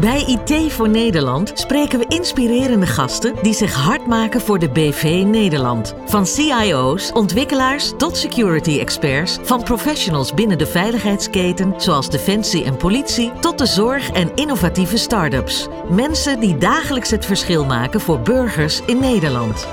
Bij 0.00 0.24
IT 0.26 0.72
voor 0.72 0.88
Nederland 0.88 1.52
spreken 1.54 1.98
we 1.98 2.04
inspirerende 2.08 2.86
gasten 2.86 3.34
die 3.42 3.54
zich 3.54 3.74
hard 3.74 4.06
maken 4.06 4.40
voor 4.40 4.58
de 4.58 4.68
BV 4.68 5.22
Nederland. 5.26 5.94
Van 6.06 6.26
CIO's, 6.26 7.12
ontwikkelaars 7.12 7.92
tot 7.96 8.16
security 8.16 8.78
experts, 8.78 9.38
van 9.42 9.62
professionals 9.62 10.34
binnen 10.34 10.58
de 10.58 10.66
veiligheidsketen 10.66 11.74
zoals 11.76 12.10
defensie 12.10 12.64
en 12.64 12.76
politie 12.76 13.32
tot 13.40 13.58
de 13.58 13.66
zorg 13.66 14.10
en 14.10 14.30
innovatieve 14.34 14.96
start-ups. 14.96 15.68
Mensen 15.88 16.40
die 16.40 16.58
dagelijks 16.58 17.10
het 17.10 17.26
verschil 17.26 17.64
maken 17.64 18.00
voor 18.00 18.20
burgers 18.20 18.80
in 18.86 18.98
Nederland. 18.98 19.66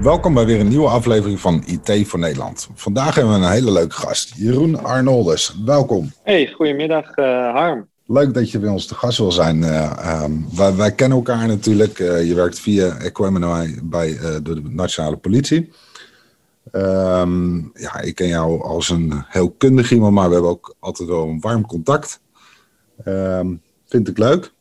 Welkom 0.00 0.34
bij 0.34 0.46
weer 0.46 0.60
een 0.60 0.68
nieuwe 0.68 0.88
aflevering 0.88 1.40
van 1.40 1.62
IT 1.66 2.08
voor 2.08 2.18
Nederland. 2.18 2.68
Vandaag 2.74 3.14
hebben 3.14 3.40
we 3.40 3.46
een 3.46 3.52
hele 3.52 3.72
leuke 3.72 3.94
gast, 3.94 4.34
Jeroen 4.36 4.84
Arnoldus. 4.84 5.60
Welkom. 5.64 6.12
Hey, 6.22 6.52
goedemiddag 6.56 7.16
uh, 7.16 7.24
Harm. 7.54 7.88
Leuk 8.06 8.34
dat 8.34 8.50
je 8.50 8.58
bij 8.58 8.68
ons 8.68 8.86
te 8.86 8.94
gast 8.94 9.18
wil 9.18 9.32
zijn. 9.32 9.56
Uh, 9.56 10.24
wij, 10.56 10.74
wij, 10.74 10.92
kennen 10.92 11.18
elkaar 11.18 11.46
natuurlijk. 11.46 11.98
Uh, 11.98 12.26
je 12.28 12.34
werkt 12.34 12.60
via 12.60 12.96
Equemini 12.96 13.80
bij 13.82 14.18
de 14.42 14.62
Nationale 14.64 15.16
Politie. 15.16 15.72
Um, 16.72 17.70
ja, 17.74 18.00
ik 18.00 18.14
ken 18.14 18.28
jou 18.28 18.62
als 18.62 18.88
een 18.88 19.24
heel 19.28 19.50
kundig 19.50 19.92
iemand, 19.92 20.14
maar 20.14 20.26
we 20.26 20.32
hebben 20.32 20.50
ook 20.50 20.74
altijd 20.78 21.08
wel 21.08 21.28
een 21.28 21.40
warm 21.40 21.66
contact. 21.66 22.20
Um, 23.06 23.62
vind 23.86 24.08
ik 24.08 24.18
leuk. 24.18 24.52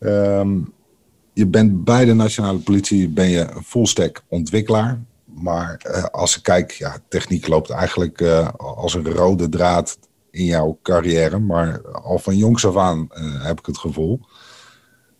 Um, 0.00 0.72
je 1.40 1.46
bent 1.46 1.84
bij 1.84 2.04
de 2.04 2.14
nationale 2.14 2.58
politie 2.58 3.08
ben 3.08 3.28
je 3.28 3.40
een 3.40 3.62
fullstack 3.62 4.22
ontwikkelaar. 4.28 5.00
Maar 5.24 5.80
uh, 5.86 6.04
als 6.04 6.36
ik 6.36 6.42
kijk, 6.42 6.70
ja, 6.70 6.96
techniek 7.08 7.48
loopt 7.48 7.70
eigenlijk 7.70 8.20
uh, 8.20 8.48
als 8.56 8.94
een 8.94 9.04
rode 9.04 9.48
draad 9.48 9.98
in 10.30 10.44
jouw 10.44 10.78
carrière. 10.82 11.38
Maar 11.38 11.80
al 11.82 12.18
van 12.18 12.36
jongs 12.36 12.66
af 12.66 12.76
aan 12.76 13.08
uh, 13.12 13.44
heb 13.44 13.58
ik 13.58 13.66
het 13.66 13.78
gevoel. 13.78 14.20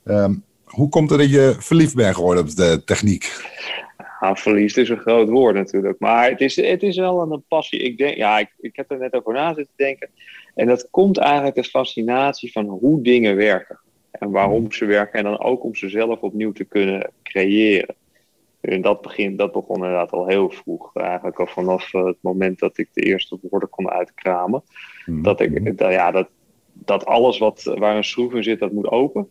Um, 0.04 0.44
hoe 0.64 0.88
komt 0.88 1.10
het 1.10 1.18
dat 1.18 1.30
je 1.30 1.54
verliefd 1.58 1.94
bent 1.94 2.14
geworden 2.14 2.42
op 2.42 2.56
de 2.56 2.82
techniek? 2.84 3.48
Ja, 4.20 4.36
verliefd 4.36 4.76
is 4.76 4.88
een 4.88 5.00
groot 5.00 5.28
woord 5.28 5.54
natuurlijk. 5.54 5.98
Maar 5.98 6.30
het 6.30 6.40
is, 6.40 6.56
het 6.56 6.82
is 6.82 6.96
wel 6.96 7.32
een 7.32 7.44
passie. 7.48 7.78
Ik, 7.78 7.98
denk, 7.98 8.16
ja, 8.16 8.38
ik, 8.38 8.54
ik 8.58 8.76
heb 8.76 8.90
er 8.90 8.98
net 8.98 9.14
over 9.14 9.32
na 9.32 9.54
zitten 9.54 9.74
denken. 9.76 10.08
En 10.54 10.66
dat 10.66 10.88
komt 10.90 11.18
eigenlijk 11.18 11.54
de 11.54 11.64
fascinatie 11.64 12.52
van 12.52 12.66
hoe 12.66 13.02
dingen 13.02 13.36
werken 13.36 13.80
en 14.20 14.30
waarom 14.30 14.72
ze 14.72 14.84
werken. 14.84 15.18
En 15.18 15.24
dan 15.24 15.40
ook 15.40 15.64
om 15.64 15.74
ze 15.74 15.88
zelf 15.88 16.20
opnieuw 16.20 16.52
te 16.52 16.64
kunnen 16.64 17.10
creëren. 17.22 17.94
En 18.60 18.82
dat, 18.82 19.00
begin, 19.00 19.36
dat 19.36 19.52
begon 19.52 19.76
inderdaad 19.76 20.10
al 20.10 20.26
heel 20.26 20.50
vroeg. 20.50 20.96
Eigenlijk 20.96 21.38
al 21.38 21.46
vanaf 21.46 21.94
eh, 21.94 22.04
het 22.04 22.16
moment 22.20 22.58
dat 22.58 22.78
ik 22.78 22.88
de 22.92 23.02
eerste 23.02 23.38
woorden 23.42 23.68
kon 23.68 23.90
uitkramen. 23.90 24.62
Mm. 25.06 25.22
Dat, 25.22 25.40
ik, 25.40 25.78
dat, 25.78 25.92
ja, 25.92 26.10
dat, 26.10 26.28
dat 26.72 27.06
alles 27.06 27.38
wat, 27.38 27.62
waar 27.62 27.96
een 27.96 28.04
schroef 28.04 28.32
in 28.32 28.42
zit, 28.42 28.58
dat 28.58 28.72
moet 28.72 28.90
open. 28.90 29.30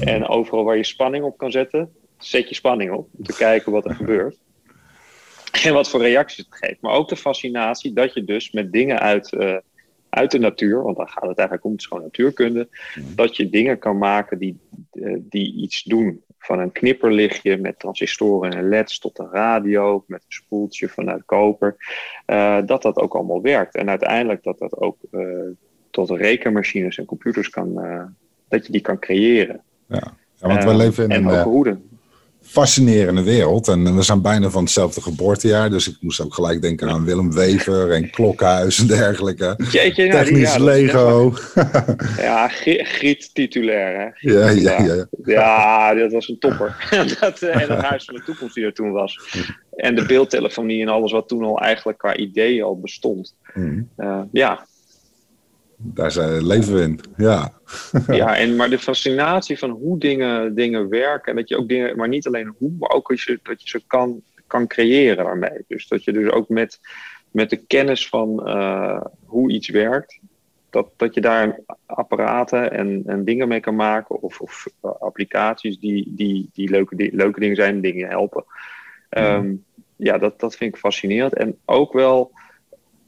En 0.00 0.26
overal 0.26 0.64
waar 0.64 0.76
je 0.76 0.84
spanning 0.84 1.24
op 1.24 1.36
kan 1.36 1.50
zetten, 1.50 1.92
zet 2.18 2.48
je 2.48 2.54
spanning 2.54 2.92
op. 2.92 3.08
Om 3.18 3.24
te 3.24 3.36
kijken 3.46 3.72
wat 3.72 3.84
er 3.84 3.94
gebeurt. 3.94 4.38
En 5.64 5.72
wat 5.72 5.88
voor 5.88 6.00
reacties 6.00 6.44
het 6.44 6.56
geeft. 6.56 6.80
Maar 6.80 6.94
ook 6.94 7.08
de 7.08 7.16
fascinatie 7.16 7.92
dat 7.92 8.14
je 8.14 8.24
dus 8.24 8.50
met 8.50 8.72
dingen 8.72 9.00
uit, 9.00 9.32
uh, 9.32 9.56
uit 10.14 10.30
de 10.30 10.38
natuur, 10.38 10.82
want 10.82 10.96
daar 10.96 11.08
gaat 11.08 11.28
het 11.28 11.38
eigenlijk 11.38 11.64
om, 11.64 11.72
het 11.72 11.80
is 11.80 11.86
gewoon 11.86 12.02
natuurkunde, 12.02 12.68
mhm. 12.94 13.14
dat 13.14 13.36
je 13.36 13.50
dingen 13.50 13.78
kan 13.78 13.98
maken 13.98 14.38
die, 14.38 14.58
eh, 14.92 15.16
die 15.20 15.54
iets 15.54 15.82
doen. 15.82 16.22
Van 16.38 16.58
een 16.58 16.72
knipperlichtje 16.72 17.56
met 17.56 17.78
transistoren 17.78 18.52
en 18.52 18.68
leds 18.68 18.98
tot 18.98 19.18
een 19.18 19.30
radio 19.30 20.04
met 20.06 20.20
een 20.20 20.32
spoeltje 20.32 20.88
vanuit 20.88 21.24
koper. 21.24 21.76
Uh, 22.26 22.58
dat 22.66 22.82
dat 22.82 22.96
ook 22.96 23.14
allemaal 23.14 23.42
werkt. 23.42 23.74
En 23.74 23.88
uiteindelijk 23.88 24.42
dat 24.42 24.58
dat 24.58 24.76
ook 24.76 24.96
uh, 25.10 25.28
tot 25.90 26.10
rekenmachines 26.10 26.98
en 26.98 27.04
computers 27.04 27.50
kan, 27.50 27.74
dat 28.48 28.66
je 28.66 28.72
die 28.72 28.80
kan 28.80 28.98
creëren. 28.98 29.62
Ja, 29.88 30.14
ja 30.34 30.48
want 30.48 30.64
we 30.64 30.74
leven 30.74 31.04
in 31.04 31.10
en 31.10 31.24
een... 31.24 31.38
ook 31.38 31.44
hoeden 31.44 31.93
fascinerende 32.44 33.22
wereld. 33.22 33.68
En 33.68 33.96
we 33.96 34.02
zijn 34.02 34.22
bijna 34.22 34.50
van 34.50 34.62
hetzelfde 34.62 35.00
geboortejaar. 35.00 35.70
Dus 35.70 35.88
ik 35.88 35.96
moest 36.00 36.20
ook 36.20 36.34
gelijk 36.34 36.62
denken 36.62 36.88
aan 36.88 37.04
Willem 37.04 37.32
Wever 37.32 37.92
en 37.92 38.10
Klokhuis 38.10 38.78
en 38.78 38.86
dergelijke. 38.86 39.58
Jeetje, 39.70 40.06
nou, 40.06 40.24
Technisch 40.24 40.54
ja, 40.54 40.64
Lego. 40.64 41.32
ja, 42.16 42.48
Griet 42.48 43.34
titulair. 43.34 43.98
Hè? 43.98 44.30
Ja, 44.30 44.50
ja, 44.50 44.82
ja, 44.82 45.06
ja. 45.24 45.94
dat 45.94 46.12
was 46.12 46.28
een 46.28 46.38
topper. 46.38 46.88
dat, 47.20 47.42
eh, 47.42 47.62
en 47.62 47.70
het 47.70 47.84
Huis 47.84 48.04
van 48.04 48.14
de 48.14 48.22
Toekomst 48.22 48.54
die 48.54 48.64
er 48.64 48.74
toen 48.74 48.92
was. 48.92 49.20
En 49.74 49.94
de 49.94 50.06
beeldtelefonie 50.06 50.82
en 50.82 50.88
alles 50.88 51.12
wat 51.12 51.28
toen 51.28 51.44
al 51.44 51.60
eigenlijk 51.60 51.98
qua 51.98 52.16
idee 52.16 52.64
al 52.64 52.80
bestond. 52.80 53.34
Mm. 53.54 53.88
Uh, 53.96 54.20
ja, 54.32 54.66
daar 55.86 56.10
zijn, 56.10 56.46
leven 56.46 56.74
we 56.74 56.82
in, 56.82 57.00
ja. 57.16 57.52
ja, 58.06 58.36
en, 58.42 58.56
maar 58.56 58.70
de 58.70 58.78
fascinatie 58.78 59.58
van 59.58 59.70
hoe 59.70 59.98
dingen, 59.98 60.54
dingen 60.54 60.88
werken. 60.88 61.30
En 61.30 61.36
dat 61.36 61.48
je 61.48 61.56
ook 61.56 61.68
dingen, 61.68 61.96
maar 61.96 62.08
niet 62.08 62.26
alleen 62.26 62.54
hoe, 62.58 62.72
maar 62.78 62.90
ook 62.90 63.08
dat 63.08 63.20
je, 63.20 63.40
dat 63.42 63.62
je 63.62 63.68
ze 63.68 63.82
kan, 63.86 64.22
kan 64.46 64.66
creëren 64.66 65.24
daarmee. 65.24 65.64
Dus 65.68 65.88
dat 65.88 66.04
je 66.04 66.12
dus 66.12 66.30
ook 66.30 66.48
met, 66.48 66.80
met 67.30 67.50
de 67.50 67.56
kennis 67.56 68.08
van 68.08 68.42
uh, 68.48 69.00
hoe 69.24 69.50
iets 69.50 69.68
werkt, 69.68 70.18
dat, 70.70 70.88
dat 70.96 71.14
je 71.14 71.20
daar 71.20 71.60
apparaten 71.86 72.72
en, 72.72 73.02
en 73.06 73.24
dingen 73.24 73.48
mee 73.48 73.60
kan 73.60 73.76
maken. 73.76 74.22
Of, 74.22 74.40
of 74.40 74.66
uh, 74.84 74.90
applicaties 75.00 75.78
die, 75.78 76.12
die, 76.16 76.50
die 76.52 76.70
leuke, 76.70 76.96
die, 76.96 77.16
leuke 77.16 77.40
dingen 77.40 77.56
zijn, 77.56 77.80
dingen 77.80 78.08
helpen. 78.08 78.44
Um, 79.10 79.64
ja, 79.96 80.18
dat, 80.18 80.40
dat 80.40 80.56
vind 80.56 80.74
ik 80.74 80.80
fascinerend. 80.80 81.34
En 81.34 81.58
ook 81.64 81.92
wel 81.92 82.32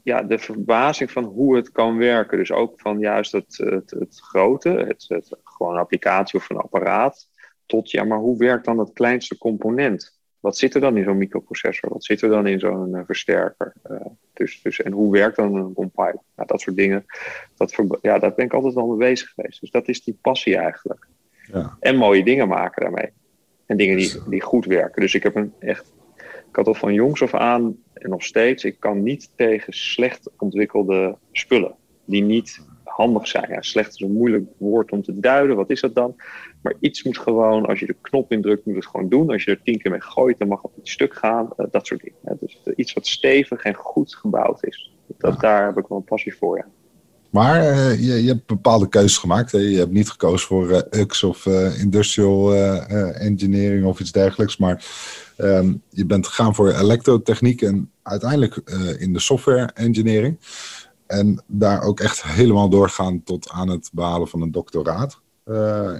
ja, 0.07 0.23
de 0.23 0.39
verbazing 0.39 1.11
van 1.11 1.23
hoe 1.23 1.55
het 1.55 1.71
kan 1.71 1.97
werken. 1.97 2.37
Dus 2.37 2.51
ook 2.51 2.81
van 2.81 2.99
juist 2.99 3.31
het, 3.31 3.57
het, 3.57 3.89
het 3.89 4.19
grote, 4.19 4.69
het, 4.69 5.05
het, 5.07 5.35
gewoon 5.43 5.73
een 5.73 5.79
applicatie 5.79 6.39
of 6.39 6.49
een 6.49 6.57
apparaat, 6.57 7.29
tot 7.65 7.91
ja, 7.91 8.03
maar 8.03 8.17
hoe 8.17 8.37
werkt 8.37 8.65
dan 8.65 8.79
het 8.79 8.93
kleinste 8.93 9.37
component? 9.37 10.19
Wat 10.39 10.57
zit 10.57 10.75
er 10.75 10.81
dan 10.81 10.97
in 10.97 11.03
zo'n 11.03 11.17
microprocessor? 11.17 11.89
Wat 11.89 12.03
zit 12.03 12.21
er 12.21 12.29
dan 12.29 12.47
in 12.47 12.59
zo'n 12.59 12.89
uh, 12.95 13.01
versterker? 13.05 13.73
Uh, 13.91 14.05
dus, 14.33 14.61
dus, 14.61 14.81
en 14.81 14.91
hoe 14.91 15.11
werkt 15.11 15.35
dan 15.35 15.55
een 15.55 15.73
compiler? 15.73 16.21
Nou, 16.35 16.47
dat 16.47 16.61
soort 16.61 16.75
dingen. 16.75 17.05
Dat 17.55 17.75
ja, 18.01 18.19
daar 18.19 18.33
ben 18.33 18.45
ik 18.45 18.53
altijd 18.53 18.75
al 18.75 18.87
mee 18.87 19.09
bezig 19.09 19.29
geweest. 19.29 19.61
Dus 19.61 19.71
dat 19.71 19.87
is 19.87 20.03
die 20.03 20.17
passie 20.21 20.57
eigenlijk. 20.57 21.07
Ja. 21.51 21.77
En 21.79 21.95
mooie 21.95 22.23
dingen 22.23 22.47
maken 22.47 22.81
daarmee. 22.81 23.11
En 23.65 23.77
dingen 23.77 23.97
die, 23.97 24.29
die 24.29 24.41
goed 24.41 24.65
werken. 24.65 25.01
Dus 25.01 25.15
ik 25.15 25.23
heb 25.23 25.35
een 25.35 25.53
echt 25.59 25.93
had 26.57 26.67
al 26.67 26.73
van 26.73 26.93
jongs 26.93 27.21
af 27.21 27.33
aan 27.33 27.75
en 27.93 28.09
nog 28.09 28.23
steeds, 28.23 28.63
ik 28.63 28.79
kan 28.79 29.03
niet 29.03 29.31
tegen 29.35 29.73
slecht 29.73 30.29
ontwikkelde 30.37 31.17
spullen. 31.31 31.75
Die 32.05 32.23
niet 32.23 32.61
handig 32.83 33.27
zijn. 33.27 33.49
Ja, 33.49 33.61
slecht 33.61 33.93
is 33.93 33.99
een 33.99 34.11
moeilijk 34.11 34.45
woord 34.57 34.91
om 34.91 35.01
te 35.01 35.19
duiden. 35.19 35.55
Wat 35.55 35.69
is 35.69 35.81
dat 35.81 35.95
dan? 35.95 36.15
Maar 36.61 36.73
iets 36.79 37.03
moet 37.03 37.17
gewoon, 37.17 37.65
als 37.65 37.79
je 37.79 37.85
de 37.85 37.95
knop 38.01 38.31
indrukt, 38.31 38.65
moet 38.65 38.75
het 38.75 38.85
gewoon 38.85 39.09
doen. 39.09 39.29
Als 39.29 39.43
je 39.43 39.51
er 39.51 39.61
tien 39.63 39.77
keer 39.77 39.91
mee 39.91 40.01
gooit, 40.01 40.39
dan 40.39 40.47
mag 40.47 40.61
het 40.61 40.71
niet 40.75 40.89
stuk 40.89 41.13
gaan. 41.13 41.49
Uh, 41.57 41.65
dat 41.71 41.87
soort 41.87 42.01
dingen. 42.01 42.37
Dus 42.39 42.61
uh, 42.65 42.73
iets 42.75 42.93
wat 42.93 43.07
stevig 43.07 43.63
en 43.63 43.73
goed 43.73 44.15
gebouwd 44.15 44.63
is. 44.63 44.93
Dat, 45.17 45.33
ja. 45.33 45.39
Daar 45.39 45.65
heb 45.65 45.77
ik 45.77 45.87
wel 45.87 45.97
een 45.97 46.03
passie 46.03 46.35
voor, 46.35 46.57
ja. 46.57 46.65
Maar 47.37 47.63
uh, 47.63 47.99
je, 47.99 48.23
je, 48.23 48.27
hebt 48.27 48.45
bepaalde 48.45 48.89
keuzes 48.89 49.17
gemaakt. 49.17 49.51
Hè? 49.51 49.57
Je 49.57 49.77
hebt 49.77 49.91
niet 49.91 50.09
gekozen 50.09 50.47
voor 50.47 50.69
uh, 50.69 50.79
UX 50.89 51.23
of 51.23 51.45
uh, 51.45 51.79
industrial 51.79 52.55
engineering 53.13 53.85
of 53.85 53.99
iets 53.99 54.11
dergelijks. 54.11 54.57
Maar 54.57 54.85
um, 55.37 55.81
je 55.89 56.05
bent 56.05 56.27
gegaan 56.27 56.55
voor 56.55 56.71
elektrotechniek 56.71 57.61
en 57.61 57.91
uiteindelijk 58.03 58.55
in 58.99 59.13
de 59.13 59.19
software 59.19 59.71
engineering. 59.73 60.39
En 61.07 61.43
daar 61.47 61.81
ook 61.81 61.99
echt 61.99 62.23
helemaal 62.23 62.69
doorgaan 62.69 63.23
tot 63.23 63.49
aan 63.49 63.69
het 63.69 63.89
behalen 63.93 64.27
van 64.27 64.41
een 64.41 64.51
doctoraat 64.51 65.21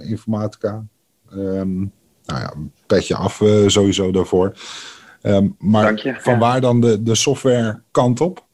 informatica. 0.02 0.84
Um, 1.32 1.92
nou 2.24 2.40
ja, 2.40 2.52
petje 2.86 3.14
af 3.16 3.42
sowieso 3.66 4.10
daarvoor. 4.10 4.52
Um, 5.22 5.56
maar 5.58 5.94
je, 5.94 6.16
van 6.18 6.32
ja. 6.32 6.38
waar 6.38 6.60
dan 6.60 6.80
de, 6.80 7.02
de 7.02 7.14
software 7.14 7.82
kant 7.90 8.20
op? 8.20 8.46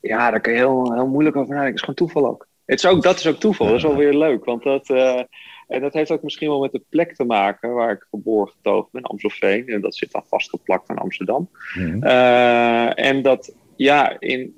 Ja, 0.00 0.30
daar 0.30 0.40
kun 0.40 0.52
je 0.52 0.58
heel, 0.58 0.92
heel 0.92 1.08
moeilijk 1.08 1.36
over 1.36 1.54
nadenken. 1.54 1.80
Het 1.80 1.88
is 1.88 1.96
gewoon 1.96 2.12
toeval 2.12 2.30
ook. 2.30 2.48
Het 2.64 2.78
is 2.78 2.86
ook 2.86 3.02
dat 3.02 3.18
is 3.18 3.26
ook 3.26 3.36
toeval. 3.36 3.66
Dat 3.66 3.76
is 3.76 3.82
wel 3.82 3.96
weer 3.96 4.14
leuk. 4.14 4.44
Want 4.44 4.62
dat, 4.62 4.88
uh, 4.88 5.20
en 5.68 5.80
dat 5.80 5.92
heeft 5.92 6.10
ook 6.10 6.22
misschien 6.22 6.48
wel 6.48 6.60
met 6.60 6.72
de 6.72 6.82
plek 6.88 7.14
te 7.14 7.24
maken 7.24 7.74
waar 7.74 7.92
ik 7.92 8.06
geboren 8.10 8.52
getogen 8.52 8.88
ben, 8.92 9.02
Amstelveen. 9.02 9.66
En 9.66 9.80
dat 9.80 9.96
zit 9.96 10.12
dan 10.12 10.22
vastgeplakt 10.26 10.88
aan 10.88 10.98
Amsterdam. 10.98 11.50
Mm. 11.74 12.04
Uh, 12.04 12.98
en 12.98 13.22
dat, 13.22 13.54
ja, 13.76 14.16
in, 14.18 14.52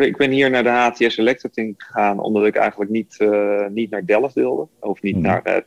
ik 0.00 0.16
ben 0.16 0.30
hier 0.30 0.50
naar 0.50 0.62
de 0.62 0.68
HTS 0.68 1.16
Electrotechniek 1.16 1.82
gegaan 1.82 2.20
omdat 2.20 2.46
ik 2.46 2.56
eigenlijk 2.56 2.90
niet, 2.90 3.16
uh, 3.18 3.66
niet 3.66 3.90
naar 3.90 4.06
Delft 4.06 4.34
wilde. 4.34 4.68
Of 4.80 5.02
niet 5.02 5.16
mm. 5.16 5.22
naar 5.22 5.64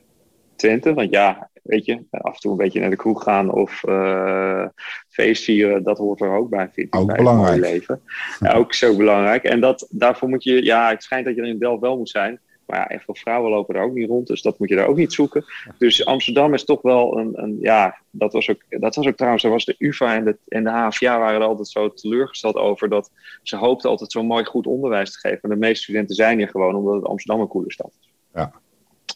Twente. 0.55 0.93
Want 0.93 1.09
ja, 1.09 1.49
weet 1.67 1.85
je, 1.85 2.03
af 2.11 2.33
en 2.33 2.39
toe 2.39 2.51
een 2.51 2.57
beetje 2.57 2.79
naar 2.79 2.89
de 2.89 2.95
kroeg 2.95 3.23
gaan 3.23 3.51
of 3.51 3.83
uh, 3.87 4.65
feest 5.09 5.43
vieren, 5.43 5.83
dat 5.83 5.97
hoort 5.97 6.21
er 6.21 6.35
ook 6.35 6.49
bij, 6.49 6.69
vind 6.73 6.87
ik. 6.87 6.95
Ook 6.95 7.07
bij 7.07 7.15
belangrijk. 7.15 7.59
leven. 7.59 8.01
Ja, 8.39 8.53
ook 8.53 8.73
zo 8.73 8.95
belangrijk. 8.95 9.43
En 9.43 9.59
dat, 9.59 9.87
daarvoor 9.89 10.29
moet 10.29 10.43
je, 10.43 10.63
ja, 10.63 10.89
het 10.89 11.03
schijnt 11.03 11.25
dat 11.25 11.35
je 11.35 11.41
er 11.41 11.47
in 11.47 11.59
Delft 11.59 11.81
wel 11.81 11.97
moet 11.97 12.09
zijn. 12.09 12.39
Maar 12.67 12.79
ja, 12.79 12.87
echt 12.87 13.03
veel 13.03 13.15
vrouwen 13.15 13.51
lopen 13.51 13.75
er 13.75 13.81
ook 13.81 13.93
niet 13.93 14.09
rond, 14.09 14.27
dus 14.27 14.41
dat 14.41 14.59
moet 14.59 14.69
je 14.69 14.75
daar 14.75 14.87
ook 14.87 14.97
niet 14.97 15.13
zoeken. 15.13 15.45
Dus 15.77 16.05
Amsterdam 16.05 16.53
is 16.53 16.63
toch 16.63 16.81
wel 16.81 17.17
een, 17.17 17.31
een 17.33 17.57
ja, 17.59 17.97
dat 18.09 18.33
was, 18.33 18.49
ook, 18.49 18.61
dat 18.69 18.95
was 18.95 19.07
ook 19.07 19.15
trouwens, 19.15 19.43
er 19.43 19.49
was 19.49 19.65
de 19.65 19.75
UvA 19.77 20.15
en 20.15 20.23
de, 20.23 20.37
en 20.47 20.63
de 20.63 20.69
HVA 20.69 21.19
waren 21.19 21.41
er 21.41 21.47
altijd 21.47 21.67
zo 21.67 21.93
teleurgesteld 21.93 22.55
over 22.55 22.89
dat 22.89 23.11
ze 23.43 23.55
hoopten 23.55 23.89
altijd 23.89 24.11
zo 24.11 24.23
mooi 24.23 24.45
goed 24.45 24.67
onderwijs 24.67 25.11
te 25.11 25.19
geven. 25.19 25.41
En 25.41 25.49
de 25.49 25.55
meeste 25.55 25.83
studenten 25.83 26.15
zijn 26.15 26.37
hier 26.37 26.47
gewoon 26.47 26.75
omdat 26.75 26.95
het 26.95 27.05
Amsterdam 27.05 27.41
een 27.41 27.47
coole 27.47 27.71
stad 27.71 27.91
is. 27.99 28.09
Ja. 28.33 28.51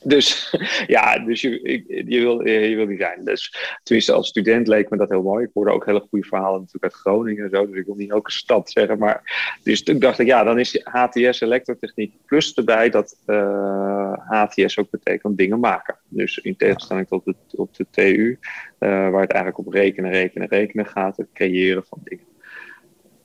Dus 0.03 0.55
ja, 0.87 1.19
dus 1.19 1.41
je, 1.41 1.83
je, 2.07 2.19
wil, 2.19 2.47
je 2.47 2.75
wil 2.75 2.85
die 2.85 2.97
zijn. 2.97 3.25
Dus 3.25 3.55
tenminste, 3.83 4.13
als 4.13 4.27
student 4.27 4.67
leek 4.67 4.89
me 4.89 4.97
dat 4.97 5.09
heel 5.09 5.21
mooi. 5.21 5.45
Ik 5.45 5.51
hoorde 5.53 5.71
ook 5.71 5.85
hele 5.85 6.05
goede 6.09 6.27
verhalen 6.27 6.59
natuurlijk 6.59 6.93
uit 6.93 7.01
Groningen 7.01 7.43
en 7.43 7.49
zo. 7.49 7.67
Dus 7.67 7.77
ik 7.77 7.85
wil 7.85 7.95
niet 7.95 8.11
elke 8.11 8.31
stad 8.31 8.71
zeggen. 8.71 8.97
Maar 8.97 9.21
dus 9.63 9.83
toen 9.83 9.99
dacht 9.99 10.19
ik, 10.19 10.27
ja, 10.27 10.43
dan 10.43 10.59
is 10.59 10.81
HTS 10.83 11.41
elektrotechniek 11.41 12.13
plus 12.25 12.53
erbij 12.53 12.89
dat 12.89 13.17
uh, 13.27 13.37
eh, 13.37 14.13
HTS 14.25 14.77
ook 14.77 14.89
betekent 14.89 15.37
dingen 15.37 15.59
maken. 15.59 15.95
Dus 16.07 16.37
in 16.37 16.55
tegenstelling 16.55 17.07
tot 17.07 17.25
de, 17.25 17.35
op 17.51 17.75
de 17.75 17.85
TU, 17.89 18.39
eh, 18.77 18.89
waar 18.89 19.21
het 19.21 19.31
eigenlijk 19.31 19.67
op 19.67 19.73
rekenen, 19.73 20.11
rekenen, 20.11 20.47
rekenen 20.47 20.85
gaat. 20.85 21.17
Het 21.17 21.27
creëren 21.33 21.83
van 21.85 21.99
dingen. 22.03 22.25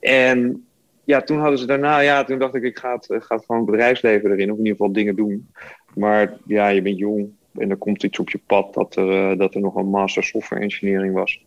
En 0.00 0.66
ja, 1.04 1.20
toen 1.20 1.38
hadden 1.38 1.58
ze 1.58 1.66
daarna, 1.66 1.98
ja, 1.98 2.24
toen 2.24 2.38
dacht 2.38 2.54
ik, 2.54 2.62
ik 2.62 2.78
ga 2.78 2.94
het, 2.94 3.08
het 3.08 3.44
gewoon 3.44 3.64
bedrijfsleven 3.64 4.30
erin, 4.30 4.52
of 4.52 4.58
in 4.58 4.64
ieder 4.64 4.76
geval 4.76 4.92
dingen 4.92 5.16
doen. 5.16 5.48
Maar 5.96 6.36
ja, 6.46 6.68
je 6.68 6.82
bent 6.82 6.98
jong 6.98 7.30
en 7.54 7.70
er 7.70 7.76
komt 7.76 8.02
iets 8.02 8.18
op 8.18 8.30
je 8.30 8.40
pad 8.46 8.74
dat 8.74 8.96
er, 8.96 9.30
uh, 9.30 9.38
dat 9.38 9.54
er 9.54 9.60
nog 9.60 9.74
een 9.74 9.90
master 9.90 10.24
software 10.24 10.62
engineering 10.62 11.14
was. 11.14 11.44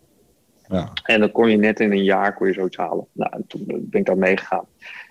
Ja. 0.67 0.91
En 1.03 1.19
dan 1.19 1.31
kon 1.31 1.49
je 1.49 1.57
net 1.57 1.79
in 1.79 1.91
een 1.91 2.03
jaar 2.03 2.33
kon 2.33 2.47
je 2.47 2.53
zoiets 2.53 2.77
halen. 2.77 3.07
Nou, 3.11 3.31
en 3.33 3.43
toen 3.47 3.63
ben 3.65 3.99
ik 3.99 4.05
daar 4.05 4.17
meegegaan. 4.17 4.65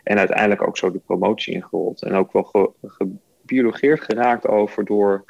En 0.05 0.19
uiteindelijk 0.19 0.67
ook 0.67 0.77
zo 0.77 0.93
de 0.93 0.99
promotie 0.99 1.55
ingerold. 1.55 2.03
En 2.03 2.15
ook 2.15 2.33
wel 2.33 2.75
gebiologeerd 2.83 4.01
geraakt 4.01 4.47
over 4.47 4.85
door 4.85 5.25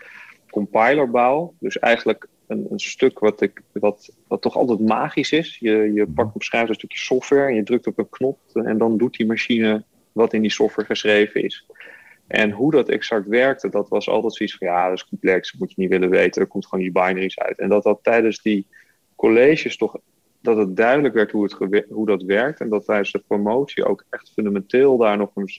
compilerbouw. 0.51 1.55
Dus 1.59 1.79
eigenlijk 1.79 2.29
een, 2.47 2.67
een, 2.71 2.79
stuk 2.79 3.19
wat, 3.19 3.41
ik, 3.41 3.63
wat, 3.73 4.15
wat 4.27 4.43
toch 4.43 4.57
altijd 4.57 4.81
magisch 4.81 5.33
is. 5.33 5.57
Je, 5.61 5.93
je 5.93 6.07
pakt 6.07 6.35
op 6.35 6.43
schrijft 6.43 6.69
een 6.69 6.75
stukje 6.75 6.99
software 6.99 7.49
en 7.49 7.55
je 7.55 7.63
drukt 7.63 7.87
op 7.87 7.99
een 7.99 8.09
knop. 8.09 8.39
En 8.53 8.79
dan 8.79 8.99
doet 8.99 9.17
die 9.17 9.27
machine 9.27 9.85
wat 10.13 10.33
in 10.33 10.43
die 10.43 10.51
software 10.51 10.87
geschreven 10.87 11.43
is. 11.43 11.67
En 12.29 12.51
hoe 12.51 12.71
dat 12.71 12.89
exact 12.89 13.27
werkte, 13.27 13.69
dat 13.69 13.89
was 13.89 14.09
altijd 14.09 14.35
zoiets 14.35 14.57
van 14.57 14.67
ja, 14.67 14.89
dat 14.89 14.97
is 14.97 15.09
complex, 15.09 15.51
dat 15.51 15.61
moet 15.61 15.71
je 15.71 15.81
niet 15.81 15.91
willen 15.91 16.11
weten, 16.11 16.43
er 16.43 16.49
komt 16.49 16.67
gewoon 16.67 16.85
die 16.85 16.93
binaries 16.93 17.39
uit. 17.39 17.59
En 17.59 17.69
dat 17.69 17.83
dat 17.83 17.99
tijdens 18.03 18.43
die 18.43 18.67
colleges 19.17 19.77
toch, 19.77 19.97
dat 20.41 20.57
het 20.57 20.77
duidelijk 20.77 21.15
werd 21.15 21.31
hoe, 21.31 21.45
het 21.45 21.85
hoe 21.89 22.07
dat 22.07 22.23
werkt. 22.23 22.61
En 22.61 22.69
dat 22.69 22.85
tijdens 22.85 23.13
de 23.13 23.25
promotie 23.27 23.85
ook 23.85 24.05
echt 24.11 24.33
fundamenteel 24.33 24.97
daar 24.97 25.17
nog 25.17 25.31
een 25.35 25.51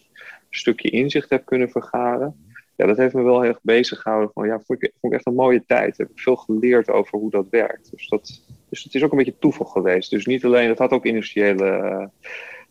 stukje 0.49 0.89
inzicht 0.89 1.29
heb 1.29 1.45
kunnen 1.45 1.69
vergaren. 1.69 2.47
Ja, 2.75 2.85
dat 2.85 2.97
heeft 2.97 3.13
me 3.13 3.21
wel 3.21 3.41
heel 3.41 3.49
erg 3.49 3.59
bezig 3.61 4.01
gehouden. 4.01 4.31
Van, 4.33 4.47
ja, 4.47 4.59
vond 4.59 4.83
ik, 4.83 4.93
vond 4.99 5.13
ik 5.13 5.19
echt 5.19 5.27
een 5.27 5.35
mooie 5.35 5.63
tijd. 5.65 5.97
Heb 5.97 6.09
ik 6.09 6.19
veel 6.19 6.35
geleerd 6.35 6.89
over 6.89 7.19
hoe 7.19 7.31
dat 7.31 7.49
werkt. 7.49 7.91
Dus, 7.91 8.07
dat, 8.07 8.41
dus 8.69 8.83
het 8.83 8.95
is 8.95 9.03
ook 9.03 9.11
een 9.11 9.17
beetje 9.17 9.39
toeval 9.39 9.65
geweest. 9.65 10.09
Dus 10.09 10.25
niet 10.25 10.45
alleen, 10.45 10.69
het 10.69 10.77
had 10.77 10.91
ook 10.91 11.05
industriële, 11.05 12.09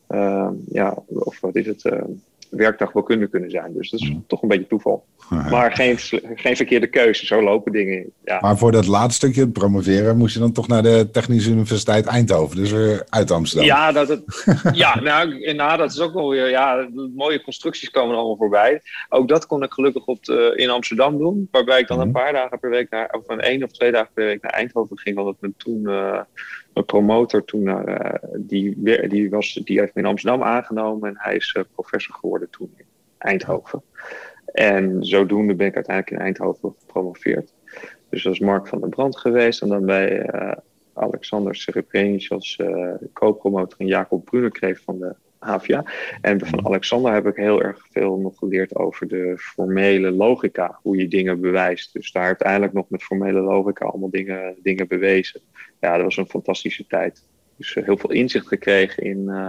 uh, 0.09 0.51
ja, 0.69 0.97
of 1.07 1.41
wat 1.41 1.57
is 1.57 1.67
het, 1.67 1.85
uh, 1.85 2.03
werkdag 2.51 2.93
wel 2.93 3.03
kunnen 3.03 3.31
kunnen 3.31 3.51
zijn. 3.51 3.73
Dus 3.75 3.91
dat 3.91 4.01
is 4.01 4.11
mhm. 4.11 4.19
toch 4.27 4.43
een 4.43 4.49
beetje 4.49 4.67
toeval. 4.67 5.05
Maar 5.29 5.73
geen, 5.73 5.99
geen 6.35 6.57
verkeerde 6.57 6.87
keuze, 6.87 7.27
zo 7.27 7.43
lopen 7.43 7.73
dingen. 7.73 8.13
Ja. 8.25 8.39
Maar 8.41 8.59
voor 8.59 8.73
dat 8.73 8.87
laatste 8.87 9.27
stukje 9.27 9.49
promoveren 9.49 10.17
moest 10.17 10.35
je 10.35 10.41
dan 10.41 10.53
toch 10.53 10.69
naar 10.69 10.83
de 10.83 11.09
Technische 11.13 11.51
Universiteit 11.51 12.07
Eindhoven, 12.07 12.57
dus 12.57 12.71
weer 12.71 13.07
uit 13.09 13.31
Amsterdam. 13.31 13.67
Ja, 13.67 13.93
dat, 13.93 14.09
het, 14.09 14.23
ja 14.73 15.01
nou, 15.01 15.55
nou, 15.55 15.79
dat 15.79 15.91
is 15.91 16.01
ook 16.01 16.15
wel 16.15 16.31
weer, 16.31 16.51
ja, 16.51 16.89
mooie 17.15 17.43
constructies 17.43 17.91
komen 17.91 18.17
allemaal 18.17 18.37
voorbij. 18.37 18.81
Ook 19.09 19.29
dat 19.29 19.47
kon 19.47 19.63
ik 19.63 19.73
gelukkig 19.73 20.07
op 20.07 20.25
de, 20.25 20.53
in 20.57 20.71
Amsterdam 20.71 21.19
doen, 21.19 21.49
waarbij 21.51 21.81
ik 21.81 21.89
dan 21.89 22.01
een 22.01 22.11
mhm. 22.11 22.19
paar 22.19 22.33
dagen 22.33 22.59
per 22.59 22.71
week 22.71 22.91
naar, 22.91 23.09
of 23.11 23.23
een 23.27 23.41
één 23.41 23.63
of 23.63 23.71
twee 23.71 23.93
dagen 23.93 24.11
per 24.15 24.25
week 24.25 24.43
naar 24.43 24.53
Eindhoven 24.53 24.99
ging, 24.99 25.19
omdat 25.19 25.37
men 25.41 25.55
toen... 25.57 25.81
Uh, 25.83 26.21
een 26.73 26.85
promotor 26.85 27.45
toen, 27.45 27.63
uh, 27.63 28.15
die, 28.37 28.83
die, 29.09 29.31
was, 29.31 29.61
die 29.65 29.79
heeft 29.79 29.95
me 29.95 30.01
in 30.01 30.09
Amsterdam 30.09 30.43
aangenomen 30.43 31.09
en 31.09 31.15
hij 31.19 31.37
is 31.37 31.55
uh, 31.59 31.65
professor 31.75 32.15
geworden 32.15 32.51
toen 32.51 32.73
in 32.77 32.85
Eindhoven. 33.19 33.83
En 34.53 35.05
zodoende 35.05 35.55
ben 35.55 35.67
ik 35.67 35.75
uiteindelijk 35.75 36.17
in 36.17 36.25
Eindhoven 36.25 36.75
gepromoveerd. 36.79 37.55
Dus 38.09 38.23
dat 38.23 38.33
is 38.33 38.41
Mark 38.41 38.67
van 38.67 38.81
der 38.81 38.89
Brand 38.89 39.19
geweest 39.19 39.63
en 39.63 39.69
dan 39.69 39.87
bij 39.87 40.35
uh, 40.35 40.53
Alexander 40.93 41.55
Serebrenic 41.55 42.31
als 42.31 42.61
co-promotor 43.13 43.81
en 43.81 43.87
Jacob 43.87 44.25
Brunekreef 44.25 44.83
van 44.85 44.99
de 44.99 45.15
HVA. 45.39 45.85
En 46.21 46.47
van 46.47 46.67
Alexander 46.67 47.13
heb 47.13 47.27
ik 47.27 47.37
heel 47.37 47.63
erg 47.63 47.87
veel 47.91 48.17
nog 48.17 48.39
geleerd 48.39 48.77
over 48.77 49.09
de 49.09 49.35
formele 49.39 50.11
logica, 50.11 50.79
hoe 50.83 50.97
je 50.97 51.09
dingen 51.09 51.41
bewijst. 51.41 51.93
Dus 51.93 52.13
daar 52.13 52.25
uiteindelijk 52.25 52.73
nog 52.73 52.91
met 52.91 53.03
formele 53.03 53.41
logica 53.41 53.85
allemaal 53.85 54.11
dingen, 54.11 54.57
dingen 54.63 54.89
bewezen. 54.89 55.41
Ja, 55.81 55.95
dat 55.95 56.05
was 56.05 56.17
een 56.17 56.29
fantastische 56.29 56.87
tijd. 56.87 57.27
Dus 57.57 57.77
eh, 57.77 57.85
heel 57.85 57.97
veel 57.97 58.11
inzicht 58.11 58.47
gekregen 58.47 59.03
in, 59.03 59.25
uh, 59.29 59.49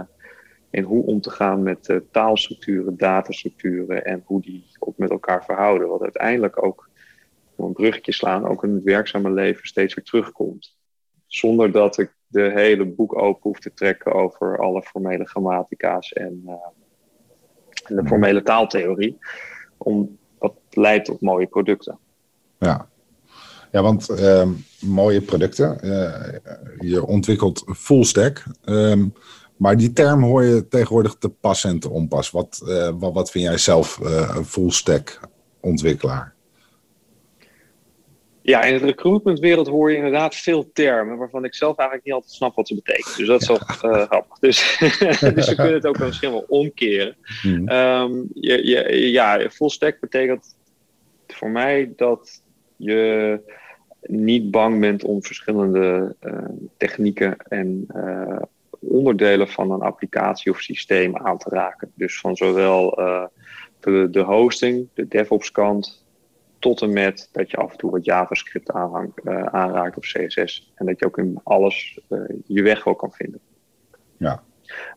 in 0.70 0.82
hoe 0.82 1.06
om 1.06 1.20
te 1.20 1.30
gaan 1.30 1.62
met 1.62 1.88
uh, 1.88 1.96
taalstructuren, 2.10 2.96
datastructuren 2.96 4.04
en 4.04 4.22
hoe 4.24 4.40
die 4.40 4.64
ook 4.78 4.98
met 4.98 5.10
elkaar 5.10 5.44
verhouden. 5.44 5.88
Wat 5.88 6.02
uiteindelijk 6.02 6.62
ook, 6.64 6.88
om 7.54 7.64
een 7.66 7.72
bruggetje 7.72 8.12
slaan, 8.12 8.46
ook 8.46 8.64
in 8.64 8.74
het 8.74 8.82
werkzame 8.82 9.30
leven 9.30 9.66
steeds 9.66 9.94
weer 9.94 10.04
terugkomt. 10.04 10.78
Zonder 11.26 11.72
dat 11.72 11.98
ik 11.98 12.18
de 12.30 12.50
hele 12.54 12.86
boek 12.86 13.16
open 13.16 13.40
hoef 13.42 13.58
te 13.58 13.72
trekken 13.74 14.12
over 14.12 14.58
alle 14.58 14.82
formele 14.82 15.26
grammatica's 15.26 16.12
en, 16.12 16.42
uh, 16.46 16.52
en 17.84 17.96
de 17.96 18.06
formele 18.06 18.42
taaltheorie. 18.42 19.18
Om, 19.76 20.18
dat 20.38 20.54
leidt 20.70 21.04
tot 21.04 21.20
mooie 21.20 21.46
producten. 21.46 21.98
Ja, 22.58 22.88
ja 23.70 23.82
want 23.82 24.10
uh, 24.10 24.48
mooie 24.80 25.20
producten. 25.20 25.78
Uh, 25.82 26.38
je 26.78 27.06
ontwikkelt 27.06 27.64
full 27.66 28.04
stack. 28.04 28.44
Uh, 28.64 29.04
maar 29.56 29.76
die 29.76 29.92
term 29.92 30.22
hoor 30.22 30.42
je 30.42 30.68
tegenwoordig 30.68 31.16
te 31.18 31.28
pas 31.28 31.64
en 31.64 31.78
te 31.78 31.90
onpas. 31.90 32.30
Wat, 32.30 32.62
uh, 32.64 32.90
wat, 32.98 33.12
wat 33.12 33.30
vind 33.30 33.44
jij 33.44 33.58
zelf 33.58 33.98
een 34.36 34.44
full 34.44 34.70
stack 34.70 35.20
ontwikkelaar? 35.60 36.34
Ja, 38.42 38.62
in 38.62 38.72
het 38.72 38.82
recruitmentwereld 38.82 39.68
hoor 39.68 39.90
je 39.90 39.96
inderdaad 39.96 40.34
veel 40.34 40.70
termen 40.72 41.16
waarvan 41.16 41.44
ik 41.44 41.54
zelf 41.54 41.76
eigenlijk 41.76 42.06
niet 42.06 42.16
altijd 42.16 42.34
snap 42.34 42.54
wat 42.54 42.68
ze 42.68 42.74
betekenen. 42.74 43.16
Dus 43.16 43.26
dat 43.26 43.40
is 43.40 43.48
wel 43.48 43.92
uh, 43.92 44.02
grappig. 44.06 44.38
Dus, 44.38 44.78
dus 45.34 45.48
we 45.48 45.54
kunnen 45.54 45.74
het 45.74 45.86
ook 45.86 45.98
misschien 45.98 46.30
wel 46.30 46.44
omkeren. 46.48 47.16
Hmm. 47.40 47.68
Um, 47.68 48.28
je, 48.34 48.66
je, 48.66 49.10
ja, 49.10 49.50
full 49.50 49.68
stack 49.68 50.00
betekent 50.00 50.56
voor 51.26 51.50
mij 51.50 51.92
dat 51.96 52.42
je 52.76 53.40
niet 54.02 54.50
bang 54.50 54.80
bent 54.80 55.04
om 55.04 55.22
verschillende 55.22 56.16
uh, 56.20 56.34
technieken 56.76 57.36
en 57.36 57.86
uh, 57.96 58.42
onderdelen 58.80 59.48
van 59.48 59.70
een 59.70 59.80
applicatie 59.80 60.52
of 60.52 60.60
systeem 60.60 61.16
aan 61.16 61.38
te 61.38 61.48
raken. 61.48 61.92
Dus 61.94 62.20
van 62.20 62.36
zowel 62.36 62.90
de, 63.80 64.08
de 64.10 64.20
hosting, 64.20 64.88
de 64.94 65.08
DevOps 65.08 65.52
kant, 65.52 66.04
tot 66.60 66.82
en 66.82 66.92
met 66.92 67.28
dat 67.32 67.50
je 67.50 67.56
af 67.56 67.70
en 67.70 67.76
toe 67.76 67.90
wat 67.90 68.04
JavaScript 68.04 68.74
uh, 68.74 69.44
aanraakt 69.44 69.96
of 69.96 70.04
CSS. 70.04 70.72
En 70.74 70.86
dat 70.86 70.98
je 70.98 71.06
ook 71.06 71.18
in 71.18 71.40
alles 71.42 72.00
uh, 72.08 72.18
je 72.46 72.62
weg 72.62 72.84
wel 72.84 72.94
kan 72.94 73.12
vinden. 73.12 73.40
Ja. 74.16 74.42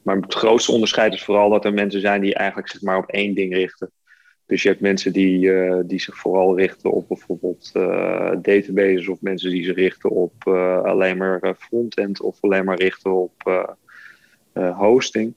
Maar 0.02 0.16
het 0.16 0.34
grootste 0.34 0.72
onderscheid 0.72 1.14
is 1.14 1.24
vooral 1.24 1.50
dat 1.50 1.66
er 1.66 1.74
mensen 1.74 2.02
zijn 2.02 2.22
die 2.22 2.36
eigenlijk 2.36 2.70
zich 2.70 2.82
maar 2.82 2.98
op 2.98 3.10
één 3.10 3.36
ding 3.36 3.54
richten. 3.54 3.92
Dus 4.46 4.64
je 4.64 4.70
hebt 4.70 4.82
mensen 4.82 5.14
die, 5.14 5.46
uh, 5.46 5.80
die 5.86 6.00
zich 6.00 6.18
vooral 6.18 6.58
richten 6.58 6.92
op 6.92 7.08
bijvoorbeeld 7.08 7.72
databases 8.42 9.08
of 9.08 9.22
mensen 9.22 9.50
die 9.50 9.64
zich 9.64 9.76
richten 9.76 10.10
op 10.10 10.48
alleen 10.84 11.18
maar 11.18 11.56
frontend 11.58 12.22
of 12.22 12.38
alleen 12.42 12.66
maar 12.66 12.78
richten 12.78 13.12
op 13.12 13.68
hosting. 14.54 15.36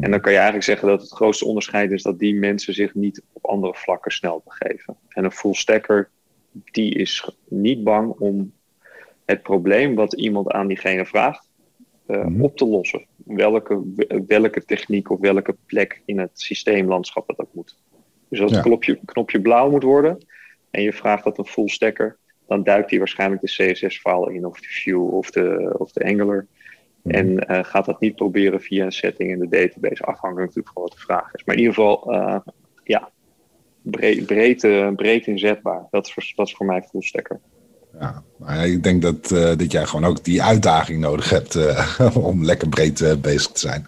En 0.00 0.10
dan 0.10 0.20
kan 0.20 0.30
je 0.30 0.38
eigenlijk 0.38 0.66
zeggen 0.66 0.88
dat 0.88 1.00
het 1.00 1.10
grootste 1.10 1.44
onderscheid 1.44 1.90
is 1.90 2.02
dat 2.02 2.18
die 2.18 2.34
mensen 2.34 2.74
zich 2.74 2.94
niet 2.94 3.22
op 3.32 3.46
andere 3.46 3.74
vlakken 3.74 4.12
snel 4.12 4.42
begeven. 4.44 4.96
En 5.08 5.24
een 5.24 5.32
full 5.32 5.54
stacker, 5.54 6.10
die 6.52 6.94
is 6.94 7.30
niet 7.48 7.84
bang 7.84 8.10
om 8.18 8.52
het 9.24 9.42
probleem 9.42 9.94
wat 9.94 10.12
iemand 10.12 10.50
aan 10.50 10.66
diegene 10.66 11.06
vraagt 11.06 11.48
uh, 12.06 12.42
op 12.42 12.56
te 12.56 12.66
lossen. 12.66 13.06
Welke, 13.16 13.82
welke 14.26 14.64
techniek 14.64 15.10
of 15.10 15.20
welke 15.20 15.56
plek 15.66 16.02
in 16.04 16.18
het 16.18 16.40
systeemlandschap 16.40 17.26
dat 17.26 17.38
ook 17.38 17.54
moet. 17.54 17.76
Dus 18.28 18.40
als 18.40 18.52
het 18.52 18.62
knopje, 18.62 18.98
knopje 19.04 19.40
blauw 19.40 19.70
moet 19.70 19.82
worden 19.82 20.26
en 20.70 20.82
je 20.82 20.92
vraagt 20.92 21.24
dat 21.24 21.38
een 21.38 21.46
full 21.46 21.68
stacker, 21.68 22.16
dan 22.46 22.62
duikt 22.62 22.90
hij 22.90 22.98
waarschijnlijk 22.98 23.40
de 23.40 23.72
CSS-file 23.72 24.34
in 24.34 24.46
of 24.46 24.60
de 24.60 24.66
Vue 24.68 25.00
of 25.00 25.30
de, 25.30 25.74
of 25.78 25.92
de 25.92 26.04
Angular. 26.04 26.46
Mhm. 27.02 27.14
En 27.14 27.26
uh, 27.50 27.64
gaat 27.64 27.84
dat 27.84 28.00
niet 28.00 28.16
proberen 28.16 28.60
via 28.60 28.84
een 28.84 28.92
setting 28.92 29.30
in 29.30 29.38
de 29.38 29.48
database, 29.48 30.02
afhankelijk 30.02 30.46
natuurlijk 30.46 30.74
van 30.74 30.82
wat 30.82 30.92
de 30.92 30.98
vraag 30.98 31.34
is. 31.34 31.44
Maar 31.44 31.54
in 31.54 31.60
ieder 31.60 31.74
geval, 31.74 32.14
uh, 32.14 32.36
ja, 32.84 33.10
breed, 33.82 34.26
breed, 34.26 34.64
uh, 34.64 34.88
breed 34.94 35.26
inzetbaar. 35.26 35.86
Dat 35.90 36.06
is, 36.06 36.12
voor, 36.12 36.32
dat 36.36 36.46
is 36.46 36.54
voor 36.54 36.66
mij 36.66 36.82
full 36.82 37.02
stacker. 37.02 37.40
Ja, 38.00 38.22
maar 38.36 38.66
ik 38.66 38.82
denk 38.82 39.02
dat, 39.02 39.28
dat 39.28 39.72
jij 39.72 39.86
gewoon 39.86 40.10
ook 40.10 40.24
die 40.24 40.42
uitdaging 40.42 41.00
nodig 41.00 41.30
hebt 41.30 41.58
om 42.30 42.44
lekker 42.44 42.68
breed 42.68 43.16
bezig 43.20 43.52
te 43.52 43.60
zijn. 43.60 43.86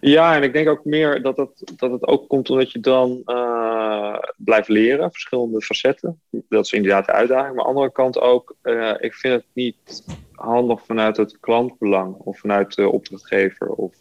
Ja, 0.00 0.36
en 0.36 0.42
ik 0.42 0.52
denk 0.52 0.68
ook 0.68 0.84
meer 0.84 1.22
dat 1.22 1.36
het, 1.36 1.72
dat 1.76 1.90
het 1.90 2.06
ook 2.06 2.28
komt 2.28 2.50
omdat 2.50 2.72
je 2.72 2.80
dan 2.80 3.22
blijft 4.36 4.68
leren, 4.68 5.12
verschillende 5.12 5.62
facetten. 5.62 6.20
Dat 6.48 6.64
is 6.64 6.72
inderdaad 6.72 7.06
de 7.06 7.12
uitdaging. 7.12 7.54
Maar 7.54 7.64
aan 7.64 7.72
de 7.72 7.78
andere 7.78 7.92
kant 7.92 8.20
ook, 8.20 8.56
ik 8.98 9.14
vind 9.14 9.34
het 9.34 9.46
niet 9.52 10.04
handig 10.32 10.84
vanuit 10.84 11.16
het 11.16 11.40
klantbelang 11.40 12.14
of 12.14 12.38
vanuit 12.38 12.74
de 12.74 12.88
opdrachtgever 12.88 13.68
of 13.68 13.94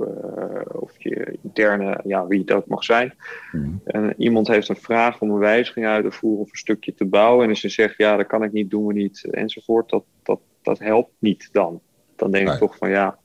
uh, 0.00 0.60
of 0.72 0.92
je 0.98 1.38
interne, 1.42 2.00
ja, 2.04 2.26
wie 2.26 2.44
dat 2.44 2.66
mag 2.66 2.84
zijn. 2.84 3.14
Mhm. 3.52 3.70
En 3.84 4.14
iemand 4.18 4.48
heeft 4.48 4.68
een 4.68 4.76
vraag 4.76 5.20
om 5.20 5.30
een 5.30 5.38
wijziging 5.38 5.86
uit 5.86 6.04
te 6.04 6.10
voeren 6.10 6.40
of 6.40 6.50
een 6.50 6.58
stukje 6.58 6.94
te 6.94 7.04
bouwen. 7.04 7.44
En 7.44 7.50
als 7.50 7.60
je 7.60 7.68
zegt, 7.68 7.96
ja, 7.96 8.16
dat 8.16 8.26
kan 8.26 8.42
ik 8.42 8.52
niet, 8.52 8.70
doen 8.70 8.86
we 8.86 8.92
niet, 8.92 9.28
enzovoort, 9.30 9.90
dat, 9.90 10.04
dat, 10.22 10.40
dat 10.62 10.78
helpt 10.78 11.12
niet 11.18 11.48
dan. 11.52 11.80
Dan 12.16 12.30
denk 12.30 12.48
ik 12.48 12.58
toch 12.58 12.76
van 12.76 12.90
ja, 12.90 13.18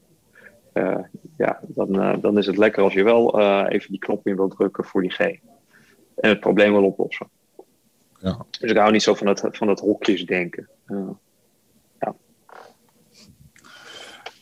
uh, 0.80 0.98
ja 1.38 1.60
dan, 1.68 1.96
uh, 1.96 2.14
dan 2.22 2.38
is 2.38 2.46
het 2.46 2.58
lekker 2.58 2.84
als 2.84 2.94
je 2.94 3.04
wel 3.04 3.40
even 3.70 3.92
die 3.92 4.00
knop 4.00 4.28
in 4.28 4.36
wil 4.36 4.48
drukken 4.48 4.84
voor 4.84 5.02
diegene. 5.02 5.40
En 6.16 6.30
het 6.30 6.40
probleem 6.40 6.72
wil 6.72 6.86
oplossen. 6.86 7.28
Ja. 8.20 8.46
Dus 8.60 8.72
ik 8.72 8.78
hou 8.78 8.92
niet 8.92 9.04
zo 9.04 9.14
van 9.14 9.26
dat, 9.26 9.48
van 9.52 9.68
dat 9.68 9.80
hokjesdenken. 9.80 10.68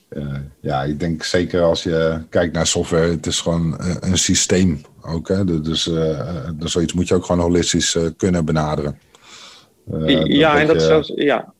Uh, 0.09 0.39
ja, 0.59 0.83
ik 0.83 0.99
denk 0.99 1.23
zeker 1.23 1.61
als 1.61 1.83
je 1.83 2.21
kijkt 2.29 2.53
naar 2.53 2.67
software, 2.67 3.11
het 3.11 3.25
is 3.25 3.41
gewoon 3.41 3.75
een 3.99 4.17
systeem 4.17 4.81
ook. 5.01 5.27
Hè? 5.27 5.61
Dus 5.61 5.87
uh, 5.87 6.49
zoiets 6.59 6.93
moet 6.93 7.07
je 7.07 7.15
ook 7.15 7.25
gewoon 7.25 7.41
holistisch 7.41 7.97
kunnen 8.17 8.45
benaderen. 8.45 8.99
ja, 10.23 10.59
en 10.59 10.67
dat 10.67 10.75
je, 10.75 10.81
zelfs, 10.81 11.11
ja. 11.15 11.53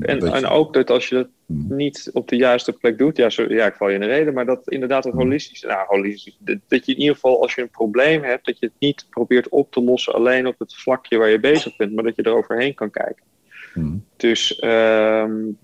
En, 0.00 0.32
en 0.32 0.46
ook 0.46 0.74
dat 0.74 0.90
als 0.90 1.08
je. 1.08 1.28
Niet 1.46 2.10
op 2.12 2.28
de 2.28 2.36
juiste 2.36 2.72
plek 2.72 2.98
doet, 2.98 3.16
ja, 3.16 3.30
zo, 3.30 3.44
ja, 3.48 3.66
ik 3.66 3.74
val 3.74 3.88
je 3.88 3.94
in 3.94 4.00
de 4.00 4.06
reden, 4.06 4.34
maar 4.34 4.46
dat 4.46 4.68
inderdaad 4.68 5.04
het 5.04 5.12
hmm. 5.12 5.22
holistisch, 5.22 5.62
nou, 5.62 5.86
holistisch, 5.86 6.38
dat, 6.40 6.86
je 6.86 6.92
in 6.92 6.98
ieder 6.98 7.14
geval 7.14 7.42
als 7.42 7.54
je 7.54 7.62
een 7.62 7.70
probleem 7.70 8.22
hebt, 8.22 8.46
dat 8.46 8.58
je 8.58 8.66
het 8.66 8.74
niet 8.78 9.06
probeert 9.10 9.48
op 9.48 9.72
te 9.72 9.82
lossen 9.82 10.14
alleen 10.14 10.46
op 10.46 10.58
het 10.58 10.74
vlakje 10.74 11.18
waar 11.18 11.28
je 11.28 11.40
bezig 11.40 11.76
bent, 11.76 11.94
maar 11.94 12.04
dat 12.04 12.16
je 12.16 12.22
er 12.22 12.36
overheen 12.36 12.74
kan 12.74 12.90
kijken. 12.90 13.24
Hmm. 13.72 14.04
Dus 14.16 14.62
um, 14.64 15.58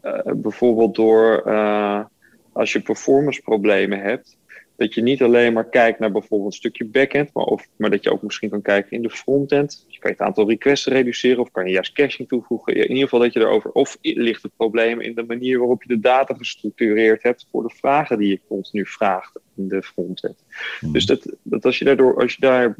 eh, 0.00 0.32
bijvoorbeeld 0.34 0.94
door 0.94 1.42
uh, 1.46 2.04
als 2.52 2.72
je 2.72 2.80
performance 2.80 3.42
problemen 3.42 4.00
hebt, 4.00 4.36
dat 4.76 4.94
je 4.94 5.02
niet 5.02 5.22
alleen 5.22 5.52
maar 5.52 5.68
kijkt 5.68 5.98
naar 5.98 6.12
bijvoorbeeld 6.12 6.52
een 6.52 6.58
stukje 6.58 6.84
backend, 6.84 7.30
maar, 7.32 7.44
of, 7.44 7.68
maar 7.76 7.90
dat 7.90 8.02
je 8.02 8.12
ook 8.12 8.22
misschien 8.22 8.50
kan 8.50 8.62
kijken 8.62 8.90
in 8.90 9.02
de 9.02 9.10
frontend. 9.10 9.84
Je 9.88 9.98
kan 9.98 10.10
je 10.10 10.16
het 10.16 10.26
aantal 10.26 10.48
requests 10.48 10.86
reduceren 10.86 11.38
of 11.38 11.50
kan 11.50 11.66
je 11.66 11.72
juist 11.72 11.92
caching 11.92 12.28
toevoegen. 12.28 12.74
In 12.74 12.88
ieder 12.88 13.02
geval 13.02 13.20
dat 13.20 13.32
je 13.32 13.40
erover, 13.40 13.70
of 13.70 13.98
ligt 14.00 14.42
het 14.42 14.56
probleem 14.56 15.00
in 15.00 15.14
de 15.14 15.24
manier 15.26 15.58
waarop 15.58 15.82
je 15.82 15.88
de 15.88 16.00
data 16.00 16.34
gestructureerd 16.34 17.22
hebt 17.22 17.46
voor 17.50 17.62
de 17.62 17.74
vragen 17.74 18.18
die 18.18 18.28
je 18.28 18.40
continu 18.48 18.86
vraagt 18.86 19.40
in 19.56 19.68
de 19.68 19.82
frontend. 19.82 20.44
Hmm. 20.80 20.92
Dus 20.92 21.06
dat, 21.06 21.36
dat 21.42 21.64
als 21.64 21.78
je 21.78 21.84
daardoor, 21.84 22.20
als 22.20 22.32
je 22.32 22.40
daar 22.40 22.76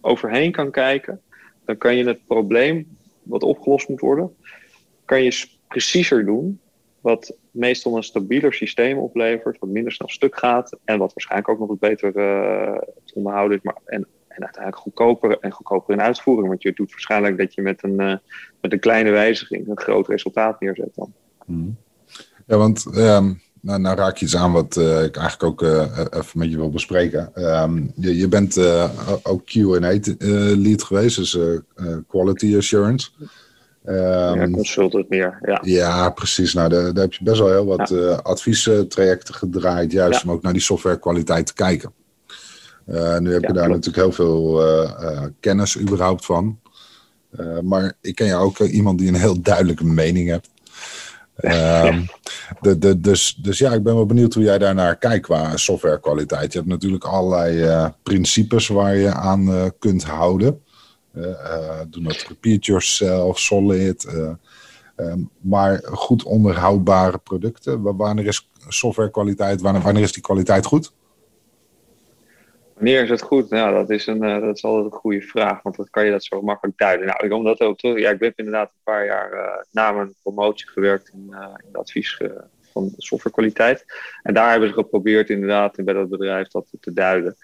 overheen 0.00 0.52
kan 0.52 0.70
kijken, 0.70 1.20
dan 1.64 1.78
kan 1.78 1.96
je 1.96 2.04
het 2.06 2.26
probleem 2.26 2.96
wat 3.22 3.42
opgelost 3.42 3.88
moet 3.88 4.00
worden, 4.00 4.36
kan 5.04 5.22
je 5.22 5.46
preciezer 5.68 6.24
doen. 6.24 6.60
Wat 7.06 7.36
meestal 7.50 7.96
een 7.96 8.02
stabieler 8.02 8.52
systeem 8.52 8.98
oplevert, 8.98 9.58
wat 9.58 9.68
minder 9.68 9.92
snel 9.92 10.08
stuk 10.08 10.38
gaat 10.38 10.78
en 10.84 10.98
wat 10.98 11.12
waarschijnlijk 11.12 11.48
ook 11.50 11.58
nog 11.58 11.68
wat 11.68 11.78
beter 11.78 12.06
uh, 12.08 12.78
te 13.04 13.14
onderhouden 13.14 13.56
is. 13.56 13.62
Maar, 13.62 13.76
en, 13.84 14.06
en 14.28 14.42
uiteindelijk 14.42 14.82
goedkoper 14.82 15.38
en 15.40 15.52
goedkoper 15.52 15.94
in 15.94 16.00
uitvoering. 16.00 16.48
Want 16.48 16.62
je 16.62 16.72
doet 16.72 16.90
waarschijnlijk 16.90 17.38
dat 17.38 17.54
je 17.54 17.62
met 17.62 17.82
een, 17.82 18.00
uh, 18.00 18.16
met 18.60 18.72
een 18.72 18.80
kleine 18.80 19.10
wijziging 19.10 19.68
een 19.68 19.78
groot 19.78 20.08
resultaat 20.08 20.60
neerzet 20.60 20.94
dan. 20.94 21.12
Hmm. 21.44 21.76
Ja, 22.46 22.56
want 22.56 22.86
um, 22.96 23.40
nou, 23.60 23.96
raak 23.96 24.16
je 24.16 24.24
iets 24.24 24.36
aan 24.36 24.52
wat 24.52 24.76
uh, 24.76 25.02
ik 25.02 25.16
eigenlijk 25.16 25.42
ook 25.42 25.62
even 26.12 26.38
met 26.38 26.50
je 26.50 26.56
wil 26.56 26.70
bespreken. 26.70 27.30
Um, 27.62 27.92
je, 27.96 28.16
je 28.16 28.28
bent 28.28 28.58
ook 29.22 29.44
Q&A 29.44 29.98
lead 30.56 30.82
geweest, 30.82 31.16
dus 31.16 31.38
Quality 32.08 32.56
Assurance. 32.56 33.10
Um, 33.88 34.40
ja, 34.40 34.50
consultant 34.50 35.08
meer. 35.08 35.38
Ja, 35.42 35.60
ja 35.62 36.10
precies. 36.10 36.54
Nou, 36.54 36.68
daar, 36.68 36.94
daar 36.94 37.02
heb 37.02 37.12
je 37.12 37.24
best 37.24 37.38
wel 37.38 37.50
heel 37.50 37.66
wat 37.66 37.88
ja. 37.88 37.96
uh, 37.96 38.18
adviestrajecten 38.18 39.34
gedraaid, 39.34 39.92
juist 39.92 40.24
om 40.24 40.30
ook 40.30 40.42
naar 40.42 40.52
die 40.52 40.62
softwarekwaliteit 40.62 41.46
te 41.46 41.54
kijken. 41.54 41.92
Uh, 42.88 43.18
nu 43.18 43.32
heb 43.32 43.42
je 43.42 43.52
daar 43.52 43.68
natuurlijk 43.68 43.96
heel 43.96 44.12
veel 44.12 44.66
uh, 44.66 45.22
kennis 45.40 45.78
überhaupt 45.78 46.24
van. 46.24 46.60
maar 47.62 47.92
ik 48.00 48.14
ken 48.14 48.26
jou 48.26 48.44
ook 48.44 48.58
iemand 48.58 48.98
die 48.98 49.08
een 49.08 49.14
heel 49.14 49.42
duidelijke 49.42 49.84
mening 49.84 50.28
hebt. 50.28 50.48
Um, 51.40 52.06
de, 52.60 52.78
de, 52.78 53.00
dus, 53.00 53.38
dus 53.42 53.58
ja, 53.58 53.72
ik 53.72 53.82
ben 53.82 53.94
wel 53.94 54.06
benieuwd 54.06 54.34
hoe 54.34 54.44
jij 54.44 54.58
daarnaar 54.58 54.96
kijkt 54.96 55.26
qua 55.26 55.56
softwarekwaliteit. 55.56 56.52
Je 56.52 56.58
hebt 56.58 56.70
natuurlijk 56.70 57.04
allerlei 57.04 57.92
principes 58.02 58.68
waar 58.68 58.96
je 58.96 59.12
aan 59.12 59.72
kunt 59.78 60.04
houden. 60.04 60.60
Uh, 61.16 61.80
do 61.90 62.00
not 62.00 62.26
repeat 62.28 62.66
yourself, 62.66 63.38
solid. 63.38 64.04
Um, 64.96 65.30
maar 65.40 65.80
goed 65.84 66.22
onderhoudbare 66.22 67.18
producten. 67.18 67.96
Wanneer 67.96 68.26
is 68.26 68.50
softwarekwaliteit, 68.68 69.60
wanneer, 69.60 69.82
wanneer 69.82 70.02
is 70.02 70.12
die 70.12 70.22
kwaliteit 70.22 70.66
goed? 70.66 70.92
Wanneer 72.74 73.02
is 73.02 73.10
het 73.10 73.22
goed? 73.22 73.50
Nou, 73.50 73.74
dat 73.74 73.90
is, 73.90 74.06
een, 74.06 74.18
dat 74.18 74.56
is 74.56 74.64
altijd 74.64 74.92
een 74.92 74.98
goede 74.98 75.22
vraag, 75.22 75.62
want 75.62 75.76
dan 75.76 75.88
kan 75.90 76.04
je 76.04 76.10
dat 76.10 76.24
zo 76.24 76.42
makkelijk 76.42 76.78
duiden. 76.78 77.06
Nou, 77.06 77.26
ik, 77.26 77.62
ook 77.62 77.80
ja, 77.80 78.10
ik 78.10 78.18
ben 78.18 78.32
inderdaad 78.36 78.68
een 78.68 78.82
paar 78.84 79.04
jaar 79.04 79.66
na 79.70 79.92
mijn 79.92 80.14
promotie 80.22 80.68
gewerkt 80.68 81.08
in, 81.08 81.26
uh, 81.30 81.48
in 81.68 81.76
advies 81.76 82.20
van 82.72 82.92
softwarekwaliteit. 82.96 83.84
En 84.22 84.34
daar 84.34 84.50
hebben 84.50 84.68
ze 84.68 84.74
geprobeerd 84.74 85.30
inderdaad 85.30 85.84
bij 85.84 85.94
dat 85.94 86.08
bedrijf 86.08 86.48
dat 86.48 86.66
te 86.80 86.92
duiden. 86.92 87.36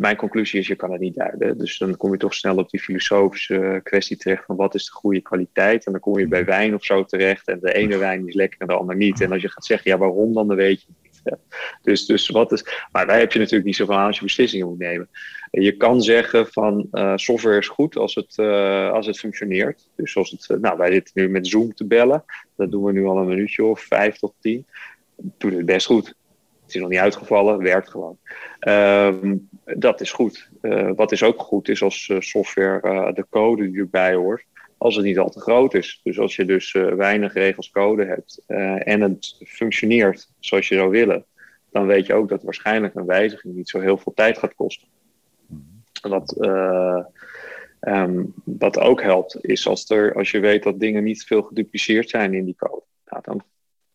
Mijn 0.00 0.16
conclusie 0.16 0.60
is, 0.60 0.66
je 0.66 0.74
kan 0.74 0.92
het 0.92 1.00
niet 1.00 1.14
duiden. 1.14 1.58
Dus 1.58 1.78
dan 1.78 1.96
kom 1.96 2.12
je 2.12 2.18
toch 2.18 2.34
snel 2.34 2.56
op 2.56 2.70
die 2.70 2.80
filosofische 2.80 3.80
kwestie 3.82 4.16
terecht 4.16 4.44
van 4.44 4.56
wat 4.56 4.74
is 4.74 4.84
de 4.84 4.92
goede 4.92 5.20
kwaliteit. 5.20 5.86
En 5.86 5.92
dan 5.92 6.00
kom 6.00 6.18
je 6.18 6.28
bij 6.28 6.44
wijn 6.44 6.74
of 6.74 6.84
zo 6.84 7.04
terecht. 7.04 7.48
En 7.48 7.58
de 7.60 7.72
ene 7.72 7.96
wijn 7.96 8.28
is 8.28 8.34
lekker 8.34 8.60
en 8.60 8.66
de 8.66 8.72
ander 8.72 8.96
niet. 8.96 9.20
En 9.20 9.32
als 9.32 9.42
je 9.42 9.48
gaat 9.48 9.64
zeggen, 9.64 9.90
ja 9.90 9.98
waarom 9.98 10.34
dan, 10.34 10.48
dan 10.48 10.56
weet 10.56 10.80
je 10.80 10.86
niet. 10.88 11.38
Dus, 11.82 12.06
dus 12.06 12.28
wat 12.28 12.52
is, 12.52 12.64
maar 12.92 13.06
daar 13.06 13.18
heb 13.18 13.32
je 13.32 13.38
natuurlijk 13.38 13.66
niet 13.66 13.76
zoveel 13.76 13.94
aan 13.94 14.06
als 14.06 14.16
je 14.16 14.24
beslissingen 14.24 14.66
moet 14.66 14.78
nemen. 14.78 15.08
Je 15.50 15.76
kan 15.76 16.02
zeggen 16.02 16.46
van 16.46 16.88
uh, 16.92 17.12
software 17.16 17.58
is 17.58 17.68
goed 17.68 17.96
als 17.96 18.14
het, 18.14 18.36
uh, 18.36 18.90
als 18.90 19.06
het 19.06 19.18
functioneert. 19.18 19.88
Dus 19.96 20.12
zoals 20.12 20.30
het, 20.30 20.48
uh, 20.48 20.58
nou 20.58 20.78
wij 20.78 20.92
zitten 20.92 21.12
nu 21.14 21.28
met 21.28 21.46
Zoom 21.46 21.74
te 21.74 21.86
bellen. 21.86 22.24
Dat 22.56 22.70
doen 22.70 22.84
we 22.84 22.92
nu 22.92 23.04
al 23.04 23.18
een 23.18 23.26
minuutje 23.26 23.64
of 23.64 23.80
vijf 23.80 24.18
tot 24.18 24.34
tien. 24.40 24.66
Doet 25.16 25.52
het 25.52 25.66
best 25.66 25.86
goed. 25.86 26.14
Het 26.70 26.78
is 26.78 26.84
nog 26.84 26.94
niet 26.94 27.04
uitgevallen, 27.04 27.62
werkt 27.62 27.90
gewoon. 27.90 28.18
Ehm, 28.58 29.36
dat 29.64 30.00
is 30.00 30.12
goed. 30.12 30.50
Uh, 30.62 30.90
wat 30.94 31.12
is 31.12 31.22
ook 31.22 31.40
goed 31.40 31.68
is 31.68 31.82
als 31.82 32.08
uh, 32.08 32.20
software 32.20 32.80
uh, 32.82 33.12
de 33.14 33.26
code 33.30 33.70
die 33.70 33.80
erbij 33.80 34.14
hoort, 34.14 34.44
als 34.78 34.96
het 34.96 35.04
niet 35.04 35.18
al 35.18 35.30
te 35.30 35.40
groot 35.40 35.74
is. 35.74 36.00
Dus 36.02 36.18
als 36.18 36.36
je 36.36 36.44
dus 36.44 36.72
weinig 36.72 37.32
regels 37.32 37.70
code 37.70 38.04
hebt 38.04 38.42
en 38.84 39.00
het 39.00 39.36
functioneert 39.46 40.30
zoals 40.38 40.68
je 40.68 40.74
zou 40.74 40.90
willen, 40.90 41.24
dan 41.70 41.86
weet 41.86 42.06
je 42.06 42.14
ook 42.14 42.28
dat 42.28 42.42
waarschijnlijk 42.42 42.94
een 42.94 43.06
wijziging 43.06 43.54
niet 43.54 43.68
zo 43.68 43.80
heel 43.80 43.98
veel 43.98 44.14
tijd 44.14 44.38
gaat 44.38 44.54
kosten. 44.54 44.88
Wat, 46.02 46.36
um, 47.80 48.32
wat 48.44 48.78
ook 48.78 49.02
helpt, 49.02 49.44
is 49.44 49.66
als, 49.66 49.90
er, 49.90 50.14
als 50.14 50.30
je 50.30 50.40
weet 50.40 50.62
dat 50.62 50.80
dingen 50.80 51.04
niet 51.04 51.24
veel 51.24 51.42
gedupliceerd 51.42 52.10
zijn 52.10 52.34
in 52.34 52.44
die 52.44 52.56
code. 52.56 52.84
Nou, 53.06 53.22
dan 53.22 53.42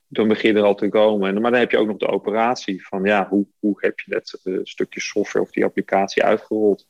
dan 0.08 0.28
begin 0.28 0.54
je 0.54 0.60
er 0.60 0.66
al 0.66 0.76
te 0.76 0.90
komen. 0.90 1.42
Maar 1.42 1.52
dan 1.52 1.60
heb 1.60 1.72
je 1.72 1.78
ook 1.78 1.88
nog 1.88 1.98
de 1.98 2.08
operatie 2.08 2.88
van 2.88 3.04
ja, 3.04 3.28
hoe, 3.30 3.46
hoe 3.60 3.76
heb 3.78 4.00
je 4.00 4.12
dat 4.12 4.40
uh, 4.44 4.60
stukje 4.64 5.02
software 5.02 5.46
of 5.46 5.52
die 5.52 5.66
applicatie 5.66 6.24
uitgerold? 6.24 6.88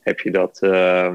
Heb 0.00 0.20
je 0.20 0.30
dat 0.30 0.58
uh, 0.62 1.14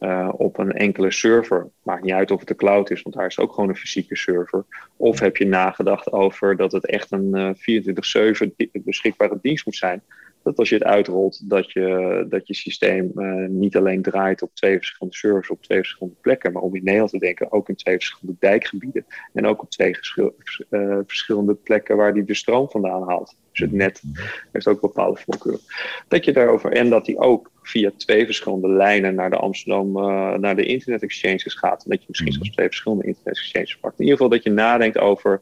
uh, 0.00 0.28
op 0.32 0.58
een 0.58 0.72
enkele 0.72 1.10
server? 1.10 1.68
Maakt 1.82 2.02
niet 2.02 2.12
uit 2.12 2.30
of 2.30 2.38
het 2.38 2.48
de 2.48 2.54
cloud 2.54 2.90
is, 2.90 3.02
want 3.02 3.14
daar 3.14 3.26
is 3.26 3.38
ook 3.38 3.52
gewoon 3.52 3.68
een 3.68 3.76
fysieke 3.76 4.16
server. 4.16 4.64
Of 4.96 5.20
heb 5.20 5.36
je 5.36 5.46
nagedacht 5.46 6.12
over 6.12 6.56
dat 6.56 6.72
het 6.72 6.86
echt 6.86 7.12
een 7.12 7.56
24-7 7.56 8.72
beschikbare 8.72 9.38
dienst 9.42 9.64
moet 9.64 9.76
zijn? 9.76 10.02
Dat 10.42 10.58
als 10.58 10.68
je 10.68 10.74
het 10.74 10.84
uitrolt, 10.84 11.50
dat 11.50 11.72
je, 11.72 12.26
dat 12.28 12.46
je 12.46 12.54
systeem 12.54 13.12
uh, 13.14 13.48
niet 13.48 13.76
alleen 13.76 14.02
draait 14.02 14.42
op 14.42 14.50
twee 14.54 14.76
verschillende 14.76 15.18
servers 15.18 15.50
op 15.50 15.62
twee 15.62 15.78
verschillende 15.78 16.18
plekken, 16.20 16.52
maar 16.52 16.62
om 16.62 16.76
in 16.76 16.84
Nederland 16.84 17.10
te 17.10 17.18
denken 17.18 17.52
ook 17.52 17.68
in 17.68 17.74
twee 17.74 17.94
verschillende 17.94 18.40
dijkgebieden 18.40 19.06
en 19.32 19.46
ook 19.46 19.62
op 19.62 19.70
twee 19.70 19.96
uh, 20.16 20.98
verschillende 21.06 21.54
plekken 21.54 21.96
waar 21.96 22.14
die 22.14 22.24
de 22.24 22.34
stroom 22.34 22.70
vandaan 22.70 23.08
haalt. 23.08 23.36
Dus 23.50 23.60
het 23.60 23.72
net 23.72 24.02
heeft 24.52 24.66
ook 24.66 24.80
bepaalde 24.80 25.20
voorkeuren. 25.20 25.60
Dat 26.08 26.24
je 26.24 26.32
daarover, 26.32 26.72
en 26.72 26.90
dat 26.90 27.04
die 27.04 27.18
ook 27.18 27.50
via 27.62 27.90
twee 27.96 28.24
verschillende 28.24 28.68
lijnen 28.68 29.14
naar 29.14 29.30
de 29.30 29.36
Amsterdam, 29.36 29.96
uh, 29.96 30.34
naar 30.34 30.56
de 30.56 30.64
internet 30.64 31.02
exchanges 31.02 31.54
gaat. 31.54 31.84
En 31.84 31.90
dat 31.90 32.00
je 32.00 32.06
misschien 32.08 32.32
zelfs 32.32 32.50
twee 32.50 32.66
verschillende 32.66 33.06
internet 33.06 33.36
exchanges 33.36 33.76
pakt. 33.76 33.98
In 33.98 34.04
ieder 34.04 34.16
geval 34.16 34.32
dat 34.32 34.42
je 34.42 34.50
nadenkt 34.50 34.98
over 34.98 35.40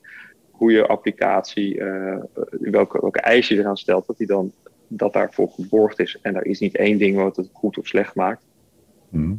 hoe 0.51 0.73
je 0.73 0.87
applicatie, 0.87 1.83
welke, 2.51 3.01
welke 3.01 3.21
eisen 3.21 3.57
je 3.57 3.61
eraan 3.61 3.77
stelt, 3.77 4.07
dat 4.07 4.19
die 4.19 4.27
dan 4.27 4.53
dat 4.89 5.13
daarvoor 5.13 5.51
geborgd 5.51 5.99
is. 5.99 6.19
En 6.23 6.37
er 6.37 6.47
is 6.47 6.61
niet 6.61 6.77
één 6.77 6.99
ding 6.99 7.17
wat 7.17 7.37
het 7.37 7.49
goed 7.53 7.79
of 7.79 7.87
slecht 7.87 8.15
maakt. 8.15 8.43
Mhm. 9.09 9.35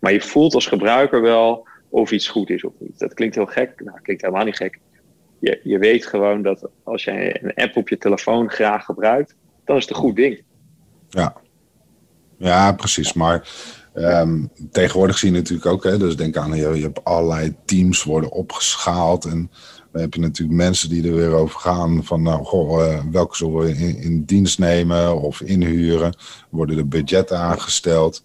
Maar 0.00 0.12
je 0.12 0.20
voelt 0.20 0.54
als 0.54 0.66
gebruiker 0.66 1.22
wel 1.22 1.66
of 1.88 2.10
iets 2.10 2.28
goed 2.28 2.50
is 2.50 2.64
of 2.64 2.72
niet. 2.78 2.98
Dat 2.98 3.14
klinkt 3.14 3.34
heel 3.34 3.46
gek. 3.46 3.80
Nou, 3.84 4.00
klinkt 4.00 4.22
helemaal 4.22 4.44
niet 4.44 4.56
gek. 4.56 4.78
je, 5.38 5.60
je 5.62 5.78
weet 5.78 6.06
gewoon 6.06 6.42
dat 6.42 6.68
als 6.82 7.04
jij 7.04 7.42
een 7.42 7.54
app 7.54 7.76
op 7.76 7.88
je 7.88 7.98
telefoon 7.98 8.50
graag 8.50 8.84
gebruikt, 8.84 9.36
dan 9.64 9.76
is 9.76 9.82
het 9.82 9.90
een 9.90 10.02
goed 10.02 10.16
ding. 10.16 10.42
Ja, 11.08 11.36
ja 12.36 12.72
precies. 12.72 13.12
Maar 13.12 13.48
um, 13.94 14.50
tegenwoordig 14.70 15.18
zie 15.18 15.30
je 15.30 15.36
natuurlijk 15.36 15.66
ook, 15.66 15.84
hè, 15.84 15.98
dus 15.98 16.16
denk 16.16 16.36
aan, 16.36 16.56
je, 16.56 16.68
je 16.68 16.82
hebt 16.82 17.04
allerlei 17.04 17.56
teams 17.64 18.02
worden 18.02 18.30
opgeschaald. 18.30 19.24
En 19.24 19.50
dan 19.92 20.00
heb 20.02 20.14
je 20.14 20.20
natuurlijk 20.20 20.58
mensen 20.58 20.88
die 20.88 21.08
er 21.08 21.14
weer 21.14 21.32
over 21.32 21.60
gaan 21.60 22.04
van, 22.04 22.22
nou, 22.22 22.44
goh, 22.44 22.86
uh, 22.86 23.00
welke 23.10 23.36
zullen 23.36 23.60
we 23.60 23.76
in, 23.76 24.24
dienst 24.24 24.58
nemen 24.58 25.20
of 25.20 25.40
inhuren? 25.40 26.16
Worden 26.50 26.76
de 26.76 26.84
budgetten 26.84 27.38
aangesteld? 27.38 28.24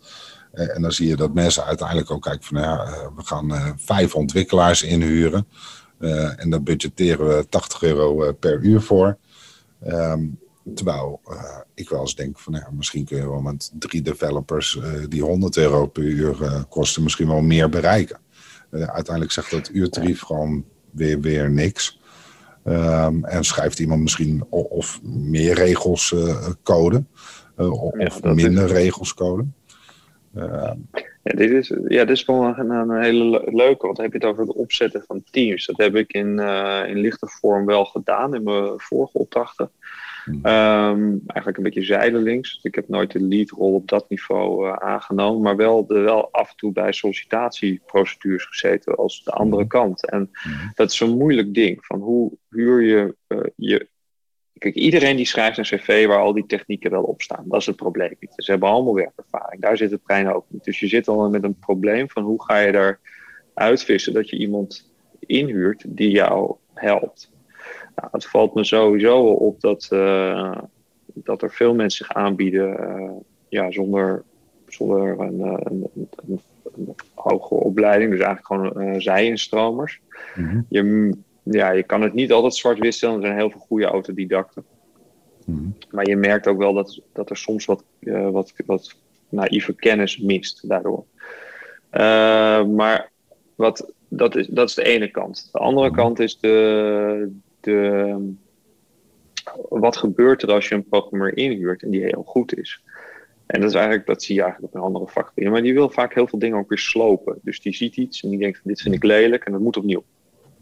Uh, 0.54 0.76
en 0.76 0.82
dan 0.82 0.92
zie 0.92 1.08
je 1.08 1.16
dat 1.16 1.34
mensen 1.34 1.66
uiteindelijk 1.66 2.12
ook 2.12 2.22
kijken 2.22 2.44
van, 2.44 2.62
ja, 2.62 2.88
uh, 2.88 3.08
we 3.16 3.24
gaan 3.24 3.76
vijf 3.78 4.16
ontwikkelaars 4.16 4.84
inhuren. 4.84 5.48
en 6.36 6.50
daar 6.50 6.64
budgetteren 6.64 7.28
we 7.28 7.48
80 7.50 7.82
euro 7.82 8.32
per 8.32 8.62
uur 8.62 8.82
voor. 8.82 9.18
Um, 9.88 10.40
terwijl 10.74 11.22
ik 11.74 11.90
wel 11.90 12.00
eens 12.00 12.16
denk 12.16 12.40
van, 12.40 12.54
nou 12.54 12.66
ja, 12.66 12.72
misschien 12.72 13.06
kun 13.06 13.18
je 13.18 13.30
wel 13.30 13.42
met 13.42 13.72
drie 13.74 14.02
developers 14.02 14.80
die 15.10 15.22
100 15.22 15.58
euro 15.58 15.88
per 15.88 16.04
uur 16.04 16.66
kosten, 16.70 17.04
misschien 17.04 17.28
wel 17.28 17.42
meer 17.42 17.70
bereiken. 17.70 18.20
uiteindelijk 18.72 19.32
zegt 19.32 19.52
dat 19.52 19.70
uurtarief 19.74 20.22
gewoon 20.22 20.66
weer, 20.92 21.20
weer 21.20 21.50
niks. 21.50 22.00
Um, 22.66 23.26
en 23.26 23.44
schrijft 23.44 23.80
iemand 23.80 24.02
misschien 24.02 24.46
of, 24.50 24.66
of 24.66 25.00
meer 25.04 25.54
regels 25.54 26.16
code 26.64 27.04
of 27.56 28.24
ja, 28.24 28.34
minder 28.34 28.64
is... 28.64 28.72
regels 28.72 29.14
code. 29.14 29.46
Uh, 30.36 30.72
ja, 31.24 31.36
dit 31.36 31.52
is, 31.52 31.74
ja, 31.88 32.06
dit 32.06 32.10
is 32.10 32.26
wel 32.26 32.44
een, 32.44 32.70
een, 32.70 33.02
hele 33.02 33.42
leuke, 33.46 33.86
want 33.86 33.96
dan 33.96 34.06
heb 34.06 34.14
je 34.14 34.20
het 34.20 34.28
over 34.28 34.44
het 34.44 34.56
opzetten 34.56 35.04
van 35.08 35.24
teams. 35.32 35.66
Dat 35.66 35.78
heb 35.78 35.96
ik 35.96 36.12
in, 36.12 36.40
in 36.88 36.98
lichte 36.98 37.28
vorm 37.28 37.66
wel 37.66 37.86
gedaan 37.86 38.36
in 38.36 38.44
mijn 38.44 38.74
vorige 38.78 39.18
opdrachten. 39.18 39.72
Um, 40.26 41.22
eigenlijk 41.26 41.58
een 41.58 41.64
beetje 41.64 41.84
zijdelings. 41.84 42.60
Ik 42.62 42.76
heb 42.76 42.88
nooit 42.88 43.12
de 43.12 43.22
leadrol 43.22 43.74
op 43.74 43.88
dat 43.88 44.10
niveau 44.10 44.68
uh, 44.68 44.74
aangenomen, 44.74 45.42
maar 45.42 45.56
wel, 45.56 45.86
de, 45.86 46.00
wel 46.00 46.32
af 46.32 46.50
en 46.50 46.56
toe 46.56 46.72
bij 46.72 46.92
sollicitatieprocedures 46.92 48.46
gezeten 48.46 48.96
als 48.96 49.24
de 49.24 49.32
andere 49.32 49.62
mhm. 49.62 49.72
kant. 49.72 50.10
En 50.10 50.30
mhm. 50.32 50.68
dat 50.74 50.92
is 50.92 51.00
een 51.00 51.18
moeilijk 51.18 51.54
ding. 51.54 51.86
Van 51.86 52.00
hoe 52.00 52.32
huur 52.50 52.82
je 52.82 53.16
uh, 53.28 53.40
je. 53.56 53.88
Kijk, 54.58 54.76
iedereen 54.76 55.16
die 55.16 55.26
schrijft 55.26 55.58
een 55.58 55.64
cv 55.64 56.08
waar 56.08 56.20
al 56.20 56.34
die 56.34 56.46
technieken 56.46 56.92
wel 56.92 57.04
op 57.04 57.22
staan. 57.22 57.46
Dat 57.48 57.60
is 57.60 57.66
het 57.66 57.76
probleem 57.76 58.16
niet. 58.20 58.34
Ze 58.36 58.52
hebben 58.52 58.70
allemaal 58.70 58.96
werkervaring. 58.96 59.62
Daar 59.62 59.78
zit 59.78 59.92
het 59.92 60.04
brein 60.04 60.34
ook 60.34 60.46
niet. 60.48 60.64
Dus 60.64 60.80
je 60.80 60.88
zit 60.88 61.08
al 61.08 61.30
met 61.30 61.44
een 61.44 61.60
probleem 61.60 62.10
van 62.10 62.24
hoe 62.24 62.44
ga 62.44 62.58
je 62.58 62.72
daar 62.72 63.00
uitvissen 63.54 64.14
dat 64.14 64.30
je 64.30 64.38
iemand 64.38 64.92
inhuurt 65.20 65.84
die 65.88 66.10
jou 66.10 66.56
helpt. 66.74 67.32
Nou, 68.00 68.12
het 68.12 68.26
valt 68.26 68.54
me 68.54 68.64
sowieso 68.64 69.22
op 69.22 69.62
dat, 69.62 69.90
uh, 69.94 70.58
dat 71.06 71.42
er 71.42 71.52
veel 71.52 71.76
mensen 71.76 72.06
zich 72.06 72.16
aanbieden 72.16 72.80
uh, 72.80 73.12
ja, 73.50 73.72
zonder, 73.72 74.24
zonder 74.68 75.20
een, 75.20 75.42
eh, 75.42 75.58
een, 75.60 75.90
een, 75.96 76.10
een, 76.76 76.96
hogere 77.14 77.60
opleiding. 77.60 78.12
Dus 78.12 78.20
eigenlijk 78.20 78.46
gewoon 78.46 78.88
uh, 78.88 79.00
zij-instromers. 79.00 80.02
Mm-hmm. 80.36 80.66
je, 80.70 81.14
ja, 81.44 81.72
je 81.72 81.84
kan 81.84 82.02
het 82.02 82.14
niet 82.14 82.32
altijd 82.32 82.56
zwart-wit 82.56 82.94
stellen. 82.94 83.16
Er 83.16 83.22
zijn 83.22 83.38
heel 83.38 83.50
veel 83.50 83.60
goede 83.60 83.86
autodidacten. 83.86 84.64
Mm-hmm. 85.46 85.76
Maar 85.92 86.08
je 86.08 86.16
merkt 86.16 86.48
ook 86.48 86.58
wel 86.58 86.74
dat, 86.74 87.02
dat 87.14 87.30
er 87.30 87.38
soms 87.38 87.66
wat, 87.66 87.84
wat, 88.32 88.54
wat 88.66 88.96
naïeve 89.30 89.74
kennis 89.74 90.18
mist 90.18 90.70
daardoor. 90.70 91.06
maar 92.76 93.12
wat, 93.56 93.94
dat, 94.08 94.36
is, 94.36 94.48
dat 94.48 94.70
is 94.70 94.76
de 94.76 94.84
ene 94.84 95.12
kant. 95.12 95.50
De 95.52 95.60
andere 95.60 95.90
mm-hmm. 95.90 96.04
kant 96.04 96.20
is 96.20 96.40
de, 96.40 97.32
wat 99.70 99.98
gebeurt 99.98 100.42
er 100.42 100.52
als 100.52 100.68
je 100.68 100.76
een 100.76 100.88
programmeur 100.88 101.38
inhuurt 101.38 101.84
en 101.84 101.90
die 101.90 102.04
heel 102.04 102.24
goed 102.26 102.58
is? 102.58 102.84
En 103.46 103.62
dat 103.62 103.70
is 103.70 103.76
eigenlijk, 103.76 104.06
dat 104.06 104.24
zie 104.24 104.36
je 104.36 104.42
eigenlijk 104.42 104.74
op 104.74 104.80
een 104.80 104.86
andere 104.86 105.08
vakgebied. 105.08 105.50
Maar 105.50 105.62
die 105.62 105.74
wil 105.74 105.90
vaak 105.90 106.14
heel 106.14 106.28
veel 106.28 106.40
dingen 106.40 106.58
ook 106.58 106.70
weer 106.70 106.78
slopen. 106.78 107.40
Dus 107.42 107.62
die 107.62 107.74
ziet 107.74 107.98
iets 107.98 108.24
en 108.24 108.30
die 108.30 108.40
denkt, 108.40 108.62
dit 108.64 108.82
vind 108.82 108.96
ik 108.96 109.04
lelijk 109.04 109.46
en 109.46 109.52
dat 109.52 109.62
moet 109.62 109.78
opnieuw. 109.78 110.04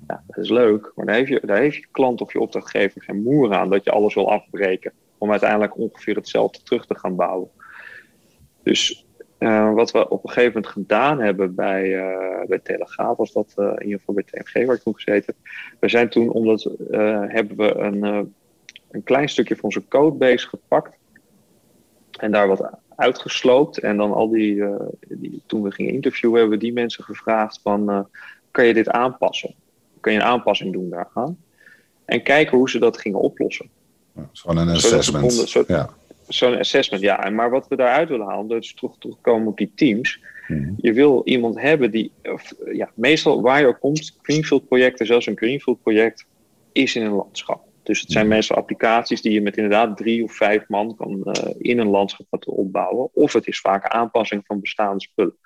Ja, 0.07 0.23
dat 0.27 0.43
is 0.43 0.49
leuk, 0.49 0.91
maar 0.95 1.05
daar 1.05 1.15
heeft, 1.15 1.29
je, 1.29 1.41
daar 1.45 1.57
heeft 1.57 1.75
je 1.75 1.87
klant 1.91 2.21
of 2.21 2.33
je 2.33 2.39
opdrachtgever 2.39 3.01
geen 3.01 3.23
moer 3.23 3.53
aan 3.53 3.69
dat 3.69 3.83
je 3.83 3.91
alles 3.91 4.13
wil 4.13 4.31
afbreken. 4.31 4.91
Om 5.17 5.31
uiteindelijk 5.31 5.77
ongeveer 5.77 6.15
hetzelfde 6.15 6.63
terug 6.63 6.85
te 6.85 6.97
gaan 6.97 7.15
bouwen. 7.15 7.49
Dus 8.63 9.06
uh, 9.39 9.73
wat 9.73 9.91
we 9.91 10.09
op 10.09 10.23
een 10.23 10.29
gegeven 10.29 10.53
moment 10.53 10.71
gedaan 10.71 11.19
hebben 11.19 11.55
bij, 11.55 11.83
uh, 11.83 12.45
bij 12.47 12.59
Telegraaf, 12.59 13.17
was 13.17 13.31
dat 13.31 13.53
uh, 13.57 13.65
in 13.65 13.83
ieder 13.83 13.99
geval 13.99 14.15
bij 14.15 14.23
TMG 14.23 14.65
waar 14.65 14.75
ik 14.75 14.81
toen 14.81 14.95
gezeten 14.95 15.23
heb. 15.25 15.35
We 15.79 15.89
zijn 15.89 16.09
toen, 16.09 16.29
omdat 16.29 16.69
hebben 17.27 17.57
we 17.57 17.75
een, 17.75 18.03
een 18.91 19.03
klein 19.03 19.29
stukje 19.29 19.55
van 19.55 19.63
onze 19.63 19.87
codebase 19.87 20.47
gepakt 20.47 20.97
en 22.19 22.31
daar 22.31 22.47
wat 22.47 22.69
uitgesloopt. 22.95 23.77
En 23.77 23.97
dan 23.97 24.13
al 24.13 24.29
die, 24.29 24.63
die 25.07 25.41
toen 25.45 25.63
we 25.63 25.71
gingen 25.71 25.93
interviewen, 25.93 26.39
hebben 26.39 26.57
we 26.57 26.63
die 26.63 26.73
mensen 26.73 27.03
gevraagd 27.03 27.59
van, 27.63 28.07
kan 28.51 28.65
je 28.65 28.73
dit 28.73 28.89
aanpassen? 28.89 29.55
Kan 29.99 30.13
je 30.13 30.19
een 30.19 30.25
aanpassing 30.25 30.73
doen 30.73 30.89
daaraan? 30.89 31.37
En 32.05 32.23
kijken 32.23 32.57
hoe 32.57 32.69
ze 32.69 32.79
dat 32.79 32.97
gingen 32.97 33.19
oplossen. 33.19 33.69
Ja, 34.15 34.29
gewoon 34.33 34.57
een 34.57 34.75
assessment. 34.75 35.51
Ja 35.67 35.89
zo'n 36.27 36.57
assessment, 36.57 37.03
ja. 37.03 37.29
Maar 37.29 37.49
wat 37.49 37.67
we 37.67 37.75
daaruit 37.75 38.09
willen 38.09 38.27
halen, 38.27 38.47
dat 38.47 38.63
is 38.63 38.73
terug, 38.73 38.97
terugkomen 38.97 39.47
op 39.47 39.57
die 39.57 39.71
teams. 39.75 40.19
Mhm. 40.47 40.73
Je 40.77 40.93
wil 40.93 41.21
iemand 41.25 41.61
hebben 41.61 41.91
die, 41.91 42.11
of, 42.23 42.53
ja, 42.71 42.91
meestal 42.95 43.41
waar 43.41 43.59
je 43.59 43.67
ook 43.67 43.79
komt, 43.79 44.17
Greenfield 44.21 44.67
projecten, 44.67 45.05
zelfs 45.05 45.25
een 45.25 45.37
Greenfield 45.37 45.81
project, 45.81 46.25
is 46.71 46.95
in 46.95 47.05
een 47.05 47.11
landschap. 47.11 47.65
Dus 47.83 48.01
het 48.01 48.11
zijn 48.11 48.25
mhm. 48.25 48.35
meestal 48.35 48.57
applicaties 48.57 49.21
die 49.21 49.31
je 49.31 49.41
met 49.41 49.57
inderdaad 49.57 49.97
drie 49.97 50.23
of 50.23 50.35
vijf 50.35 50.67
man 50.67 50.95
kan 50.95 51.21
uh, 51.23 51.33
in 51.57 51.79
een 51.79 51.89
landschap 51.89 52.27
laten 52.29 52.53
opbouwen. 52.53 53.09
Of 53.13 53.33
het 53.33 53.47
is 53.47 53.59
vaak 53.59 53.87
aanpassing 53.87 54.43
van 54.45 54.59
bestaande 54.59 55.01
spullen. 55.01 55.37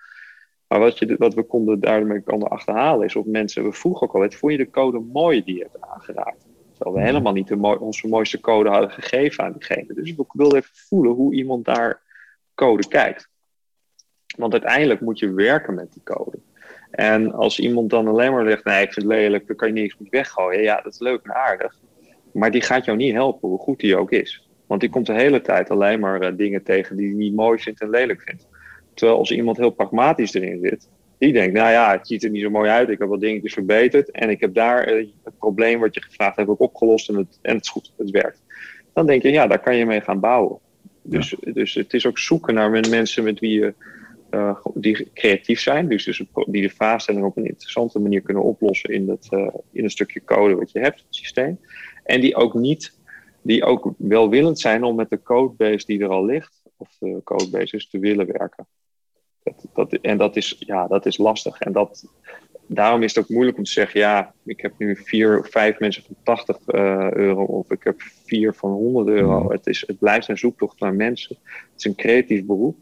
Maar 0.68 0.80
wat, 0.80 1.00
je, 1.00 1.16
wat 1.18 1.34
we 1.34 1.44
konden 1.44 1.80
daarmee 1.80 2.22
konden 2.22 2.50
achterhalen 2.50 3.06
is 3.06 3.16
of 3.16 3.26
mensen, 3.26 3.64
we 3.64 3.72
vroegen 3.72 4.08
ook 4.08 4.16
al, 4.16 4.32
vond 4.32 4.52
je 4.52 4.58
de 4.58 4.70
code 4.70 5.00
mooi 5.00 5.44
die 5.44 5.56
je 5.56 5.62
hebt 5.62 5.82
aangeraakt? 5.82 6.46
Terwijl 6.82 7.02
we 7.02 7.12
helemaal 7.12 7.34
niet 7.34 7.48
de 7.48 7.80
onze 7.80 8.08
mooiste 8.08 8.40
code 8.40 8.70
hadden 8.70 8.92
gegeven 8.92 9.44
aan 9.44 9.52
diegene. 9.52 9.94
Dus 9.94 10.16
we 10.16 10.26
wilden 10.32 10.58
even 10.58 10.72
voelen 10.74 11.12
hoe 11.12 11.34
iemand 11.34 11.66
daar 11.66 12.02
code 12.56 12.88
kijkt. 12.88 13.30
Want 14.38 14.54
uiteindelijk 14.54 15.02
moet 15.02 15.20
je 15.20 15.34
werken 15.34 15.74
met 15.74 15.94
die 15.94 16.04
code. 16.04 16.40
En 16.92 17.34
als 17.34 17.60
iemand 17.60 17.90
dan 17.90 18.08
alleen 18.08 18.32
maar 18.32 18.46
zegt, 18.46 18.64
nee, 18.64 18.82
ik 18.82 18.94
vind 18.94 19.06
het 19.06 19.16
lelijk, 19.16 19.48
dan 19.48 19.56
kan 19.56 19.68
je 19.68 19.82
niks 19.82 19.96
mee 19.98 20.10
weggooien. 20.10 20.62
Ja, 20.62 20.82
dat 20.82 20.94
is 20.94 21.00
leuk 21.00 21.24
en 21.24 21.34
aardig. 21.34 21.80
Maar 22.34 22.52
die 22.52 22.62
gaat 22.62 22.86
jou 22.86 22.98
niet 22.98 23.14
helpen, 23.14 23.50
hoe 23.50 23.60
goed 23.60 23.80
die 23.80 23.98
ook 23.98 24.12
is. 24.12 24.50
Want 24.68 24.82
die 24.82 24.90
komt 24.90 25.06
de 25.06 25.14
hele 25.14 25.42
tijd 25.42 25.70
alleen 25.70 26.00
maar 26.00 26.24
uh, 26.24 26.38
dingen 26.38 26.64
tegen 26.64 26.98
die 26.98 27.08
hij 27.08 27.18
niet 27.18 27.36
mooi 27.36 27.60
vindt 27.60 27.82
en 27.82 27.90
lelijk 27.90 28.22
vindt. 28.22 28.48
Terwijl 28.94 29.18
als 29.18 29.32
iemand 29.32 29.58
heel 29.58 29.72
pragmatisch 29.72 30.34
erin 30.34 30.60
zit, 30.62 30.90
die 31.22 31.34
denkt, 31.34 31.54
nou 31.54 31.72
ja, 31.72 31.92
het 31.92 32.08
ziet 32.08 32.24
er 32.24 32.30
niet 32.30 32.42
zo 32.42 32.50
mooi 32.50 32.70
uit. 32.70 32.90
Ik 32.90 33.00
heb 33.00 33.08
wat 33.08 33.20
dingetjes 33.20 33.54
verbeterd. 33.54 34.12
En 34.12 34.30
ik 34.30 34.40
heb 34.40 34.54
daar 34.54 34.94
uh, 34.94 35.08
het 35.24 35.38
probleem 35.38 35.80
wat 35.80 35.94
je 35.94 36.02
gevraagd 36.02 36.36
hebt 36.36 36.50
ook 36.50 36.60
opgelost. 36.60 37.10
En 37.10 37.16
het, 37.16 37.40
en 37.42 37.56
het 37.56 37.64
is 37.64 37.70
goed, 37.70 37.94
het 37.98 38.10
werkt. 38.10 38.42
Dan 38.94 39.06
denk 39.06 39.22
je, 39.22 39.32
ja, 39.32 39.48
daar 39.48 39.60
kan 39.60 39.76
je 39.76 39.86
mee 39.86 40.02
gaan 40.02 40.20
bouwen. 40.20 40.60
Dus, 41.02 41.36
dus 41.54 41.74
het 41.74 41.94
is 41.94 42.06
ook 42.06 42.18
zoeken 42.18 42.54
naar 42.54 42.70
mensen 42.90 43.24
met 43.24 43.40
wie 43.40 43.60
je, 43.60 43.74
uh, 44.32 44.66
die 44.74 45.10
creatief 45.14 45.60
zijn. 45.60 45.88
Dus, 45.88 46.04
dus 46.04 46.24
die 46.46 46.62
de 46.62 46.70
vraagstelling 46.70 47.26
op 47.26 47.38
een 47.38 47.48
interessante 47.48 48.00
manier 48.00 48.22
kunnen 48.22 48.44
oplossen 48.44 48.90
in, 48.90 49.06
dat, 49.06 49.28
uh, 49.32 49.48
in 49.72 49.84
een 49.84 49.90
stukje 49.90 50.24
code 50.24 50.56
wat 50.56 50.72
je 50.72 50.80
hebt, 50.80 51.00
het 51.00 51.16
systeem. 51.16 51.60
En 52.04 52.22
die 52.22 52.36
ook 52.36 52.54
niet, 52.54 52.98
die 53.42 53.64
ook 53.64 53.94
welwillend 53.98 54.60
zijn 54.60 54.84
om 54.84 54.96
met 54.96 55.10
de 55.10 55.22
codebase 55.22 55.86
die 55.86 56.02
er 56.02 56.10
al 56.10 56.26
ligt, 56.26 56.62
of 56.78 56.96
de 57.00 57.22
codebase 57.24 57.76
is, 57.76 57.90
te 57.90 58.00
willen 58.00 58.28
werken. 58.28 58.68
Dat, 59.44 59.66
dat, 59.74 59.94
en 59.94 60.18
dat 60.18 60.36
is, 60.36 60.56
ja, 60.60 60.88
dat 60.88 61.06
is 61.06 61.18
lastig. 61.18 61.60
En 61.60 61.72
dat, 61.72 62.06
daarom 62.68 63.04
is 63.04 63.16
het 63.16 63.24
ook 63.24 63.30
moeilijk 63.30 63.58
om 63.58 63.64
te 63.64 63.72
zeggen: 63.72 64.00
ja, 64.00 64.34
ik 64.46 64.62
heb 64.62 64.74
nu 64.78 64.96
vier 64.96 65.40
of 65.40 65.50
vijf 65.50 65.80
mensen 65.80 66.04
van 66.04 66.16
80 66.24 66.58
uh, 66.68 66.82
eh, 66.82 67.14
euro 67.14 67.44
of 67.44 67.72
ik 67.72 67.84
heb 67.84 68.02
vier 68.26 68.54
van 68.54 68.72
100 68.72 69.08
euro. 69.08 69.44
Mm. 69.44 69.52
Het, 69.52 69.68
is, 69.68 69.84
het 69.88 70.00
blijft 70.00 70.28
een 70.28 70.38
zoektocht 70.38 70.80
naar 70.80 70.94
mensen. 70.94 71.38
Het 71.46 71.74
is 71.78 71.86
een 71.86 71.96
creatief 71.96 72.46
beroep. 72.46 72.78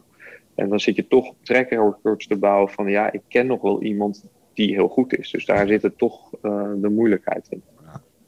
En 0.54 0.68
dan 0.68 0.80
zit 0.80 0.96
je 0.96 1.06
toch 1.06 1.28
op 1.28 1.36
track 1.42 1.70
records 1.70 2.26
te 2.26 2.36
bouwen 2.36 2.70
van: 2.70 2.90
ja, 2.90 3.12
ik 3.12 3.22
ken 3.28 3.46
nog 3.46 3.60
wel 3.60 3.82
iemand 3.82 4.24
die 4.54 4.74
heel 4.74 4.88
goed 4.88 5.18
is. 5.18 5.30
Dus 5.30 5.46
daar 5.46 5.66
zit 5.66 5.82
het 5.82 5.98
toch 5.98 6.32
uh, 6.42 6.70
de 6.76 6.88
moeilijkheid 6.88 7.46
in. 7.50 7.62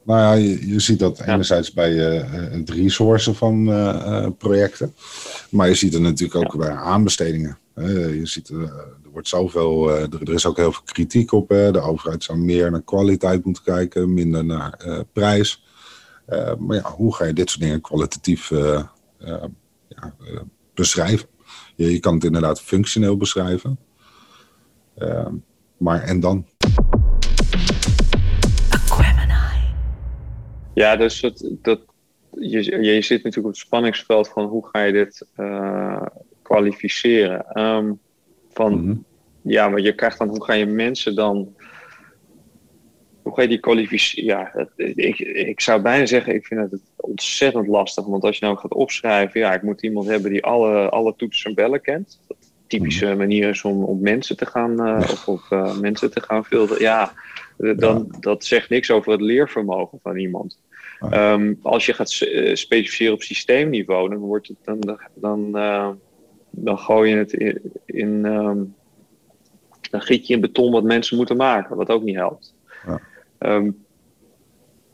Nou 0.05 0.19
ja, 0.19 0.33
je, 0.33 0.67
je 0.67 0.79
ziet 0.79 0.99
dat 0.99 1.21
enerzijds 1.21 1.73
bij 1.73 1.91
uh, 1.91 2.31
het 2.51 2.69
resourcen 2.69 3.35
van 3.35 3.65
projecten, 4.37 4.93
maar 5.49 5.67
je 5.67 5.75
ziet 5.75 5.93
het 5.93 6.01
natuurlijk 6.01 6.53
ook 6.53 6.57
bij 6.57 6.69
aanbestedingen. 6.69 7.57
Je 7.75 8.21
ziet, 8.23 8.49
er 8.49 9.09
wordt 9.11 9.27
zoveel, 9.27 9.89
er, 9.89 10.21
er, 10.21 10.33
is 10.33 10.45
ook 10.45 10.57
heel 10.57 10.71
veel 10.71 10.83
kritiek 10.83 11.31
op. 11.31 11.47
de 11.47 11.81
overheid 11.81 12.23
zou 12.23 12.37
meer 12.37 12.71
naar 12.71 12.81
kwaliteit 12.81 13.45
moeten 13.45 13.63
kijken, 13.63 14.13
minder 14.13 14.45
naar 14.45 15.05
prijs. 15.13 15.63
maar 16.57 16.77
ja, 16.77 16.81
hoe 16.81 17.15
ga 17.15 17.25
je 17.25 17.33
dit 17.33 17.49
soort 17.49 17.61
dingen 17.61 17.81
kwalitatief 17.81 18.49
ja, 19.17 20.15
beschrijven? 20.73 21.27
Je, 21.75 21.91
je, 21.91 21.99
kan 21.99 22.13
het 22.13 22.23
inderdaad 22.23 22.61
functioneel 22.61 23.17
beschrijven. 23.17 23.79
maar 25.77 26.01
en 26.01 26.19
dan? 26.19 26.45
Ja, 30.73 30.95
dus 30.95 31.21
dat, 31.21 31.49
dat, 31.61 31.81
je, 32.31 32.81
je 32.81 33.01
zit 33.01 33.23
natuurlijk 33.23 33.37
op 33.37 33.51
het 33.51 33.57
spanningsveld 33.57 34.29
van 34.29 34.45
hoe 34.45 34.67
ga 34.67 34.83
je 34.83 34.91
dit 34.91 35.27
uh, 35.37 36.05
kwalificeren. 36.53 37.61
Um, 37.61 37.99
van, 38.51 38.73
mm 38.73 38.85
-hmm. 38.85 39.05
Ja, 39.41 39.69
maar 39.69 39.79
je 39.79 39.95
krijgt 39.95 40.17
dan, 40.17 40.27
hoe 40.27 40.43
ga 40.43 40.53
je 40.53 40.65
mensen 40.65 41.15
dan 41.15 41.55
hoe 43.21 43.33
ga 43.33 43.41
je 43.41 43.47
die 43.47 43.59
kwalificeren? 43.59 44.25
Ja, 44.25 44.67
ik, 44.95 45.19
ik 45.19 45.61
zou 45.61 45.81
bijna 45.81 46.05
zeggen, 46.05 46.35
ik 46.35 46.45
vind 46.45 46.71
het 46.71 46.81
ontzettend 46.95 47.67
lastig. 47.67 48.05
Want 48.05 48.23
als 48.23 48.37
je 48.37 48.45
nou 48.45 48.57
gaat 48.57 48.73
opschrijven, 48.73 49.39
ja, 49.39 49.53
ik 49.53 49.61
moet 49.61 49.83
iemand 49.83 50.07
hebben 50.07 50.31
die 50.31 50.43
alle, 50.43 50.89
alle 50.89 51.15
toetsen 51.15 51.49
en 51.49 51.55
bellen 51.55 51.81
kent. 51.81 52.19
Dat 52.27 52.37
typische 52.67 53.05
mhm. 53.05 53.17
manier 53.17 53.49
is 53.49 53.63
om 53.63 53.83
op 53.83 53.99
mensen 54.01 54.37
te 54.37 54.45
gaan, 54.45 54.87
uh, 54.87 55.09
of 55.11 55.27
op 55.27 55.41
uh, 55.49 55.77
mensen 55.77 56.11
te 56.11 56.21
gaan 56.21 56.45
filteren. 56.45 56.81
Ja, 56.81 57.13
dan, 57.57 58.07
ja. 58.11 58.19
dat 58.19 58.45
zegt 58.45 58.69
niks 58.69 58.91
over 58.91 59.11
het 59.11 59.21
leervermogen 59.21 59.99
van 60.01 60.17
iemand. 60.17 60.59
Um, 61.11 61.59
als 61.61 61.85
je 61.85 61.93
gaat 61.93 62.09
specificeren 62.53 63.13
op 63.13 63.21
systeemniveau, 63.21 64.09
dan 64.09 64.17
wordt 64.17 64.47
het 64.47 64.57
dan, 64.63 64.99
dan, 65.13 65.51
uh, 65.53 65.89
dan 66.55 66.77
gooi 66.77 67.09
je 67.09 67.15
het 67.15 67.33
in, 67.33 67.61
in 67.85 68.25
um, 68.25 68.75
dan 69.89 70.01
giet 70.01 70.27
je 70.27 70.33
in 70.33 70.41
beton 70.41 70.71
wat 70.71 70.83
mensen 70.83 71.17
moeten 71.17 71.37
maken, 71.37 71.75
wat 71.75 71.89
ook 71.89 72.03
niet 72.03 72.15
helpt. 72.15 72.53
Ja. 72.85 72.99
Um, 73.39 73.85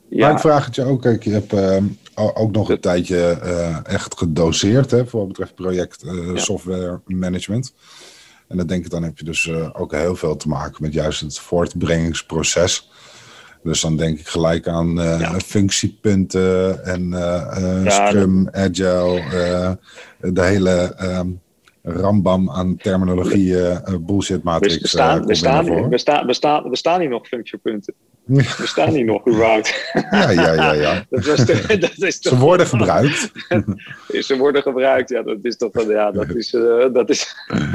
ja. 0.08 0.26
Maar 0.26 0.32
ik 0.32 0.38
vraag 0.38 0.64
het 0.64 0.74
je 0.74 0.84
ook, 0.84 1.02
kijk, 1.02 1.24
je 1.24 1.30
hebt 1.30 1.52
uh, 1.52 1.76
ook 2.14 2.52
nog 2.52 2.70
een 2.70 2.80
tijdje 2.80 3.38
uh, 3.44 3.86
echt 3.86 4.18
gedoseerd 4.18 4.90
hè, 4.90 5.06
voor 5.06 5.20
wat 5.20 5.28
betreft 5.28 5.54
project 5.54 6.04
uh, 6.04 6.26
ja. 6.26 6.36
software 6.36 7.00
management. 7.06 7.74
En 8.48 8.56
dan 8.56 8.66
denk 8.66 8.84
ik, 8.84 8.90
dan 8.90 9.02
heb 9.02 9.18
je 9.18 9.24
dus 9.24 9.50
ook 9.72 9.92
heel 9.92 10.16
veel 10.16 10.36
te 10.36 10.48
maken 10.48 10.82
met 10.82 10.92
juist 10.92 11.20
het 11.20 11.38
voortbrengingsproces. 11.38 12.90
Dus 13.62 13.80
dan 13.80 13.96
denk 13.96 14.18
ik 14.18 14.28
gelijk 14.28 14.68
aan 14.68 14.94
ja. 14.94 15.38
functiepunten 15.40 16.84
en 16.84 17.12
Scrum. 17.90 18.48
Agile, 18.52 19.78
de 20.20 20.42
hele 20.42 20.96
um, 21.02 21.40
rambam 21.82 22.50
aan 22.50 22.76
terminologie, 22.76 23.52
uh, 23.52 23.76
bullshit 24.00 24.42
matrix. 24.42 24.78
We 24.78 24.88
staan, 24.88 25.26
we, 25.26 25.34
staan, 25.34 25.88
we, 25.88 25.98
staan, 25.98 26.26
we, 26.26 26.32
staan, 26.32 26.70
we 26.70 26.76
staan 26.76 27.00
hier 27.00 27.08
nog 27.08 27.26
functiepunten. 27.26 27.94
We 28.24 28.42
staan 28.64 28.90
hier 28.90 29.04
nog 29.04 29.28
überhaupt. 29.28 29.92
Ja, 30.10 30.30
ja, 30.30 30.52
ja. 30.52 30.72
ja. 30.72 31.04
dat 31.10 31.24
was 31.24 31.44
de, 31.46 31.78
dat 31.78 31.98
is 31.98 32.18
Ze 32.18 32.36
worden 32.36 32.66
gebruikt. 32.66 33.32
Ze 34.08 34.36
worden 34.38 34.62
gebruikt, 34.62 35.08
ja. 35.08 35.22
Dat 35.22 35.38
is 35.42 35.56
toch 35.56 35.88
ja, 35.88 36.10
dat 36.10 36.34
is, 36.34 36.52
uh, 36.52 36.92
dat 36.92 37.10
is, 37.10 37.34
uh, 37.48 37.72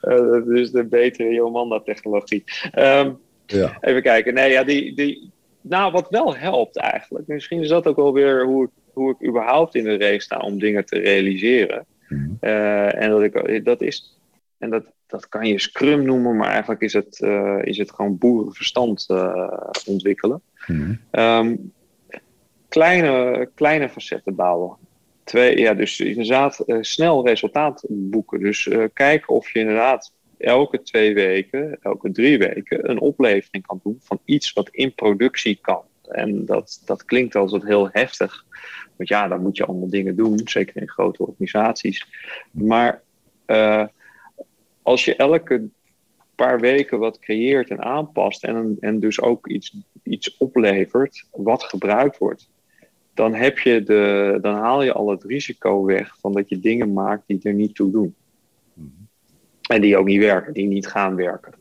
dat 0.00 0.48
is 0.48 0.70
de 0.70 0.84
betere 0.84 1.32
Jomanda-technologie. 1.32 2.44
Um, 2.78 3.18
ja. 3.46 3.76
Even 3.80 4.02
kijken. 4.02 4.34
Nee, 4.34 4.50
ja, 4.50 4.64
die, 4.64 4.94
die, 4.96 5.32
nou, 5.60 5.92
wat 5.92 6.06
wel 6.10 6.36
helpt 6.36 6.76
eigenlijk. 6.76 7.26
Misschien 7.26 7.60
is 7.60 7.68
dat 7.68 7.86
ook 7.86 7.96
wel 7.96 8.12
weer 8.12 8.44
hoe, 8.44 8.70
hoe 8.92 9.10
ik 9.10 9.28
überhaupt 9.28 9.74
in 9.74 9.84
de 9.84 9.98
race 9.98 10.20
sta 10.20 10.36
om 10.36 10.58
dingen 10.58 10.84
te 10.84 10.98
realiseren. 10.98 11.86
Mm. 12.14 12.38
Uh, 12.40 13.02
en 13.02 13.10
dat, 13.10 13.22
ik, 13.22 13.64
dat 13.64 13.80
is, 13.80 14.18
en 14.58 14.70
dat, 14.70 14.84
dat 15.06 15.28
kan 15.28 15.46
je 15.46 15.58
Scrum 15.58 16.04
noemen, 16.04 16.36
maar 16.36 16.48
eigenlijk 16.48 16.80
is 16.80 16.92
het, 16.92 17.20
uh, 17.20 17.60
is 17.62 17.78
het 17.78 17.92
gewoon 17.92 18.18
boerenverstand 18.18 19.06
uh, 19.10 19.60
ontwikkelen. 19.86 20.42
Mm. 20.66 21.00
Um, 21.10 21.72
kleine, 22.68 23.48
kleine 23.54 23.88
facetten 23.88 24.34
bouwen. 24.34 24.76
Twee, 25.24 25.58
ja, 25.58 25.74
dus 25.74 26.00
inderdaad 26.00 26.64
snel 26.80 27.26
resultaat 27.26 27.84
boeken. 27.88 28.40
Dus 28.40 28.70
kijken 28.92 29.28
of 29.28 29.50
je 29.50 29.58
inderdaad 29.58 30.12
elke 30.38 30.82
twee 30.82 31.14
weken, 31.14 31.78
elke 31.82 32.12
drie 32.12 32.38
weken 32.38 32.90
een 32.90 33.00
oplevering 33.00 33.66
kan 33.66 33.80
doen 33.82 33.98
van 34.02 34.20
iets 34.24 34.52
wat 34.52 34.68
in 34.68 34.94
productie 34.94 35.58
kan. 35.60 35.82
En 36.08 36.44
dat, 36.44 36.82
dat 36.84 37.04
klinkt 37.04 37.36
altijd 37.36 37.64
heel 37.64 37.88
heftig. 37.92 38.44
Want 38.96 39.08
ja, 39.08 39.28
dan 39.28 39.42
moet 39.42 39.56
je 39.56 39.64
allemaal 39.64 39.88
dingen 39.88 40.16
doen, 40.16 40.40
zeker 40.44 40.80
in 40.80 40.88
grote 40.88 41.26
organisaties. 41.26 42.06
Maar 42.50 43.02
uh, 43.46 43.84
als 44.82 45.04
je 45.04 45.16
elke 45.16 45.68
paar 46.34 46.60
weken 46.60 46.98
wat 46.98 47.18
creëert 47.18 47.70
en 47.70 47.82
aanpast 47.82 48.44
en, 48.44 48.76
en 48.80 49.00
dus 49.00 49.20
ook 49.20 49.48
iets, 49.48 49.76
iets 50.02 50.36
oplevert 50.36 51.26
wat 51.30 51.62
gebruikt 51.62 52.18
wordt, 52.18 52.48
dan, 53.14 53.34
heb 53.34 53.58
je 53.58 53.82
de, 53.82 54.38
dan 54.40 54.54
haal 54.54 54.82
je 54.82 54.92
al 54.92 55.10
het 55.10 55.24
risico 55.24 55.84
weg 55.84 56.16
van 56.20 56.32
dat 56.32 56.48
je 56.48 56.60
dingen 56.60 56.92
maakt 56.92 57.22
die 57.26 57.40
er 57.42 57.54
niet 57.54 57.74
toe 57.74 57.90
doen. 57.90 58.14
En 59.68 59.80
die 59.80 59.96
ook 59.96 60.06
niet 60.06 60.20
werken, 60.20 60.52
die 60.52 60.66
niet 60.66 60.86
gaan 60.86 61.14
werken. 61.14 61.54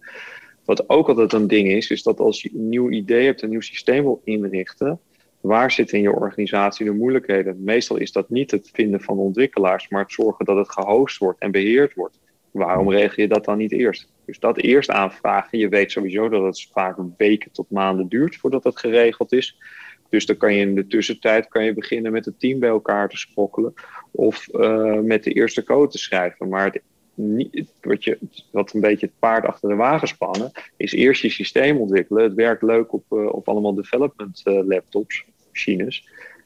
Wat 0.65 0.89
ook 0.89 1.07
altijd 1.07 1.33
een 1.33 1.47
ding 1.47 1.67
is, 1.67 1.89
is 1.89 2.03
dat 2.03 2.19
als 2.19 2.41
je 2.41 2.49
een 2.53 2.69
nieuw 2.69 2.89
idee 2.89 3.25
hebt, 3.25 3.41
een 3.41 3.49
nieuw 3.49 3.61
systeem 3.61 4.03
wil 4.03 4.21
inrichten, 4.23 4.99
waar 5.43 5.71
zitten 5.71 5.97
in 5.97 6.03
je 6.03 6.15
organisatie 6.15 6.85
de 6.85 6.91
moeilijkheden? 6.91 7.63
Meestal 7.63 7.97
is 7.97 8.11
dat 8.11 8.29
niet 8.29 8.51
het 8.51 8.69
vinden 8.73 9.01
van 9.01 9.17
ontwikkelaars, 9.17 9.89
maar 9.89 10.01
het 10.01 10.11
zorgen 10.11 10.45
dat 10.45 10.57
het 10.57 10.71
gehost 10.71 11.17
wordt 11.17 11.39
en 11.39 11.51
beheerd 11.51 11.93
wordt. 11.93 12.19
Waarom 12.51 12.91
regel 12.91 13.21
je 13.21 13.29
dat 13.29 13.45
dan 13.45 13.57
niet 13.57 13.71
eerst? 13.71 14.07
Dus 14.25 14.39
dat 14.39 14.57
eerst 14.57 14.89
aanvragen. 14.89 15.57
Je 15.57 15.69
weet 15.69 15.91
sowieso 15.91 16.29
dat 16.29 16.43
het 16.43 16.67
vaak 16.71 16.97
weken 17.17 17.51
tot 17.51 17.69
maanden 17.69 18.07
duurt 18.07 18.35
voordat 18.35 18.63
het 18.63 18.79
geregeld 18.79 19.31
is. 19.31 19.57
Dus 20.09 20.25
dan 20.25 20.37
kan 20.37 20.53
je 20.53 20.59
in 20.59 20.75
de 20.75 20.87
tussentijd 20.87 21.47
kan 21.47 21.65
je 21.65 21.73
beginnen 21.73 22.11
met 22.11 22.25
het 22.25 22.39
team 22.39 22.59
bij 22.59 22.69
elkaar 22.69 23.09
te 23.09 23.17
sprokkelen. 23.17 23.73
Of 24.11 24.47
uh, 24.53 24.99
met 24.99 25.23
de 25.23 25.31
eerste 25.31 25.63
code 25.63 25.91
te 25.91 25.97
schrijven. 25.97 26.49
Maar 26.49 26.65
het, 26.65 26.81
wat, 27.81 28.03
je, 28.03 28.17
wat 28.51 28.73
een 28.73 28.81
beetje 28.81 29.05
het 29.05 29.19
paard 29.19 29.45
achter 29.45 29.69
de 29.69 29.75
wagen 29.75 30.07
spannen, 30.07 30.51
is 30.77 30.91
eerst 30.91 31.21
je 31.21 31.29
systeem 31.29 31.77
ontwikkelen. 31.77 32.23
Het 32.23 32.33
werkt 32.33 32.61
leuk 32.61 32.93
op, 32.93 33.03
uh, 33.09 33.33
op 33.33 33.47
allemaal 33.47 33.73
development 33.73 34.41
uh, 34.43 34.59
laptops, 34.65 35.25
machines. 35.53 36.03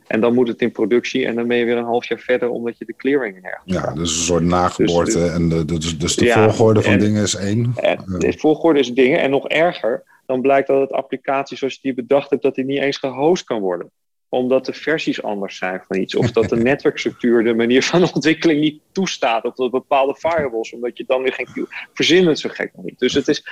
En 0.08 0.20
dan 0.20 0.34
moet 0.34 0.48
het 0.48 0.62
in 0.62 0.72
productie 0.72 1.26
en 1.26 1.36
dan 1.36 1.48
ben 1.48 1.58
je 1.58 1.66
weer 1.66 1.78
een 1.78 1.84
half 1.84 2.08
jaar 2.08 2.20
verder 2.20 2.50
omdat 2.50 2.78
je 2.78 2.86
de 2.86 2.96
clearing 2.96 3.42
nergens 3.42 3.74
Ja, 3.74 3.94
dus 3.94 4.18
een 4.18 4.24
soort 4.24 4.44
nageboorte. 4.44 5.20
Dus, 5.20 5.32
en 5.32 5.50
de, 5.50 5.66
dus, 5.66 5.98
dus 5.98 6.16
de 6.16 6.26
ja, 6.26 6.44
volgorde 6.44 6.82
van 6.82 6.94
en, 6.94 7.00
dingen 7.00 7.24
is 7.24 7.36
één. 7.36 7.74
De 8.18 8.34
volgorde 8.38 8.80
is 8.80 8.94
dingen. 8.94 9.20
En 9.20 9.30
nog 9.30 9.48
erger, 9.48 10.04
dan 10.26 10.42
blijkt 10.42 10.68
dat 10.68 10.82
het 10.82 10.92
applicatie 10.92 11.58
zoals 11.58 11.74
je 11.74 11.80
die 11.82 11.94
bedacht 11.94 12.30
hebt, 12.30 12.42
dat 12.42 12.56
die 12.56 12.66
niet 12.66 12.80
eens 12.80 12.98
gehost 12.98 13.44
kan 13.44 13.60
worden. 13.60 13.92
Omdat 14.30 14.66
de 14.66 14.74
versies 14.74 15.24
anders 15.24 15.58
zijn 15.58 15.84
van 15.88 15.98
iets. 15.98 16.16
Of 16.16 16.32
dat 16.32 16.50
de 16.50 16.58
netwerkstructuur 16.72 17.44
de 17.44 17.54
manier 17.54 17.84
van 17.84 18.14
ontwikkeling 18.14 18.60
niet 18.60 18.82
toestaat. 18.92 19.44
Of 19.44 19.56
dat 19.56 19.72
bepaalde 19.72 20.16
firewalls, 20.16 20.74
omdat 20.74 20.98
je 20.98 21.04
dan 21.08 21.22
weer 21.22 21.34
geen 21.34 21.68
verzinnen 21.94 22.30
het 22.30 22.40
zo 22.40 22.50
gek 22.50 22.72
nog 22.76 22.86
niet. 22.86 23.00
Dus, 23.00 23.14
het 23.14 23.28
is, 23.28 23.48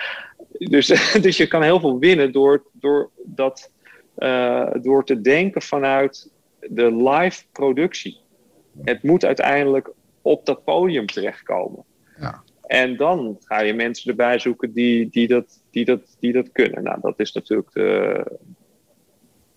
dus, 0.58 0.88
dus 1.22 1.38
je 1.38 1.48
kan 1.48 1.62
heel 1.62 1.80
veel 1.80 2.00
winnen 2.00 2.32
door, 2.32 2.64
door, 2.72 3.10
dat, 3.24 3.72
uh, 4.18 4.70
door 4.82 5.06
te 5.06 5.22
denken 5.22 5.62
vanuit 5.62 6.32
de 6.60 6.96
live 6.96 7.44
productie. 7.52 8.20
Het 8.84 9.04
moet 9.04 9.26
uiteindelijk 9.26 9.92
op 10.22 10.46
dat 10.46 10.64
podium 10.64 11.06
terechtkomen. 11.06 11.84
Ja. 12.20 12.44
En 12.62 12.98
dan 12.98 13.38
ga 13.40 13.62
je 13.62 13.74
mensen 13.74 14.10
erbij 14.10 14.40
zoeken 14.40 14.74
die, 14.74 15.10
die, 15.10 15.28
dat, 15.28 15.62
die, 15.72 15.86
dat, 15.86 16.18
die 16.20 16.34
dat 16.34 16.52
kunnen. 16.52 16.84
Nou, 16.84 17.00
dat 17.02 17.20
is 17.20 17.32
natuurlijk 17.32 17.72
de. 17.72 18.26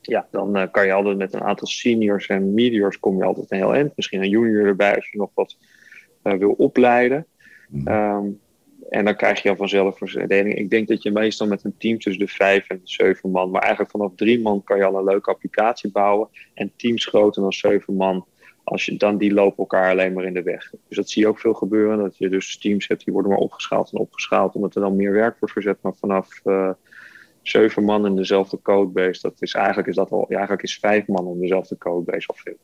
Ja, 0.01 0.29
dan 0.31 0.57
uh, 0.57 0.63
kan 0.71 0.87
je 0.87 0.93
altijd 0.93 1.17
met 1.17 1.35
een 1.35 1.43
aantal 1.43 1.67
seniors 1.67 2.27
en 2.27 2.55
mediors 2.55 2.99
kom 2.99 3.17
je 3.17 3.25
altijd 3.25 3.51
een 3.51 3.57
heel 3.57 3.75
eind. 3.75 3.97
Misschien 3.97 4.23
een 4.23 4.29
junior 4.29 4.67
erbij 4.67 4.95
als 4.95 5.11
je 5.11 5.19
nog 5.19 5.31
wat 5.35 5.57
uh, 6.25 6.33
wil 6.33 6.53
opleiden. 6.53 7.27
Mm. 7.69 7.89
Um, 7.89 8.41
en 8.89 9.05
dan 9.05 9.17
krijg 9.17 9.43
je 9.43 9.51
al 9.51 9.57
vanzelf 9.57 9.99
verdeling. 9.99 10.55
Ik 10.55 10.71
denk 10.71 10.89
dat 10.89 11.03
je 11.03 11.11
meestal 11.11 11.47
met 11.47 11.65
een 11.65 11.77
team 11.79 11.99
tussen 11.99 12.27
de 12.27 12.33
vijf 12.33 12.69
en 12.69 12.81
zeven 12.85 13.31
man, 13.31 13.51
maar 13.51 13.61
eigenlijk 13.61 13.91
vanaf 13.91 14.13
drie 14.15 14.41
man 14.41 14.65
kan 14.65 14.77
je 14.77 14.85
al 14.85 14.99
een 14.99 15.05
leuke 15.05 15.31
applicatie 15.31 15.91
bouwen. 15.91 16.29
En 16.55 16.73
teams 16.77 17.07
groter 17.07 17.43
dan 17.43 17.53
zeven 17.53 17.95
man, 17.95 18.27
als 18.65 18.85
je, 18.85 18.97
dan 18.97 19.19
die 19.19 19.33
lopen 19.33 19.59
elkaar 19.59 19.91
alleen 19.91 20.13
maar 20.13 20.25
in 20.25 20.35
de 20.35 20.43
weg. 20.43 20.71
Dus 20.89 20.97
dat 20.97 21.11
zie 21.11 21.23
je 21.23 21.29
ook 21.29 21.39
veel 21.39 21.55
gebeuren. 21.55 21.99
Dat 21.99 22.17
je 22.17 22.29
dus 22.29 22.59
teams 22.59 22.89
hebt 22.89 23.05
die 23.05 23.13
worden 23.13 23.33
maar 23.33 23.41
opgeschaald 23.41 23.93
en 23.93 23.99
opgeschaald, 23.99 24.55
omdat 24.55 24.75
er 24.75 24.81
dan 24.81 24.97
meer 24.97 25.13
werk 25.13 25.39
wordt 25.39 25.55
verzet. 25.55 25.79
Maar 25.83 25.95
vanaf 25.95 26.41
uh, 26.45 26.71
zeven 27.43 27.85
man 27.85 28.07
in 28.07 28.17
dezelfde 28.17 28.63
codebase, 28.63 29.21
dat 29.21 29.43
is 29.43 29.55
eigenlijk 29.55 29.89
is 29.89 29.95
dat 29.95 30.11
al, 30.11 30.25
ja, 30.29 30.35
eigenlijk 30.35 30.63
is 30.63 30.79
vijf 30.79 31.07
man 31.07 31.27
in 31.27 31.41
dezelfde 31.41 31.79
codebase 31.79 32.29
al 32.29 32.37
veel. 32.39 32.59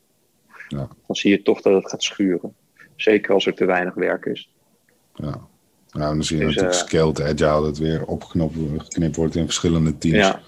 Ja. 0.69 0.89
Dan 1.07 1.17
zie 1.17 1.31
je 1.31 1.43
toch 1.43 1.61
dat 1.61 1.83
het 1.83 1.91
gaat 1.91 2.03
schuren. 2.03 2.55
Zeker 2.97 3.35
als 3.35 3.47
er 3.47 3.55
te 3.55 3.65
weinig 3.65 3.95
werk 3.95 4.25
is. 4.25 4.55
Ja. 5.15 5.53
Nou, 5.95 6.15
dan 6.15 6.25
zie 6.25 6.39
je 6.39 6.45
dus, 6.45 6.55
natuurlijk 6.55 6.83
uh, 6.83 6.87
scaled 6.87 7.23
agile 7.23 7.63
dat 7.63 7.79
weer 7.79 8.05
opgeknipt 8.05 9.17
wordt 9.17 9.37
in 9.37 9.45
verschillende 9.45 9.99
teams. 9.99 10.17
Ja. 10.17 10.41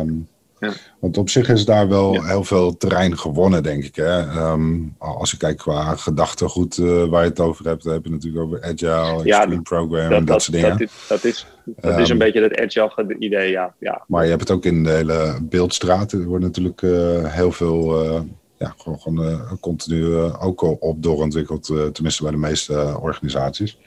Um, 0.00 0.28
ja. 0.58 0.72
Want 0.98 1.18
op 1.18 1.30
zich 1.30 1.48
is 1.48 1.64
daar 1.64 1.88
wel 1.88 2.12
ja. 2.12 2.24
heel 2.24 2.44
veel 2.44 2.76
terrein 2.76 3.18
gewonnen, 3.18 3.62
denk 3.62 3.84
ik. 3.84 3.96
Hè? 3.96 4.20
Um, 4.50 4.94
als 4.98 5.30
je 5.30 5.36
kijkt 5.36 5.62
qua 5.62 5.96
gedachtegoed 5.96 6.76
uh, 6.76 7.04
waar 7.04 7.22
je 7.22 7.28
het 7.28 7.40
over 7.40 7.66
hebt, 7.66 7.84
dan 7.84 7.92
heb 7.92 8.04
je 8.04 8.10
natuurlijk 8.10 8.44
over 8.44 8.62
agile, 8.62 9.24
ja, 9.24 9.40
extreme 9.40 9.62
program 9.62 9.90
dat, 9.90 10.02
en 10.02 10.10
dat, 10.10 10.26
dat, 10.26 10.42
soort 10.42 10.56
dingen. 10.56 10.70
Dat 10.70 10.80
is, 10.80 10.92
dat 11.08 11.24
is, 11.24 11.46
dat 11.64 11.92
um, 11.92 11.98
is 11.98 12.08
een 12.08 12.18
beetje 12.18 12.42
het 12.42 12.60
agile 12.60 13.16
idee, 13.18 13.50
ja. 13.50 13.74
ja. 13.78 14.04
Maar 14.06 14.24
je 14.24 14.30
hebt 14.30 14.40
het 14.40 14.50
ook 14.50 14.64
in 14.64 14.84
de 14.84 14.90
hele 14.90 15.38
beeldstraat. 15.42 16.12
Er 16.12 16.24
wordt 16.24 16.44
natuurlijk 16.44 16.82
uh, 16.82 17.24
heel 17.24 17.52
veel, 17.52 18.04
uh, 18.04 18.20
ja, 18.58 18.74
gewoon, 18.78 18.98
gewoon 18.98 19.58
continu 19.60 20.14
ook 20.16 20.62
al 20.62 20.76
op 20.80 21.02
doorontwikkeld, 21.02 21.64
tenminste 21.92 22.22
bij 22.22 22.32
de 22.32 22.38
meeste 22.38 22.98
organisaties. 23.00 23.78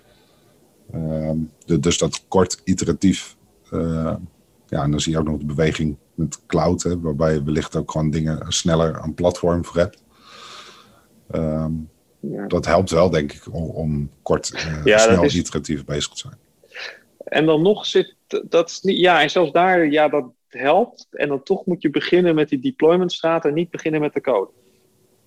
Uh, 0.95 1.31
dus 1.79 1.97
dat 1.97 2.23
kort 2.27 2.61
iteratief. 2.63 3.35
Uh, 3.71 4.15
ja, 4.67 4.83
en 4.83 4.91
dan 4.91 4.99
zie 4.99 5.11
je 5.11 5.19
ook 5.19 5.27
nog 5.27 5.37
de 5.37 5.45
beweging 5.45 5.97
met 6.13 6.45
cloud, 6.45 6.83
hè, 6.83 6.99
waarbij 6.99 7.33
je 7.33 7.43
wellicht 7.43 7.75
ook 7.75 7.91
gewoon 7.91 8.09
dingen 8.09 8.45
sneller 8.47 8.99
aan 8.99 9.13
platform 9.13 9.65
voor 9.65 9.77
hebt. 9.77 10.03
Ehm, 11.31 11.71
ja. 12.19 12.47
Dat 12.47 12.65
helpt 12.65 12.89
wel, 12.89 13.09
denk 13.09 13.33
ik, 13.33 13.53
om, 13.53 13.63
om 13.63 14.09
kort 14.21 14.51
uh, 14.85 14.97
snel 14.97 15.23
is... 15.23 15.35
iteratief 15.35 15.85
bezig 15.85 16.13
te 16.13 16.17
zijn. 16.17 16.37
En 17.17 17.45
dan 17.45 17.61
nog 17.61 17.85
zit 17.85 18.15
dat 18.49 18.69
is 18.69 18.81
niet, 18.81 18.97
ja, 18.97 19.21
en 19.21 19.29
zelfs 19.29 19.51
daar, 19.51 19.91
ja, 19.91 20.07
dat 20.07 20.25
helpt. 20.47 21.07
En 21.11 21.27
dan 21.27 21.43
toch 21.43 21.65
moet 21.65 21.81
je 21.81 21.89
beginnen 21.89 22.35
met 22.35 22.49
die 22.49 22.59
deploymentstraat 22.59 23.45
en 23.45 23.53
niet 23.53 23.69
beginnen 23.69 24.01
met 24.01 24.13
de 24.13 24.21
code. 24.21 24.51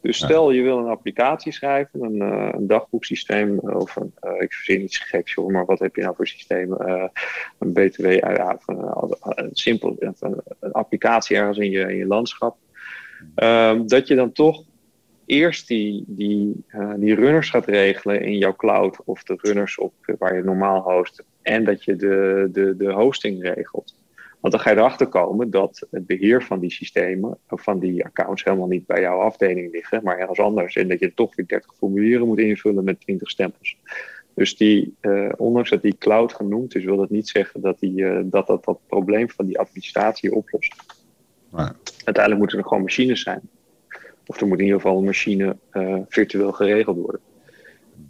Dus 0.05 0.17
stel 0.17 0.51
je 0.51 0.63
wil 0.63 0.79
een 0.79 0.89
applicatie 0.89 1.53
schrijven, 1.53 2.03
een, 2.03 2.17
uh, 2.17 2.49
een 2.53 2.67
dagboeksysteem 2.67 3.59
of 3.59 3.97
een, 3.97 4.15
uh, 4.23 4.43
ik 4.43 4.53
verzin 4.53 4.83
iets 4.83 4.99
geks 4.99 5.35
hoor, 5.35 5.51
maar 5.51 5.65
wat 5.65 5.79
heb 5.79 5.97
je 5.97 6.03
nou 6.03 6.15
voor 6.17 6.27
systeem? 6.27 6.73
Uh, 6.73 7.05
een 7.59 7.73
BTW, 7.73 8.13
ja, 8.13 8.59
een, 8.67 9.17
een, 9.21 9.51
simpel, 9.53 9.97
een, 9.99 10.15
een, 10.21 10.73
applicatie 10.73 11.37
ergens 11.37 11.59
in 11.59 11.71
je, 11.71 11.81
in 11.81 11.97
je 11.97 12.07
landschap. 12.07 12.57
Um, 13.37 13.87
dat 13.89 14.09
je 14.09 14.15
dan 14.15 14.33
toch 14.33 14.65
eerst 15.27 15.69
die, 15.69 16.05
die, 16.07 16.65
die 16.97 17.15
runners 17.15 17.51
gaat 17.51 17.67
regelen 17.67 18.23
in 18.23 18.39
jouw 18.39 18.57
cloud 18.57 18.99
of 19.05 19.23
de 19.23 19.39
runners 19.41 19.79
op 19.79 19.95
waar 20.19 20.37
je 20.37 20.43
normaal 20.43 20.81
host. 20.81 21.25
En 21.43 21.65
dat 21.65 21.85
je 21.85 21.97
de, 21.97 22.49
de, 22.53 22.77
de 22.77 22.93
hosting 22.93 23.43
regelt. 23.43 23.97
Want 24.45 24.57
dan 24.57 24.65
ga 24.65 24.71
je 24.71 24.77
erachter 24.77 25.07
komen 25.07 25.51
dat 25.51 25.87
het 25.91 26.07
beheer 26.07 26.43
van 26.43 26.61
die 26.61 26.73
systemen, 26.73 27.39
of 27.49 27.63
van 27.63 27.79
die 27.79 28.05
accounts, 28.05 28.45
helemaal 28.45 28.67
niet 28.67 28.87
bij 28.87 29.01
jouw 29.01 29.19
afdeling 29.19 29.73
liggen, 29.73 30.01
maar 30.03 30.19
ergens 30.19 30.39
anders. 30.39 30.77
En 30.77 30.89
dat 30.89 31.01
je 31.01 31.15
toch 31.15 31.35
weer 31.35 31.47
30 31.47 31.75
formulieren 31.77 32.27
moet 32.27 32.39
invullen 32.39 32.85
met 32.85 33.01
20 33.01 33.31
stempels. 33.31 33.77
Dus 34.35 34.57
die, 34.57 34.95
uh, 35.01 35.33
ondanks 35.37 35.71
dat 35.71 35.83
die 35.83 35.99
cloud 35.99 36.33
genoemd 36.33 36.75
is, 36.75 36.85
wil 36.85 36.97
dat 36.97 37.11
niet 37.11 37.29
zeggen 37.29 37.61
dat 37.61 37.79
die, 37.79 38.01
uh, 38.01 38.21
dat, 38.25 38.47
dat 38.47 38.65
dat 38.65 38.79
probleem 38.87 39.31
van 39.31 39.47
die 39.47 39.59
administratie 39.59 40.35
oplost. 40.35 40.75
Uiteindelijk 42.05 42.39
moeten 42.39 42.59
er 42.59 42.65
gewoon 42.65 42.83
machines 42.83 43.23
zijn. 43.23 43.41
Of 44.27 44.41
er 44.41 44.47
moet 44.47 44.59
in 44.59 44.65
ieder 44.65 44.81
geval 44.81 44.99
een 44.99 45.05
machine 45.05 45.57
uh, 45.73 45.99
virtueel 46.09 46.53
geregeld 46.53 46.97
worden. 46.97 47.21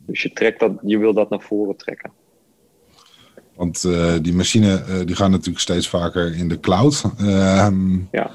Dus 0.07 0.23
je, 0.23 0.33
trekt 0.33 0.61
dat, 0.61 0.73
je 0.83 0.99
wil 0.99 1.14
dat 1.14 1.31
naar 1.31 1.42
voren 1.42 1.77
trekken. 1.77 2.12
Want 3.57 3.85
uh, 3.85 4.14
die 4.23 4.35
machines 4.35 4.81
uh, 4.88 5.05
die 5.05 5.17
gaan 5.17 5.31
natuurlijk 5.31 5.59
steeds 5.59 5.88
vaker 5.88 6.37
in 6.37 6.49
de 6.49 6.61
cloud. 6.61 7.05
Ehm, 7.19 7.99
ja. 8.11 8.31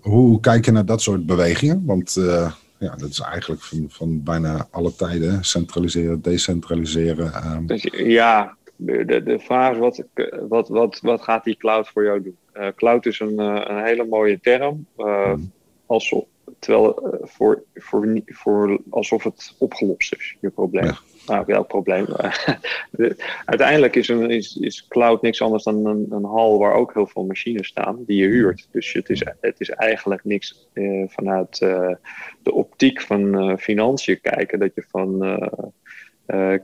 Hoe 0.00 0.40
kijk 0.40 0.64
je 0.64 0.70
naar 0.70 0.86
dat 0.86 1.02
soort 1.02 1.26
bewegingen? 1.26 1.82
Want 1.84 2.16
uh, 2.16 2.52
ja, 2.78 2.96
dat 2.96 3.08
is 3.08 3.20
eigenlijk 3.20 3.62
van, 3.62 3.86
van 3.88 4.22
bijna 4.22 4.66
alle 4.70 4.94
tijden 4.94 5.44
centraliseren, 5.44 6.22
decentraliseren. 6.22 7.52
Um. 7.52 7.66
Dus, 7.66 7.88
ja, 7.92 8.56
de, 8.76 9.04
de, 9.04 9.22
de 9.22 9.38
vraag 9.38 9.72
is 9.72 9.78
wat, 9.78 10.04
wat, 10.48 10.68
wat, 10.68 10.98
wat 11.02 11.22
gaat 11.22 11.44
die 11.44 11.56
cloud 11.56 11.88
voor 11.88 12.04
jou 12.04 12.22
doen? 12.22 12.72
cloud 12.76 13.06
is 13.06 13.20
een, 13.20 13.38
een 13.38 13.84
hele 13.84 14.06
mooie 14.06 14.40
term. 14.40 14.86
Hmm. 14.96 15.52
alsof, 15.86 16.24
terwijl 16.64 17.18
voor, 17.22 17.62
voor, 17.74 18.20
voor, 18.26 18.80
alsof 18.90 19.22
het 19.22 19.54
opgelost 19.58 20.14
is, 20.14 20.36
je 20.40 20.50
probleem. 20.50 20.84
Ja 20.84 20.98
nou, 21.26 21.44
welk 21.46 21.68
probleem. 21.68 22.06
Uiteindelijk 23.44 23.96
is, 23.96 24.08
een, 24.08 24.30
is, 24.30 24.56
is 24.56 24.86
cloud 24.88 25.22
niks 25.22 25.42
anders 25.42 25.64
dan 25.64 25.86
een, 25.86 26.06
een, 26.10 26.24
hal 26.24 26.58
waar 26.58 26.74
ook 26.74 26.94
heel 26.94 27.06
veel 27.06 27.24
machines 27.24 27.66
staan 27.66 28.04
die 28.06 28.22
je 28.22 28.28
huurt. 28.28 28.68
Dus 28.70 28.92
het 28.92 29.08
is, 29.08 29.22
het 29.40 29.60
is 29.60 29.70
eigenlijk 29.70 30.24
niks 30.24 30.68
eh, 30.72 31.04
vanuit 31.06 31.60
uh, 31.60 31.94
de 32.42 32.52
optiek 32.52 33.00
van 33.00 33.50
uh, 33.50 33.56
financiën 33.56 34.20
kijken, 34.20 34.58
dat 34.58 34.74
je 34.74 34.84
van 34.88 35.38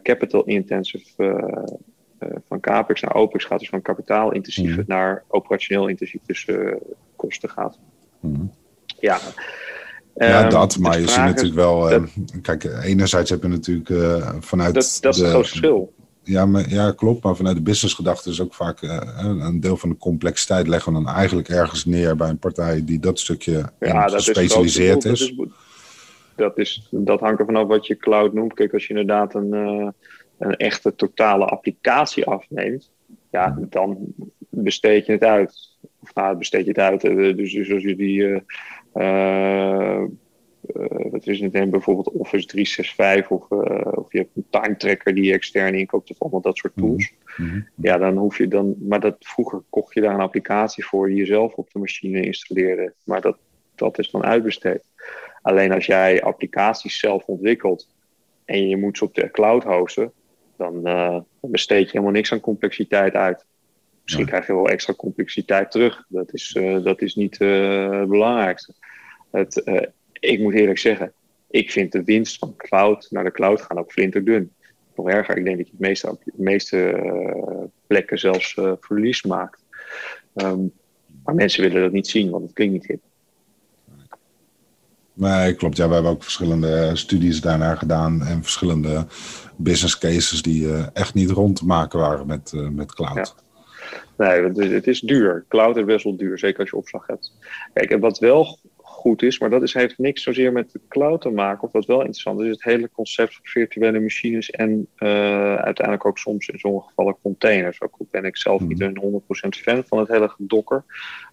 capital 0.02 0.44
intensive, 0.44 1.50
van 2.48 2.60
capex 2.60 3.00
naar 3.00 3.14
opex 3.14 3.44
gaat, 3.44 3.58
dus 3.58 3.68
van 3.68 3.82
kapitaal 3.82 4.32
intensief 4.32 4.76
mm. 4.76 4.84
naar 4.86 5.24
operationeel 5.28 5.88
intensief, 5.88 6.20
dus 6.26 6.46
kosten 7.16 7.50
gaat. 7.50 7.78
Mm. 8.20 8.52
Ja. 9.00 9.18
Ja, 10.14 10.42
ehm, 10.42 10.50
dat, 10.50 10.78
maar 10.78 11.00
je 11.00 11.08
ziet 11.08 11.16
natuurlijk 11.16 11.54
wel. 11.54 11.92
Uh, 11.92 12.02
kijk, 12.42 12.64
enerzijds 12.64 13.30
heb 13.30 13.42
je 13.42 13.48
natuurlijk 13.48 13.88
uh, 13.88 14.28
vanuit. 14.40 14.74
Dat, 14.74 14.98
dat 15.00 15.14
is 15.14 15.20
het 15.20 15.30
groot 15.30 15.48
verschil. 15.48 15.92
Ja, 16.22 16.46
maar, 16.46 16.68
ja, 16.68 16.92
klopt. 16.92 17.22
Maar 17.22 17.36
vanuit 17.36 17.56
de 17.56 17.62
businessgedachte 17.62 18.30
is 18.30 18.40
ook 18.40 18.54
vaak 18.54 18.82
uh, 18.82 19.00
een 19.18 19.60
deel 19.60 19.76
van 19.76 19.88
de 19.88 19.96
complexiteit 19.96 20.68
leggen 20.68 20.92
we 20.92 21.02
dan 21.02 21.14
eigenlijk 21.14 21.48
ergens 21.48 21.84
neer 21.84 22.16
bij 22.16 22.28
een 22.28 22.38
partij 22.38 22.84
die 22.84 22.98
dat 22.98 23.18
stukje 23.18 23.72
ja, 23.80 24.06
dat 24.06 24.12
gespecialiseerd 24.12 25.04
is. 25.04 25.20
is. 25.20 25.34
Dat, 26.36 26.58
is, 26.58 26.88
dat 26.90 27.20
hangt 27.20 27.40
er 27.40 27.46
vanaf 27.46 27.66
wat 27.66 27.86
je 27.86 27.96
cloud 27.96 28.32
noemt. 28.32 28.54
Kijk, 28.54 28.72
als 28.72 28.82
je 28.82 28.88
inderdaad 28.88 29.34
een, 29.34 29.52
een 30.38 30.56
echte 30.56 30.94
totale 30.94 31.44
applicatie 31.44 32.26
afneemt, 32.26 32.90
ja, 33.30 33.58
dan 33.60 33.98
besteed 34.48 35.06
je 35.06 35.12
het 35.12 35.24
uit. 35.24 35.78
Of 36.02 36.14
nou, 36.14 36.36
besteed 36.36 36.64
je 36.64 36.70
het 36.70 36.78
uit. 36.78 37.00
Dus, 37.00 37.52
dus 37.52 37.72
als 37.72 37.82
je 37.82 37.96
die 37.96 38.42
wat 41.10 41.26
is 41.26 41.40
het 41.40 41.70
bijvoorbeeld 41.70 42.10
Office 42.10 42.46
365 42.46 43.30
of, 43.30 43.50
uh, 43.50 43.92
of 43.92 44.12
je 44.12 44.18
hebt 44.18 44.36
een 44.36 44.46
time 44.50 44.76
tracker 44.76 45.14
die 45.14 45.24
je 45.24 45.32
extern 45.32 45.74
inkoopt 45.74 46.10
of 46.10 46.20
allemaal 46.20 46.40
dat 46.40 46.56
soort 46.56 46.76
mhm. 46.76 46.86
tools. 46.86 47.12
Mhm. 47.36 47.60
Ja, 47.74 47.98
dan 47.98 48.16
hoef 48.16 48.38
je 48.38 48.48
dan, 48.48 48.74
maar 48.78 49.00
dat, 49.00 49.16
vroeger 49.18 49.62
kocht 49.68 49.94
je 49.94 50.00
daar 50.00 50.14
een 50.14 50.20
applicatie 50.20 50.84
voor 50.84 51.08
die 51.08 51.16
je 51.16 51.26
zelf 51.26 51.54
op 51.54 51.72
de 51.72 51.78
machine 51.78 52.20
installeerde, 52.20 52.92
maar 53.04 53.20
dat, 53.20 53.36
dat 53.74 53.98
is 53.98 54.10
dan 54.10 54.24
uitbesteed. 54.24 54.84
Alleen 55.42 55.72
als 55.72 55.86
jij 55.86 56.22
applicaties 56.22 56.98
zelf 56.98 57.24
ontwikkelt 57.24 57.88
en 58.44 58.68
je 58.68 58.76
moet 58.76 58.98
ze 58.98 59.04
op 59.04 59.14
de 59.14 59.30
cloud 59.30 59.64
hosten, 59.64 60.12
dan, 60.56 60.88
uh, 60.88 61.18
besteed 61.40 61.84
je 61.84 61.90
helemaal 61.90 62.12
niks 62.12 62.32
aan 62.32 62.40
complexiteit 62.40 63.14
uit. 63.14 63.46
Misschien 64.10 64.34
krijg 64.34 64.46
je 64.46 64.54
wel 64.54 64.68
extra 64.68 64.94
complexiteit 64.94 65.70
terug. 65.70 66.04
Dat 66.08 66.32
is, 66.32 66.54
uh, 66.54 66.84
dat 66.84 67.02
is 67.02 67.14
niet 67.14 67.40
uh, 67.40 67.98
het 67.98 68.08
belangrijkste. 68.08 68.74
Het, 69.30 69.62
uh, 69.64 69.82
ik 70.12 70.40
moet 70.40 70.54
eerlijk 70.54 70.78
zeggen, 70.78 71.12
ik 71.50 71.70
vind 71.70 71.92
de 71.92 72.04
winst 72.04 72.38
van 72.38 72.56
cloud 72.56 73.06
naar 73.10 73.24
de 73.24 73.30
cloud 73.30 73.60
gaan 73.60 73.78
ook 73.78 73.92
flinterdun. 73.92 74.52
Nog 74.96 75.08
erger, 75.08 75.36
ik 75.36 75.44
denk 75.44 75.56
dat 75.56 75.66
je 75.66 75.72
het 75.72 75.80
meeste, 75.80 76.18
de 76.24 76.42
meeste 76.42 77.00
plekken 77.86 78.18
zelfs 78.18 78.56
verlies 78.80 79.22
maakt. 79.22 79.62
Um, 80.34 80.72
maar 81.24 81.34
mensen 81.34 81.62
willen 81.62 81.82
dat 81.82 81.92
niet 81.92 82.08
zien, 82.08 82.30
want 82.30 82.42
het 82.42 82.52
klinkt 82.52 82.72
niet 82.72 82.86
hip. 82.86 83.02
Nee, 85.12 85.54
klopt. 85.54 85.76
Ja, 85.76 85.88
we 85.88 85.94
hebben 85.94 86.12
ook 86.12 86.22
verschillende 86.22 86.90
studies 86.96 87.40
daarnaar 87.40 87.76
gedaan 87.76 88.22
en 88.22 88.42
verschillende 88.42 89.06
business 89.56 89.98
cases 89.98 90.42
die 90.42 90.84
echt 90.92 91.14
niet 91.14 91.30
rond 91.30 91.56
te 91.56 91.66
maken 91.66 91.98
waren 91.98 92.26
met, 92.26 92.52
met 92.70 92.94
cloud. 92.94 93.16
Ja. 93.16 93.48
Nee, 94.20 94.70
het 94.72 94.86
is 94.86 95.00
duur. 95.00 95.44
Cloud 95.48 95.76
is 95.76 95.84
best 95.84 96.04
wel 96.04 96.16
duur, 96.16 96.38
zeker 96.38 96.60
als 96.60 96.70
je 96.70 96.76
opslag 96.76 97.06
hebt. 97.06 97.32
Kijk, 97.72 97.90
en 97.90 98.00
wat 98.00 98.18
wel 98.18 98.58
goed 98.76 99.22
is, 99.22 99.38
maar 99.38 99.50
dat 99.50 99.62
is, 99.62 99.74
heeft 99.74 99.98
niks 99.98 100.22
zozeer 100.22 100.52
met 100.52 100.72
de 100.72 100.80
cloud 100.88 101.20
te 101.20 101.30
maken. 101.30 101.62
Of 101.62 101.72
wat 101.72 101.86
wel 101.86 101.98
interessant 101.98 102.40
is, 102.40 102.50
het 102.50 102.64
hele 102.64 102.90
concept 102.90 103.34
van 103.34 103.44
virtuele 103.44 104.00
machines 104.00 104.50
en 104.50 104.86
uh, 104.98 105.54
uiteindelijk 105.54 106.06
ook 106.06 106.18
soms 106.18 106.48
in 106.48 106.58
sommige 106.58 106.88
gevallen 106.88 107.16
containers. 107.22 107.80
Ook 107.80 107.96
ben 108.10 108.24
ik 108.24 108.36
zelf 108.36 108.60
niet 108.60 108.78
mhm. 108.78 108.96
een 108.96 109.22
100% 109.56 109.58
fan 109.62 109.84
van 109.84 109.98
het 109.98 110.08
hele 110.08 110.34
docker. 110.38 110.84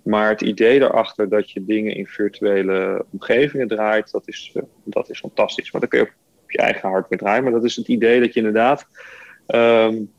Maar 0.04 0.30
het 0.30 0.42
idee 0.42 0.80
daarachter 0.80 1.30
dat 1.30 1.52
je 1.52 1.66
dingen 1.66 1.96
in 1.96 2.08
virtuele 2.08 3.06
omgevingen 3.12 3.68
draait, 3.68 4.12
dat 4.12 4.28
is, 4.28 4.52
uh, 4.54 4.64
dat 4.84 5.10
is 5.10 5.20
fantastisch. 5.20 5.72
Maar 5.72 5.82
dan 5.82 5.90
kun 5.90 6.00
je 6.00 6.06
op 6.44 6.52
je 6.52 6.58
eigen 6.58 6.90
hart 6.90 7.10
mee 7.10 7.20
draaien. 7.20 7.44
Maar 7.44 7.52
dat 7.52 7.64
is 7.66 7.76
het 7.76 7.88
idee 7.88 8.20
dat 8.20 8.34
je 8.34 8.40
inderdaad. 8.40 8.88
Um, 9.48 10.16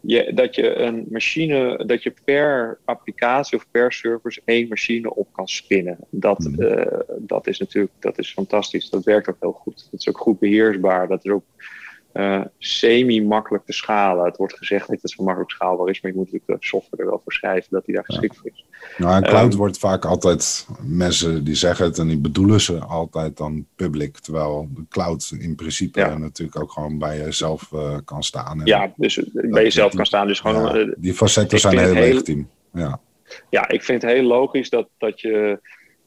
je, 0.00 0.32
dat 0.34 0.54
je 0.54 0.74
een 0.74 1.06
machine, 1.10 1.84
dat 1.86 2.02
je 2.02 2.14
per 2.24 2.78
applicatie 2.84 3.58
of 3.58 3.66
per 3.70 3.92
service 3.92 4.40
één 4.44 4.68
machine 4.68 5.14
op 5.14 5.28
kan 5.32 5.48
spinnen. 5.48 5.98
Dat, 6.10 6.38
mhm. 6.38 6.62
eh, 6.62 6.98
dat 7.18 7.46
is 7.46 7.58
natuurlijk 7.58 7.92
dat 7.98 8.18
is 8.18 8.32
fantastisch. 8.32 8.90
Dat 8.90 9.04
werkt 9.04 9.28
ook 9.28 9.36
heel 9.40 9.52
goed. 9.52 9.88
Dat 9.90 10.00
is 10.00 10.08
ook 10.08 10.18
goed 10.18 10.38
beheersbaar. 10.38 11.08
Dat 11.08 11.24
is 11.24 11.30
ook 11.30 11.44
uh, 12.14 12.44
semi-makkelijk 12.58 13.64
te 13.64 13.72
schalen. 13.72 14.24
Het 14.24 14.36
wordt 14.36 14.58
gezegd 14.58 14.88
dat 14.88 15.02
het 15.02 15.10
zo 15.10 15.24
makkelijk 15.24 15.50
schaalbaar 15.50 15.88
is, 15.88 16.00
maar 16.00 16.10
je 16.10 16.16
moet 16.16 16.32
natuurlijk 16.32 16.60
de 16.60 16.66
software 16.66 17.02
er 17.02 17.08
wel 17.08 17.20
voor 17.22 17.32
schrijven 17.32 17.68
dat 17.70 17.84
die 17.84 17.94
daar 17.94 18.04
geschikt 18.04 18.36
voor 18.36 18.50
is. 18.52 18.64
Nou, 18.96 19.14
en 19.14 19.22
cloud 19.22 19.52
um, 19.52 19.58
wordt 19.58 19.78
vaak 19.78 20.04
altijd, 20.04 20.66
mensen 20.82 21.44
die 21.44 21.54
zeggen 21.54 21.84
het 21.84 21.98
en 21.98 22.06
die 22.06 22.18
bedoelen 22.18 22.60
ze 22.60 22.78
altijd 22.78 23.36
dan 23.36 23.66
public, 23.76 24.18
terwijl 24.18 24.68
de 24.74 24.84
cloud 24.88 25.32
in 25.38 25.54
principe 25.54 26.00
ja. 26.00 26.18
natuurlijk 26.18 26.62
ook 26.62 26.72
gewoon 26.72 26.98
bij 26.98 27.18
jezelf 27.18 27.70
uh, 27.74 27.96
kan 28.04 28.22
staan. 28.22 28.60
En 28.60 28.66
ja, 28.66 28.92
dus 28.96 29.20
bij 29.32 29.62
jezelf 29.62 29.94
kan 29.94 30.06
staan. 30.06 30.26
Dus 30.26 30.40
gewoon, 30.40 30.78
ja, 30.78 30.94
die 30.96 31.14
facetten 31.14 31.60
zijn 31.60 31.78
heel 31.78 31.92
legitiem. 31.92 32.48
Ja. 32.72 33.00
ja, 33.50 33.68
ik 33.68 33.82
vind 33.82 34.02
het 34.02 34.10
heel 34.10 34.22
logisch 34.22 34.70
dat, 34.70 34.88
dat 34.98 35.20
je 35.20 35.60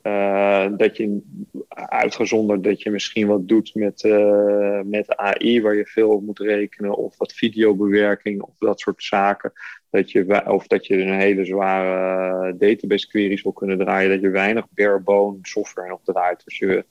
uh, 0.04 0.68
dat 0.78 0.98
je 0.98 1.22
uitgezonderd 1.70 2.64
dat 2.64 2.82
je 2.82 2.92
misschien 2.92 3.28
wat 3.28 3.48
doet 3.48 3.76
met, 3.76 4.04
uh, 4.04 4.82
met 4.82 5.16
AI, 5.16 5.62
waar 5.62 5.76
je 5.76 5.86
veel 5.86 6.10
op 6.10 6.24
moet 6.24 6.40
rekenen, 6.40 6.96
of 6.96 7.18
wat 7.18 7.34
videobewerking 7.34 8.42
of 8.42 8.58
dat 8.60 8.80
soort 8.80 9.04
zaken. 9.04 9.52
Dat 9.90 10.12
je, 10.12 10.44
of 10.48 10.68
dat 10.68 10.88
je 10.88 11.02
een 11.02 11.20
hele 11.20 11.46
zware 11.46 12.58
database 12.58 13.08
queries 13.08 13.42
wil 13.42 13.52
kunnen 13.52 13.78
draaien, 13.78 14.10
dat 14.10 14.22
je 14.22 14.30
weinig 14.30 14.66
barebone 14.70 15.38
software 15.42 15.90
nog 15.90 16.00
draait. 16.04 16.42
Dus 16.46 16.58
je, 16.58 16.86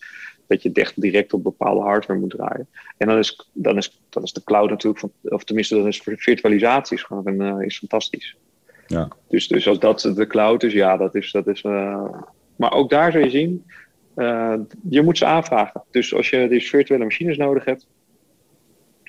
dat 0.47 0.63
je 0.63 0.71
echt 0.73 1.01
direct 1.01 1.33
op 1.33 1.43
bepaalde 1.43 1.81
hardware 1.81 2.21
moet 2.21 2.31
draaien. 2.31 2.69
En 2.97 3.07
dan 3.07 3.19
is, 3.19 3.51
dan 3.53 3.77
is, 3.77 4.03
dan 4.09 4.23
is 4.23 4.33
de 4.33 4.45
cloud 4.45 4.71
natuurlijk, 4.71 5.01
van, 5.01 5.13
of 5.23 5.45
tenminste, 5.45 5.75
dan 5.75 5.87
is 5.87 6.03
virtualisatie 6.03 6.97
is 6.97 7.03
gewoon 7.03 7.27
een, 7.27 7.61
is 7.61 7.79
fantastisch. 7.79 8.37
Ja. 8.87 9.09
Dus, 9.29 9.49
dus 9.49 9.69
als 9.69 9.79
dat 9.79 10.01
de 10.15 10.27
cloud 10.27 10.63
is, 10.63 10.73
ja, 10.73 10.97
dat 10.97 11.15
is. 11.15 11.31
Dat 11.31 11.47
is 11.47 11.63
maar 12.57 12.73
ook 12.73 12.91
daar 12.91 13.13
zul 13.13 13.21
je 13.21 13.31
zien, 13.31 13.65
je 14.89 15.03
moet 15.03 15.19
ze 15.19 15.25
aanvragen. 15.25 15.83
Dus 15.91 16.15
als 16.15 16.31
je 16.31 16.49
dus 16.49 16.71
virtuele 16.71 17.05
machines 17.05 17.37
nodig 17.37 17.65
hebt, 17.65 17.87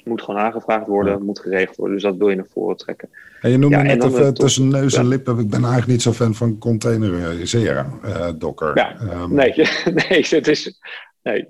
moet 0.04 0.22
gewoon 0.22 0.40
aangevraagd 0.40 0.88
worden, 0.88 1.26
moet 1.26 1.40
geregeld 1.40 1.78
worden. 1.78 1.96
Dus 1.96 2.04
dat 2.04 2.18
wil 2.18 2.30
je 2.30 2.36
naar 2.36 2.48
voren 2.54 2.78
trekken. 2.78 3.10
En 3.42 3.52
je 3.52 3.58
noemde 3.58 3.78
ja, 3.78 3.84
net 3.84 4.04
even 4.04 4.34
tussen 4.34 4.68
neus 4.68 4.94
en 4.94 5.08
lippen. 5.08 5.40
Ik 5.40 5.50
ben 5.50 5.60
eigenlijk 5.60 5.92
niet 5.92 6.02
zo 6.02 6.12
fan 6.12 6.36
van 6.36 6.58
containeriseren, 6.58 8.00
uh, 8.06 8.30
Docker. 8.36 8.72
Ja, 8.76 9.02
um, 9.02 9.34
nee, 9.34 9.54
nee, 10.10 10.26
het 10.30 10.48
is... 10.48 10.80
Nee, 11.24 11.48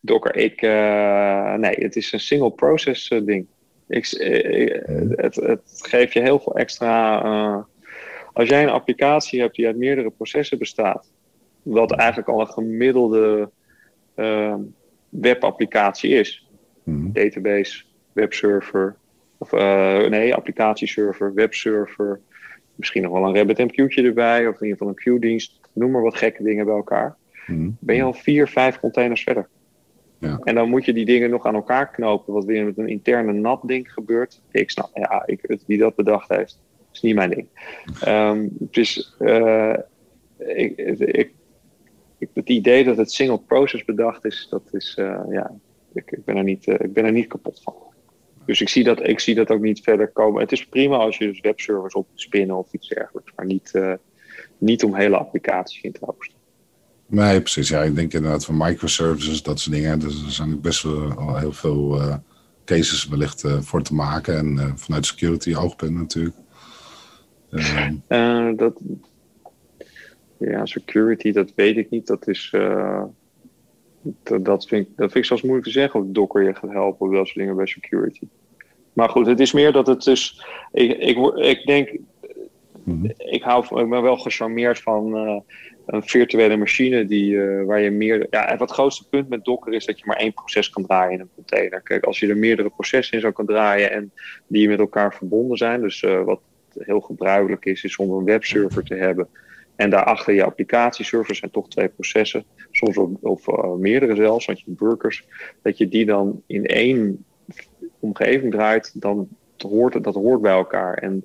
Docker, 0.00 0.36
ik... 0.36 0.62
Uh, 0.62 1.54
nee, 1.54 1.74
het 1.74 1.96
is 1.96 2.12
een 2.12 2.20
single 2.20 2.50
process 2.50 3.08
ding. 3.08 3.46
Ik, 3.88 4.06
het, 5.16 5.34
het 5.34 5.60
geeft 5.82 6.12
je 6.12 6.20
heel 6.20 6.38
veel 6.38 6.54
extra... 6.54 7.66
als 8.32 8.48
jij 8.48 8.62
een 8.62 8.68
applicatie 8.68 9.40
hebt 9.40 9.56
die 9.56 9.66
uit 9.66 9.76
meerdere 9.76 10.10
processen 10.10 10.58
bestaat... 10.58 11.12
wat 11.62 11.92
eigenlijk 11.92 12.28
al 12.28 12.40
een 12.40 12.46
gemiddelde 12.46 13.50
webapplicatie 15.08 16.10
is 16.10 16.50
Mhm. 16.90 17.12
Database, 17.12 17.82
webserver, 18.12 18.96
of 19.38 19.52
uh, 19.52 20.08
nee, 20.08 20.34
applicatieserver, 20.34 21.34
webserver. 21.34 22.20
Misschien 22.74 23.02
nog 23.02 23.12
wel 23.12 23.26
een 23.26 23.36
RabbitMQ'tje 23.36 24.02
erbij, 24.02 24.46
of 24.46 24.54
in 24.54 24.62
ieder 24.62 24.70
geval 24.70 24.88
een 24.88 24.94
queue-dienst. 24.94 25.60
Noem 25.72 25.90
maar 25.90 26.02
wat 26.02 26.16
gekke 26.16 26.42
dingen 26.42 26.64
bij 26.64 26.74
elkaar. 26.74 27.16
Mhm. 27.46 27.70
Ben 27.78 27.96
je 27.96 28.02
al 28.02 28.12
vier, 28.12 28.48
vijf 28.48 28.80
containers 28.80 29.22
verder. 29.22 29.48
Ja. 30.18 30.40
En 30.44 30.54
dan 30.54 30.68
moet 30.68 30.84
je 30.84 30.92
die 30.92 31.04
dingen 31.04 31.30
nog 31.30 31.46
aan 31.46 31.54
elkaar 31.54 31.90
knopen, 31.90 32.34
wat 32.34 32.44
weer 32.44 32.64
met 32.64 32.78
een 32.78 32.88
interne 32.88 33.32
nat 33.32 33.60
ding 33.64 33.92
gebeurt. 33.92 34.40
Ik 34.50 34.70
snap, 34.70 34.90
ja, 34.94 35.22
ik, 35.26 35.60
wie 35.66 35.78
dat 35.78 35.94
bedacht 35.94 36.28
heeft, 36.28 36.60
is 36.92 37.00
niet 37.00 37.14
mijn 37.14 37.30
ding. 37.30 37.48
Um, 38.06 38.48
dus 38.58 39.16
uh, 39.18 39.74
ik, 40.38 40.76
ik, 40.76 41.32
ik, 42.18 42.28
het 42.34 42.48
idee 42.48 42.84
dat 42.84 42.96
het 42.96 43.12
single 43.12 43.40
process 43.40 43.84
bedacht 43.84 44.24
is, 44.24 44.46
dat 44.50 44.62
is, 44.70 44.96
uh, 44.98 45.20
ja, 45.30 45.52
ik, 45.92 46.10
ik, 46.10 46.24
ben 46.24 46.36
er 46.36 46.44
niet, 46.44 46.66
uh, 46.66 46.74
ik 46.78 46.92
ben 46.92 47.04
er 47.04 47.12
niet 47.12 47.26
kapot 47.26 47.60
van. 47.62 47.74
Dus 48.46 48.60
ik 48.60 48.68
zie, 48.68 48.84
dat, 48.84 49.08
ik 49.08 49.20
zie 49.20 49.34
dat 49.34 49.50
ook 49.50 49.60
niet 49.60 49.80
verder 49.80 50.08
komen. 50.08 50.40
Het 50.40 50.52
is 50.52 50.66
prima 50.66 50.96
als 50.96 51.18
je 51.18 51.26
dus 51.26 51.40
webservers 51.40 51.94
op 51.94 52.06
spinnen 52.14 52.56
of 52.56 52.72
iets 52.72 52.88
dergelijks, 52.88 53.32
maar 53.36 53.46
niet, 53.46 53.80
niet 54.58 54.84
om 54.84 54.94
hele 54.94 55.16
applicaties 55.16 55.82
in 55.82 55.92
te 55.92 56.00
hosten. 56.04 56.38
Nee, 57.06 57.40
precies. 57.40 57.68
Ja, 57.68 57.82
ik 57.82 57.94
denk 57.94 58.12
inderdaad 58.12 58.44
van 58.44 58.56
microservices, 58.56 59.42
dat 59.42 59.60
soort 59.60 59.76
dingen. 59.76 59.98
Dus 59.98 60.24
er 60.24 60.30
zijn 60.30 60.60
best 60.60 60.82
wel 60.82 61.36
heel 61.36 61.52
veel 61.52 62.00
cases 62.64 63.08
wellicht 63.08 63.44
voor 63.60 63.82
te 63.82 63.94
maken. 63.94 64.36
En 64.36 64.78
vanuit 64.78 65.06
security 65.06 65.54
oogpunt 65.54 65.94
natuurlijk. 65.94 66.36
Ehm, 68.06 68.56
dat, 68.56 68.80
ja, 70.36 70.66
security, 70.66 71.32
dat 71.32 71.52
weet 71.54 71.76
ik 71.76 71.90
niet. 71.90 72.06
Dat 72.06 72.28
is 72.28 72.52
dat, 74.02 74.44
dat, 74.44 74.66
vind 74.66 74.86
ik, 74.86 74.96
dat 74.96 75.12
vind 75.12 75.14
ik 75.14 75.24
zelfs 75.24 75.42
moeilijk 75.42 75.66
te 75.66 75.72
zeggen 75.72 76.00
of 76.00 76.06
Docker 76.08 76.42
je 76.42 76.54
gaat 76.54 76.70
helpen 76.70 77.06
of 77.06 77.14
dat 77.14 77.26
soort 77.26 77.38
dingen 77.38 77.56
bij 77.56 77.66
security. 77.66 78.28
Maar 78.92 79.08
goed, 79.08 79.26
het 79.26 79.40
is 79.40 79.52
meer 79.52 79.72
dat 79.72 79.86
het 79.86 80.02
dus. 80.04 80.46
Ik, 80.72 80.98
ik, 80.98 81.16
ik 81.34 81.66
denk. 81.66 81.98
Mhm. 82.82 83.10
Ik, 83.16 83.42
hou, 83.42 83.80
ik 83.82 83.88
ben 83.88 84.02
wel 84.02 84.16
gecharmeerd 84.16 84.78
van 84.78 85.16
uh, 85.16 85.40
een 85.86 86.02
virtuele 86.02 86.56
machine 86.56 87.04
die, 87.04 87.32
uh, 87.32 87.64
waar 87.64 87.80
je 87.80 87.90
meer. 87.90 88.26
Ja, 88.30 88.56
het 88.58 88.70
grootste 88.70 89.08
punt 89.08 89.28
met 89.28 89.44
Docker 89.44 89.72
is 89.72 89.86
dat 89.86 89.98
je 89.98 90.04
maar 90.06 90.16
één 90.16 90.32
proces 90.32 90.70
kan 90.70 90.86
draaien 90.86 91.12
in 91.12 91.20
een 91.20 91.30
container. 91.34 91.80
Kijk, 91.80 92.04
als 92.04 92.18
je 92.20 92.28
er 92.28 92.36
meerdere 92.36 92.70
processen 92.70 93.14
in 93.14 93.20
zou 93.20 93.32
kan 93.32 93.46
draaien 93.46 93.90
en 93.92 94.12
die 94.46 94.68
met 94.68 94.78
elkaar 94.78 95.14
verbonden 95.14 95.56
zijn, 95.56 95.80
dus 95.80 96.02
uh, 96.02 96.22
wat 96.22 96.40
heel 96.78 97.00
gebruikelijk 97.00 97.64
is, 97.64 97.84
is 97.84 97.96
om 97.96 98.10
een 98.10 98.24
webserver 98.24 98.84
te 98.84 98.94
hebben 98.94 99.28
en 99.80 99.90
daarachter 99.90 100.34
je 100.34 100.44
applicatieservers 100.44 101.38
zijn 101.38 101.50
toch 101.50 101.68
twee 101.68 101.88
processen, 101.88 102.44
soms 102.70 102.96
of, 103.20 103.48
uh, 103.48 103.74
meerdere 103.74 104.14
zelfs, 104.14 104.46
want 104.46 104.60
je 104.60 104.64
burgers, 104.70 105.26
dat 105.62 105.78
je 105.78 105.88
die 105.88 106.06
dan 106.06 106.42
in 106.46 106.66
één 106.66 107.24
omgeving 107.98 108.52
draait, 108.52 109.00
dan 109.00 109.28
hoort, 109.56 110.04
dat 110.04 110.14
hoort 110.14 110.40
bij 110.40 110.52
elkaar. 110.52 110.94
En 110.94 111.24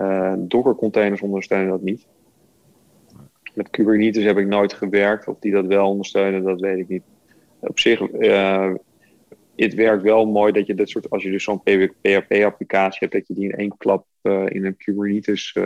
uh, 0.00 0.34
Docker 0.38 0.74
containers 0.74 1.20
ondersteunen 1.20 1.68
dat 1.68 1.82
niet. 1.82 2.06
Met 3.54 3.70
Kubernetes 3.70 4.24
heb 4.24 4.38
ik 4.38 4.46
nooit 4.46 4.72
gewerkt, 4.72 5.28
of 5.28 5.38
die 5.38 5.52
dat 5.52 5.66
wel 5.66 5.88
ondersteunen, 5.88 6.42
dat 6.42 6.60
weet 6.60 6.78
ik 6.78 6.88
niet. 6.88 7.02
Op 7.58 7.78
zich, 7.78 8.10
uh, 8.10 8.74
het 9.56 9.74
werkt 9.74 10.02
wel 10.02 10.26
mooi 10.26 10.52
dat 10.52 10.66
je 10.66 10.74
dat 10.74 10.88
soort, 10.88 11.10
als 11.10 11.22
je 11.22 11.30
dus 11.30 11.44
zo'n 11.44 11.62
PHP-applicatie 11.62 12.98
hebt, 13.00 13.12
dat 13.12 13.26
je 13.26 13.34
die 13.34 13.44
in 13.44 13.56
één 13.56 13.76
klap 13.76 14.06
in 14.48 14.64
een 14.64 14.76
Kubernetes 14.76 15.56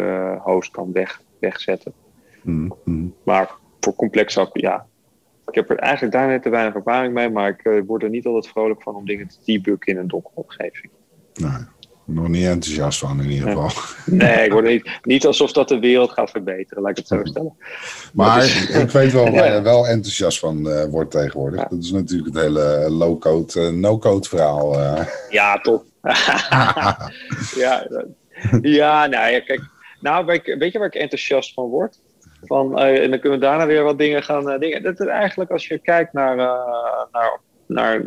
host 0.42 0.70
kan 0.70 0.92
weg, 0.92 1.22
wegzetten. 1.38 1.92
Mm-hmm. 2.42 3.14
Maar 3.22 3.50
voor 3.80 3.94
complexe 3.94 4.50
ja, 4.52 4.86
ik 5.50 5.54
heb 5.54 5.70
er 5.70 5.76
eigenlijk 5.76 6.12
daar 6.12 6.28
net 6.28 6.42
te 6.42 6.48
weinig 6.48 6.74
ervaring 6.74 7.14
mee, 7.14 7.30
maar 7.30 7.48
ik 7.48 7.64
uh, 7.64 7.82
word 7.86 8.02
er 8.02 8.10
niet 8.10 8.26
altijd 8.26 8.48
vrolijk 8.48 8.82
van 8.82 8.94
om 8.94 9.06
dingen 9.06 9.28
te 9.28 9.36
debuggen 9.44 9.92
in 9.92 9.98
een 9.98 10.08
Docker-omgeving. 10.08 10.92
Nee, 11.34 11.50
nog 12.14 12.28
niet 12.28 12.46
enthousiast 12.46 12.98
van 12.98 13.22
in 13.22 13.30
ieder 13.30 13.48
geval. 13.48 13.70
Nee, 14.04 14.44
ik 14.44 14.52
word 14.52 14.64
niet, 14.64 14.90
niet 15.02 15.26
alsof 15.26 15.52
dat 15.52 15.68
de 15.68 15.78
wereld 15.78 16.10
gaat 16.10 16.30
verbeteren, 16.30 16.82
laat 16.82 16.90
ik 16.90 16.96
het 16.96 17.06
zo 17.06 17.20
stellen. 17.22 17.56
Maar, 18.12 18.44
ik 18.80 18.90
weet 18.90 19.12
wel 19.12 19.30
waar 19.34 19.54
je 19.54 19.62
wel 19.62 19.86
enthousiast 19.86 20.38
van 20.38 20.68
uh, 20.68 20.84
wordt 20.84 21.10
tegenwoordig. 21.10 21.68
Dat 21.68 21.82
is 21.82 21.90
natuurlijk 21.90 22.34
het 22.34 22.44
hele 22.44 22.90
low-code, 22.90 23.60
uh, 23.60 23.68
no-code 23.68 24.28
verhaal. 24.28 24.76
Ja, 25.30 25.58
top. 25.58 25.84
ja, 27.62 27.86
ja, 28.62 29.06
nou 29.06 29.30
ja, 29.30 29.40
kijk. 29.40 29.60
Nou, 30.00 30.24
weet 30.58 30.72
je 30.72 30.78
waar 30.78 30.86
ik 30.86 30.94
enthousiast 30.94 31.54
van 31.54 31.64
word? 31.64 32.00
Van, 32.42 32.78
en 32.78 33.10
dan 33.10 33.20
kunnen 33.20 33.38
we 33.38 33.44
daarna 33.44 33.66
weer 33.66 33.82
wat 33.82 33.98
dingen 33.98 34.22
gaan. 34.22 34.58
Dingen. 34.58 34.82
Dat 34.82 35.00
is 35.00 35.06
eigenlijk 35.06 35.50
als 35.50 35.66
je 35.66 35.78
kijkt 35.78 36.12
naar, 36.12 36.36
naar, 37.12 37.40
naar 37.66 38.02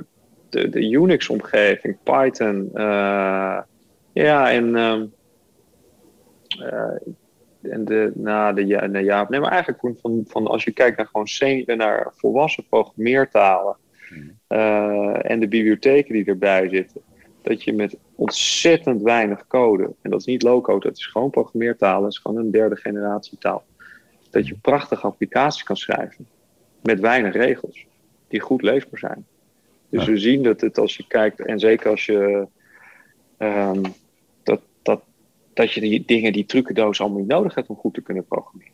de, 0.50 0.70
de 0.70 0.90
Unix-omgeving, 0.90 1.98
Python. 2.04 2.70
Ja, 4.14 4.52
en. 4.52 4.76
Um, 4.76 5.14
en 7.62 7.86
de, 7.86 8.12
nou, 8.16 8.56
de, 8.56 8.66
ja, 8.66 8.86
nee, 8.86 9.04
ja, 9.04 9.26
nee, 9.30 9.40
maar 9.40 9.52
eigenlijk 9.52 10.00
van, 10.02 10.24
van 10.28 10.48
als 10.48 10.64
je 10.64 10.72
kijkt 10.72 10.98
naar 10.98 11.06
gewoon 11.06 11.28
sen, 11.28 11.64
naar 11.78 12.12
volwassen 12.16 12.66
programmeertalen 12.70 13.78
hmm. 14.08 14.38
en 15.16 15.40
de 15.40 15.48
bibliotheken 15.48 16.14
die 16.14 16.26
erbij 16.26 16.70
zitten, 16.70 17.02
dat 17.42 17.64
je 17.64 17.74
met 17.74 17.98
ontzettend 18.16 19.02
weinig 19.02 19.48
code, 19.48 19.84
en 20.02 20.10
dat 20.10 20.20
is 20.20 20.26
niet 20.26 20.44
low-code, 20.44 20.88
dat 20.88 20.98
is 20.98 21.06
gewoon 21.06 21.30
programmeertalen, 21.30 22.02
dat 22.02 22.12
is 22.12 22.18
gewoon 22.18 22.38
een 22.38 22.52
derde 22.52 22.76
generatie 22.76 23.38
taal 23.38 23.64
dat 24.34 24.48
je 24.48 24.56
prachtige 24.62 25.08
applicaties 25.08 25.64
kan 25.64 25.78
schrijven. 25.78 26.28
Met 26.82 27.00
weinig 27.00 27.34
regels. 27.34 27.86
Die 28.28 28.40
goed 28.40 28.62
leesbaar 28.62 29.00
zijn. 29.00 29.26
Dus 29.90 30.06
we 30.06 30.18
zien 30.18 30.44
dat 30.44 30.62
het 30.62 30.78
als 30.78 30.98
je 30.98 31.08
kijkt, 31.08 31.40
en 31.46 31.60
zeker 31.60 31.90
als 31.90 32.06
je. 32.06 32.48
Um, 33.38 33.82
dat, 33.82 34.03
dat 35.54 35.74
je 35.74 35.82
die 35.82 36.04
dingen, 36.06 36.34
die 36.34 36.46
trucendoos 36.46 37.02
allemaal 37.02 37.20
niet 37.20 37.28
nodig 37.28 37.56
hebt 37.56 37.68
om 37.68 37.76
goed 37.76 37.94
te 37.94 38.02
kunnen 38.02 38.26
programmeren. 38.26 38.72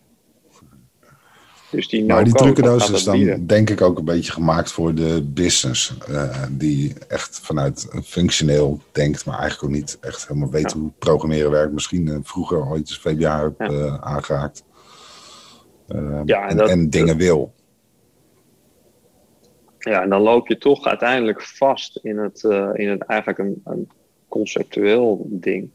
Dus 1.72 1.88
die 1.88 2.06
maar 2.06 2.24
die 2.24 2.34
trucendoos 2.34 2.92
is 2.92 3.04
dan 3.04 3.46
denk 3.46 3.70
ik 3.70 3.82
ook 3.82 3.98
een 3.98 4.06
beetje 4.06 4.32
gemaakt 4.32 4.72
voor 4.72 4.96
de 4.96 5.24
business. 5.24 5.94
Uh, 6.10 6.44
die 6.52 6.94
echt 7.08 7.40
vanuit 7.40 7.88
functioneel 8.04 8.80
denkt, 8.92 9.26
maar 9.26 9.40
eigenlijk 9.40 9.64
ook 9.64 9.80
niet 9.80 9.98
echt 10.02 10.28
helemaal 10.28 10.50
weet 10.50 10.72
hoe 10.72 10.92
programmeren 11.00 11.52
werkt. 11.52 11.74
Misschien 11.74 12.08
uh, 12.08 12.18
vroeger 12.22 12.68
ooit 12.68 12.80
eens 12.80 13.00
VBA 13.00 13.42
heb 13.42 13.54
ja. 13.58 13.70
uh, 13.70 13.96
aangehaakt. 14.00 14.64
Ehm, 15.88 16.22
ja, 16.26 16.50
en, 16.50 16.60
en, 16.60 16.90
dingen 16.90 17.18
wil. 17.18 17.54
Ja, 19.80 20.02
en 20.02 20.10
dan 20.10 20.22
loop 20.22 20.48
je 20.48 20.58
toch 20.58 20.86
uiteindelijk 20.86 21.42
vast 21.42 22.00
in 22.02 22.18
het, 22.18 22.44
in 22.74 22.90
het 22.90 23.02
eigenlijk 23.02 23.40
een, 23.40 23.62
een 23.64 23.90
conceptueel 24.28 25.26
ding. 25.30 25.72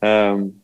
Um, 0.00 0.62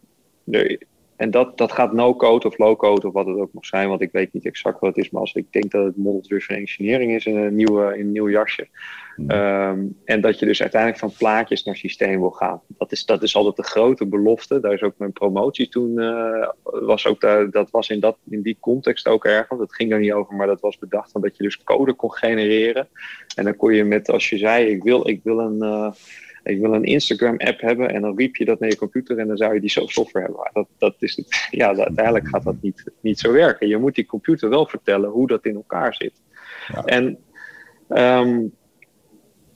en 1.17 1.31
dat, 1.31 1.59
dat 1.59 1.73
gaat 1.73 1.93
no-code 1.93 2.47
of 2.47 2.59
low-code 2.59 3.07
of 3.07 3.13
wat 3.13 3.27
het 3.27 3.39
ook 3.39 3.53
mag 3.53 3.67
zijn, 3.67 3.89
want 3.89 4.01
ik 4.01 4.13
weet 4.13 4.33
niet 4.33 4.47
exact 4.47 4.81
wat 4.81 4.97
het 4.97 5.05
is, 5.05 5.11
maar 5.11 5.21
als 5.21 5.35
ik 5.35 5.53
denk 5.53 5.71
dat 5.71 5.85
het 5.85 5.97
model-driven 5.97 6.57
engineering 6.57 7.13
is 7.13 7.27
in 7.27 7.37
een, 7.37 7.55
nieuwe, 7.55 7.99
in 7.99 8.01
een 8.01 8.13
nieuw 8.13 8.31
jasje. 8.31 8.69
Ehm, 9.27 9.85
en 10.05 10.21
dat 10.21 10.39
je 10.39 10.47
dus 10.47 10.61
uiteindelijk 10.61 11.01
van 11.01 11.13
plaatjes 11.19 11.65
naar 11.65 11.77
systeem 11.77 12.21
wil 12.21 12.31
gaan. 12.31 12.61
Dat 12.69 12.93
is, 12.93 13.05
dat 13.05 13.23
is 13.23 13.37
altijd 13.37 13.57
de 13.57 13.63
grote 13.63 14.07
belofte. 14.07 14.61
Daar 14.61 14.73
is 14.73 14.83
ook 14.83 14.95
mijn 14.99 15.13
promotie 15.13 15.69
toen, 15.69 16.01
uh, 16.01 16.49
was 16.63 17.07
ook 17.07 17.21
daar, 17.21 17.51
dat 17.51 17.71
was 17.71 17.89
in, 17.89 18.01
dat, 18.01 18.17
in 18.31 18.43
die 18.43 18.57
context 18.61 19.09
ook 19.09 19.25
ergens. 19.25 19.59
Dat 19.59 19.75
ging 19.75 19.93
er 19.93 19.99
niet 19.99 20.13
over, 20.13 20.35
maar 20.35 20.47
dat 20.47 20.61
was 20.61 20.79
bedacht 20.79 21.23
dat 21.23 21.37
je 21.37 21.43
dus 21.43 21.63
code 21.63 21.93
kon 21.93 22.13
genereren. 22.13 22.89
En 23.35 23.45
dan 23.45 23.57
kon 23.57 23.75
je 23.75 23.85
met, 23.85 24.11
als 24.11 24.29
je 24.29 24.39
zei, 24.39 24.67
ik 24.67 24.83
wil, 24.83 25.09
ik 25.09 25.21
wil 25.23 25.39
een... 25.39 25.59
Uh, 25.63 25.91
ik 26.47 26.61
wil 26.61 26.75
een 26.75 26.85
Instagram-app 26.85 27.61
hebben 27.61 27.91
en 27.91 28.03
dan 28.03 28.17
riep 28.17 28.37
je 28.37 28.45
dat 28.45 28.61
naar 28.61 28.69
je 28.69 28.77
computer 28.77 29.19
en 29.19 29.29
dan 29.29 29.37
zou 29.37 29.55
je 29.55 29.61
die 29.61 29.71
software 29.71 30.27
hebben. 30.27 30.51
Dat, 30.53 30.69
dat 30.79 30.95
is 30.99 31.17
het, 31.17 31.47
ja, 31.61 31.77
uiteindelijk 31.77 32.29
gaat 32.29 32.45
dat 32.45 32.57
niet, 32.61 32.85
niet 33.01 33.19
zo 33.19 33.33
werken. 33.33 33.69
Je 33.69 33.77
moet 33.77 33.95
die 33.95 34.07
computer 34.07 34.49
wel 34.49 34.67
vertellen 34.67 35.11
hoe 35.11 35.27
dat 35.27 35.45
in 35.45 35.55
elkaar 35.55 35.95
zit. 35.95 36.23
Ja. 36.73 36.85
En, 36.85 37.19
um, 37.89 38.55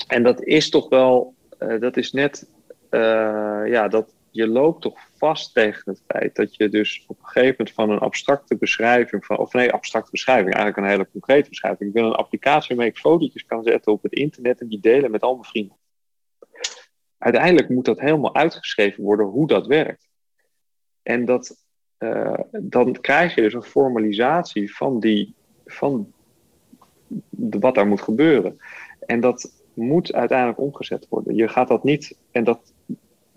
en 0.07 0.23
dat 0.23 0.43
is 0.43 0.71
toch 0.71 0.89
wel, 0.89 1.35
uh, 1.59 1.81
dat 1.81 1.97
is 1.97 2.13
net, 2.13 2.51
uh, 2.91 3.63
ja, 3.67 3.89
dat, 3.89 4.15
je 4.31 4.49
loopt 4.49 4.83
toch 4.83 4.99
vast 5.17 5.55
tegen 5.55 5.83
het 5.85 6.03
feit 6.07 6.37
dat 6.37 6.57
je 6.57 6.69
dus 6.69 7.05
op 7.07 7.19
een 7.19 7.27
gegeven 7.27 7.55
moment 7.59 7.75
van 7.75 7.91
een 7.91 7.99
abstracte 7.99 8.57
beschrijving, 8.57 9.25
van, 9.25 9.39
of 9.39 9.53
nee, 9.53 9.73
abstracte 9.73 10.11
beschrijving, 10.11 10.55
eigenlijk 10.55 10.77
een 10.77 10.93
hele 10.93 11.09
concrete 11.13 11.49
beschrijving. 11.49 11.89
Ik 11.89 11.97
wil 11.97 12.07
een 12.07 12.13
applicatie 12.13 12.69
waarmee 12.69 12.93
ik 12.93 12.99
fotootjes 12.99 13.47
kan 13.47 13.63
zetten 13.63 13.93
op 13.93 14.03
het 14.03 14.13
internet 14.13 14.61
en 14.61 14.69
die 14.69 14.81
delen 14.81 15.11
met 15.11 15.23
al 15.23 15.33
mijn 15.33 15.45
vrienden. 15.45 15.77
Uiteindelijk 17.21 17.69
moet 17.69 17.85
dat 17.85 18.01
helemaal 18.01 18.35
uitgeschreven 18.35 19.03
worden 19.03 19.27
hoe 19.27 19.47
dat 19.47 19.67
werkt. 19.67 20.09
En 21.03 21.25
dat, 21.25 21.65
uh, 21.99 22.39
dan 22.61 22.93
krijg 23.01 23.35
je 23.35 23.41
dus 23.41 23.55
een 23.55 23.63
formalisatie 23.63 24.75
van, 24.75 25.01
die, 25.01 25.35
van 25.67 26.13
de, 27.29 27.59
wat 27.59 27.75
daar 27.75 27.87
moet 27.87 28.01
gebeuren. 28.01 28.59
En 29.07 29.21
dat 29.21 29.53
moet 29.75 30.13
uiteindelijk 30.13 30.59
omgezet 30.61 31.07
worden. 31.09 31.35
Je 31.35 31.49
gaat 31.49 31.69
dat 31.69 31.85
niet, 31.85 32.17
en 32.31 32.45
dat, 32.45 32.75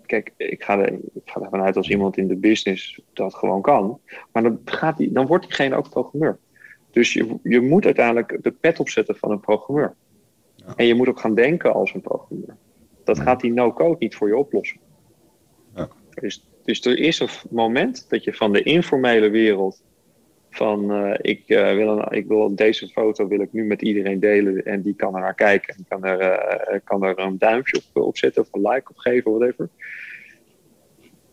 kijk, 0.06 0.32
ik 0.36 0.64
ga, 0.64 0.78
er, 0.78 0.92
ik 0.92 1.22
ga 1.24 1.40
ervan 1.40 1.62
uit 1.62 1.76
als 1.76 1.88
iemand 1.88 2.16
in 2.16 2.28
de 2.28 2.36
business 2.36 3.00
dat 3.12 3.34
gewoon 3.34 3.62
kan, 3.62 4.00
maar 4.32 4.42
dan, 4.42 4.60
gaat 4.64 4.96
die, 4.96 5.12
dan 5.12 5.26
wordt 5.26 5.44
diegene 5.46 5.76
ook 5.76 5.90
programmeur. 5.90 6.38
Dus 6.90 7.12
je, 7.12 7.38
je 7.42 7.60
moet 7.60 7.84
uiteindelijk 7.84 8.38
de 8.42 8.50
pet 8.50 8.80
opzetten 8.80 9.16
van 9.16 9.30
een 9.30 9.40
programmeur. 9.40 9.94
Ja. 10.54 10.72
En 10.76 10.86
je 10.86 10.94
moet 10.94 11.08
ook 11.08 11.20
gaan 11.20 11.34
denken 11.34 11.74
als 11.74 11.94
een 11.94 12.00
programmeur. 12.00 12.56
Dat 13.04 13.20
gaat 13.20 13.40
die 13.40 13.52
no-code 13.52 13.96
niet 13.98 14.14
voor 14.14 14.28
je 14.28 14.36
oplossen. 14.36 14.80
Ja. 15.74 15.88
Dus, 16.14 16.48
dus 16.62 16.84
er 16.84 16.98
is 16.98 17.20
een 17.20 17.28
moment 17.50 18.06
dat 18.08 18.24
je 18.24 18.34
van 18.34 18.52
de 18.52 18.62
informele 18.62 19.28
wereld 19.28 19.82
van 20.50 20.92
uh, 20.92 21.14
ik, 21.16 21.42
uh, 21.46 21.74
wil 21.74 21.88
een, 21.88 22.10
ik 22.10 22.26
wil 22.26 22.54
deze 22.54 22.88
foto 22.88 23.28
wil 23.28 23.40
ik 23.40 23.52
nu 23.52 23.64
met 23.64 23.82
iedereen 23.82 24.20
delen 24.20 24.64
en 24.64 24.82
die 24.82 24.94
kan 24.94 25.14
er 25.14 25.20
naar 25.20 25.34
kijken 25.34 25.74
en 25.74 25.84
kan 25.88 26.04
er, 26.04 26.20
uh, 26.72 26.78
kan 26.84 27.04
er 27.04 27.18
een 27.18 27.38
duimpje 27.38 27.82
op, 27.92 28.02
op 28.02 28.16
zetten 28.16 28.42
of 28.42 28.48
een 28.50 28.60
like 28.60 28.90
op 28.90 28.96
geven 28.96 29.30
of 29.30 29.38
whatever. 29.38 29.68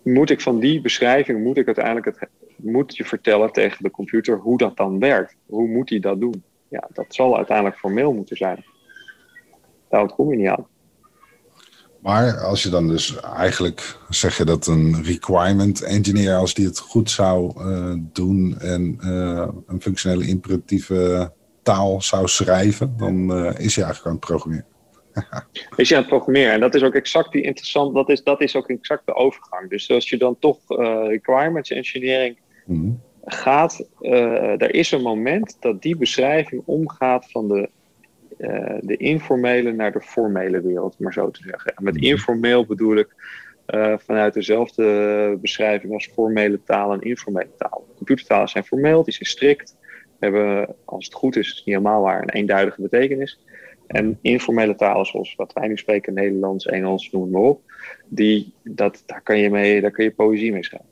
Moet 0.02 0.30
ik 0.30 0.42
van 0.42 0.60
die 0.60 0.82
beschrijving, 0.82 1.44
moet 1.44 1.58
ik 1.58 1.66
uiteindelijk 1.66 2.06
het, 2.06 2.30
moet 2.56 2.96
je 2.96 3.06
vertellen 3.06 3.52
tegen 3.52 3.84
de 3.84 3.92
computer 3.92 4.38
hoe 4.38 4.58
dat 4.58 4.78
dan 4.78 5.00
werkt. 5.00 5.36
Hoe 5.46 5.68
moet 5.68 5.90
hij 5.90 6.00
dat 6.00 6.20
doen? 6.20 6.44
Ja, 6.68 6.90
dat 6.94 7.06
zal 7.14 7.38
uiteindelijk 7.38 7.78
formeel 7.78 8.14
moeten 8.14 8.38
zijn. 8.38 8.64
Daar 9.90 10.14
kom 10.14 10.32
je 10.32 10.38
niet 10.38 10.48
aan. 10.48 10.68
Maar 12.02 12.40
als 12.40 12.64
je 12.64 12.70
dan 12.70 12.88
dus 12.88 13.20
eigenlijk 13.20 13.98
zeg 14.10 14.38
je 14.38 14.46
dat 14.46 14.68
een 14.68 15.04
requirement 15.04 15.82
engineer, 15.82 16.36
als 16.36 16.54
die 16.54 16.66
het 16.66 16.80
goed 16.80 17.10
zou 17.10 17.54
uh, 17.58 17.94
doen 18.14 18.60
en 18.60 18.98
uh, 19.02 19.48
een 19.68 19.82
functionele 19.82 20.28
imperatieve 20.28 21.32
taal 21.64 22.02
zou 22.02 22.28
schrijven, 22.28 22.94
dan 22.98 23.38
uh, 23.38 23.60
is 23.60 23.76
hij 23.76 23.86
eigenlijk 23.86 24.06
aan 24.06 24.12
het 24.12 24.20
programmeren. 24.20 24.66
is 25.76 25.90
hij 25.90 25.98
aan 25.98 26.04
het 26.04 26.14
programmeren. 26.14 26.54
En 26.54 26.60
dat 26.60 26.76
is 26.76 26.84
ook 26.84 26.94
exact 26.94 27.32
die 27.32 27.42
interessant, 27.42 27.94
dat 27.96 28.10
is, 28.10 28.24
dat 28.24 28.42
is 28.42 28.56
ook 28.56 28.70
exact 28.70 29.06
de 29.06 29.16
overgang. 29.16 29.70
Dus 29.70 29.90
als 29.90 30.10
je 30.10 30.18
dan 30.18 30.36
toch 30.40 30.58
requirements 31.08 31.70
engineering 31.70 32.38
mm 32.66 32.82
-hmm. 32.82 33.02
gaat, 33.26 33.88
er 34.58 34.74
is 34.74 34.92
een 34.92 35.02
moment 35.02 35.58
dat 35.60 35.82
die 35.82 35.98
beschrijving 35.98 36.62
omgaat 36.66 37.32
van 37.32 37.48
de 37.48 37.70
uh, 38.42 38.78
de 38.82 38.98
informele 38.98 39.72
naar 39.72 39.92
de 39.92 40.02
formele 40.02 40.62
wereld, 40.62 41.00
maar 41.00 41.14
zo 41.14 41.32
te 41.32 41.42
zeggen. 41.44 41.74
En 41.76 41.84
met 41.84 41.94
mhm. 41.94 42.04
informeel 42.04 42.66
bedoel 42.66 42.96
ik 42.96 43.16
uh, 43.68 43.94
vanuit 43.98 44.34
dezelfde 44.34 45.38
beschrijving 45.42 45.94
als 45.94 46.10
formele 46.14 46.64
taal 46.64 46.94
en 46.94 47.02
informele 47.02 47.56
taal. 47.58 47.88
Computertalen 47.96 48.48
zijn 48.48 48.64
formeel, 48.64 49.04
die 49.04 49.14
zijn 49.14 49.30
strikt, 49.30 49.78
hebben, 50.20 50.76
als 50.86 51.06
het 51.06 51.14
goed 51.14 51.36
is, 51.36 51.48
is 51.48 51.56
niet 51.56 51.66
helemaal 51.66 52.02
waar, 52.02 52.22
een 52.22 52.30
eenduidige 52.30 52.82
betekenis. 52.82 53.46
En 53.88 54.18
informele 54.22 54.76
talen, 54.76 55.06
zoals 55.06 55.36
wat 55.36 55.54
wij 55.54 55.68
nu 55.68 55.78
spreken, 55.78 56.14
Nederlands, 56.14 56.66
Engels, 56.66 57.12
noem 57.12 57.22
het 57.22 57.32
maar 57.32 57.42
op, 57.42 57.62
die, 58.06 58.54
dat, 58.64 59.04
daar, 59.06 59.22
kan 59.22 59.38
je 59.38 59.50
mee, 59.50 59.82
daar 59.82 59.92
kun 59.92 60.04
je 60.04 60.12
poëzie 60.12 60.52
mee 60.52 60.64
schrijven. 60.64 60.90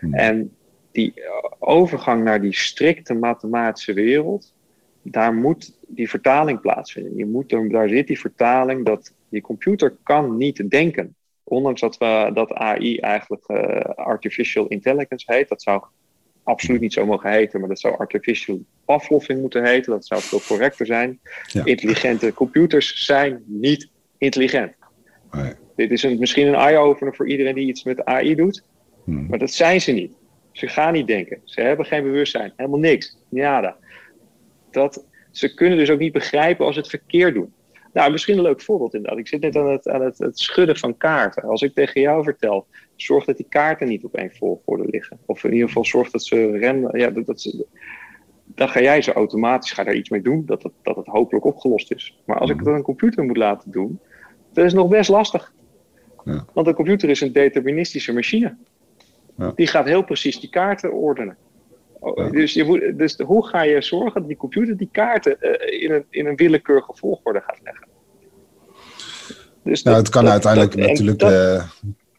Hmm. 0.00 0.14
En 0.14 0.56
die 0.92 1.14
overgang 1.58 2.24
naar 2.24 2.40
die 2.40 2.54
strikte 2.54 3.14
mathematische 3.14 3.92
wereld, 3.92 4.54
daar 5.02 5.34
moet 5.34 5.75
die 5.86 6.10
vertaling 6.10 6.60
plaatsvinden. 6.60 7.16
Je 7.16 7.26
moet, 7.26 7.70
daar 7.70 7.88
zit 7.88 8.06
die 8.06 8.20
vertaling 8.20 8.84
dat 8.84 9.12
je 9.28 9.40
computer 9.40 9.96
kan 10.02 10.36
niet 10.36 10.70
denken. 10.70 11.14
Ondanks 11.44 11.80
dat, 11.80 11.98
we, 11.98 12.30
dat 12.34 12.52
AI 12.52 12.98
eigenlijk 12.98 13.44
uh, 13.48 13.80
artificial 13.94 14.66
intelligence 14.66 15.32
heet. 15.32 15.48
Dat 15.48 15.62
zou 15.62 15.84
absoluut 16.42 16.80
niet 16.80 16.92
zo 16.92 17.06
mogen 17.06 17.30
heten, 17.30 17.60
maar 17.60 17.68
dat 17.68 17.80
zou 17.80 17.96
artificial 17.96 18.60
Pavloving 18.84 19.40
moeten 19.40 19.64
heten. 19.64 19.92
Dat 19.92 20.06
zou 20.06 20.20
veel 20.20 20.40
correcter 20.46 20.86
zijn. 20.86 21.20
Intelligente 21.64 22.32
computers 22.32 23.04
zijn 23.04 23.42
niet 23.46 23.88
intelligent. 24.18 24.72
Nee. 25.30 25.52
Dit 25.76 25.90
is 25.90 26.02
een, 26.02 26.18
misschien 26.18 26.46
een 26.46 26.54
eye-opener 26.54 27.14
voor 27.14 27.28
iedereen 27.28 27.54
die 27.54 27.68
iets 27.68 27.84
met 27.84 28.04
AI 28.04 28.34
doet. 28.34 28.62
Hmm. 29.04 29.26
Maar 29.28 29.38
dat 29.38 29.50
zijn 29.50 29.80
ze 29.80 29.92
niet. 29.92 30.12
Ze 30.52 30.68
gaan 30.68 30.92
niet 30.92 31.06
denken. 31.06 31.40
Ze 31.44 31.60
hebben 31.60 31.86
geen 31.86 32.02
bewustzijn. 32.02 32.52
Helemaal 32.56 32.78
niks. 32.78 33.18
Nada 33.28 33.76
dat 34.76 35.04
ze 35.36 35.54
kunnen 35.54 35.78
dus 35.78 35.90
ook 35.90 35.98
niet 35.98 36.12
begrijpen 36.12 36.64
als 36.64 36.74
ze 36.74 36.80
het 36.80 36.90
verkeerd 36.90 37.34
doen. 37.34 37.52
Nou, 37.92 38.10
misschien 38.10 38.36
een 38.36 38.42
leuk 38.42 38.60
voorbeeld 38.60 38.94
inderdaad. 38.94 39.18
Ik 39.18 39.28
zit 39.28 39.40
net 39.40 39.56
aan 39.56 39.70
het, 39.70 39.88
aan 39.88 40.02
het, 40.02 40.18
het 40.18 40.38
schudden 40.38 40.76
van 40.76 40.96
kaarten. 40.96 41.42
Als 41.42 41.62
ik 41.62 41.74
tegen 41.74 42.00
jou 42.00 42.24
vertel, 42.24 42.66
zorg 42.96 43.24
dat 43.24 43.36
die 43.36 43.46
kaarten 43.48 43.88
niet 43.88 44.04
op 44.04 44.14
één 44.14 44.30
volgorde 44.34 44.86
liggen. 44.90 45.18
Of 45.26 45.44
in 45.44 45.52
ieder 45.52 45.66
geval 45.66 45.84
zorg 45.84 46.10
dat 46.10 46.24
ze 46.24 46.58
rennen. 46.58 46.98
Ja, 46.98 47.10
dat, 47.10 47.26
dat 47.26 47.40
ze, 47.40 47.66
dan 48.44 48.68
ga 48.68 48.80
jij 48.80 49.02
ze 49.02 49.12
automatisch 49.12 49.72
ga 49.72 49.84
daar 49.84 49.94
iets 49.94 50.10
mee 50.10 50.22
doen, 50.22 50.42
dat 50.46 50.62
het, 50.62 50.72
dat 50.82 50.96
het 50.96 51.06
hopelijk 51.06 51.44
opgelost 51.44 51.92
is. 51.92 52.18
Maar 52.24 52.38
als 52.38 52.50
ik 52.50 52.58
het 52.58 52.68
aan 52.68 52.74
een 52.74 52.82
computer 52.82 53.24
moet 53.24 53.36
laten 53.36 53.70
doen, 53.70 54.00
dat 54.52 54.64
is 54.64 54.72
nog 54.72 54.88
best 54.88 55.10
lastig. 55.10 55.52
Ja. 56.24 56.44
Want 56.52 56.66
een 56.66 56.74
computer 56.74 57.08
is 57.08 57.20
een 57.20 57.32
deterministische 57.32 58.12
machine. 58.12 58.56
Ja. 59.36 59.52
Die 59.54 59.66
gaat 59.66 59.86
heel 59.86 60.04
precies 60.04 60.40
die 60.40 60.50
kaarten 60.50 60.92
ordenen. 60.92 61.36
Oh, 62.06 62.30
dus, 62.30 62.52
je 62.52 62.64
moet, 62.64 62.98
dus 62.98 63.16
hoe 63.16 63.46
ga 63.46 63.62
je 63.62 63.82
zorgen 63.82 64.20
dat 64.20 64.28
die 64.28 64.36
computer 64.36 64.76
die 64.76 64.88
kaarten 64.92 65.36
uh, 65.40 65.82
in, 65.82 65.92
een, 65.92 66.04
in 66.10 66.26
een 66.26 66.36
willekeurige 66.36 66.92
volgorde 66.94 67.42
gaat 67.46 67.58
leggen? 67.62 67.86
Dus 69.62 69.82
nou, 69.82 69.96
het 69.96 70.08
kan 70.08 70.28
uiteindelijk 70.28 70.74
natuurlijk 70.74 71.22
uh, 71.22 71.62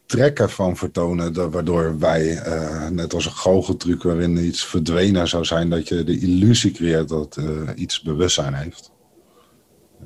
trekken 0.06 0.50
van 0.50 0.76
vertonen, 0.76 1.50
waardoor 1.50 1.98
wij, 1.98 2.46
uh, 2.46 2.88
net 2.88 3.14
als 3.14 3.26
een 3.26 3.32
goocheltruc 3.32 4.02
waarin 4.02 4.36
iets 4.36 4.66
verdwenen 4.66 5.28
zou 5.28 5.44
zijn, 5.44 5.70
dat 5.70 5.88
je 5.88 6.04
de 6.04 6.18
illusie 6.18 6.70
creëert 6.70 7.08
dat 7.08 7.40
iets 7.74 8.02
bewustzijn 8.02 8.54
heeft. 8.54 8.92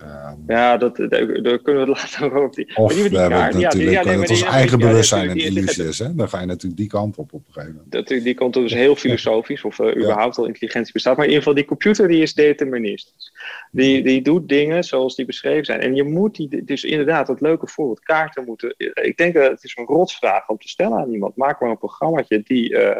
Ehm, 0.02 0.36
ja, 0.46 0.76
dat, 0.76 0.96
daar, 0.96 1.58
kunnen 1.58 1.62
we 1.62 1.78
het 1.78 1.88
later 1.88 2.34
over 2.34 2.54
die. 2.54 2.76
Of 2.76 2.92
die 2.92 3.08
we 3.08 3.18
hebben 3.18 3.38
kaart, 3.38 3.54
natuurlijk 3.54 3.92
ja, 3.92 4.02
die, 4.02 4.12
ja, 4.12 4.18
ons 4.18 4.42
eigen 4.42 4.78
bewustzijn 4.78 5.30
een 5.30 5.36
illusie 5.36 5.84
is. 5.84 5.98
Hè? 5.98 6.14
Dan 6.14 6.28
ga 6.28 6.40
je 6.40 6.46
natuurlijk 6.46 6.80
die 6.80 6.88
kant 6.88 7.16
op 7.16 7.32
op 7.32 7.42
een 7.46 7.52
gegeven 7.52 7.74
moment. 7.74 7.92
Dat, 7.92 8.08
die 8.08 8.34
kant 8.34 8.56
op 8.56 8.64
is 8.64 8.72
heel 8.72 8.96
filosofisch, 8.96 9.64
of 9.64 9.78
uh, 9.78 9.96
überhaupt 9.96 10.38
al 10.38 10.46
intelligentie 10.46 10.92
bestaat. 10.92 11.16
Maar 11.16 11.24
in 11.24 11.30
ieder 11.30 11.44
geval, 11.44 11.58
die 11.58 11.68
computer 11.68 12.08
die 12.08 12.22
is 12.22 12.34
deterministisch. 12.34 13.32
Die, 13.70 14.02
die 14.02 14.22
doet 14.22 14.48
dingen 14.48 14.84
zoals 14.84 15.14
die 15.14 15.24
beschreven 15.24 15.64
zijn. 15.64 15.80
En 15.80 15.94
je 15.94 16.04
moet 16.04 16.36
die, 16.36 16.64
dus 16.64 16.84
inderdaad, 16.84 17.26
dat 17.26 17.40
leuke 17.40 17.66
voorbeeld, 17.66 18.00
kaarten 18.00 18.44
moeten. 18.44 18.74
Ik 19.02 19.16
denk 19.16 19.34
dat 19.34 19.50
het 19.50 19.64
is 19.64 19.76
een 19.76 19.84
rotsvraag 19.84 20.48
om 20.48 20.58
te 20.58 20.68
stellen 20.68 20.98
aan 20.98 21.12
iemand. 21.12 21.36
Maak 21.36 21.60
maar 21.60 21.70
een 21.70 21.78
programmaatje 21.78 22.42
die. 22.44 22.70
Uh, 22.70 22.90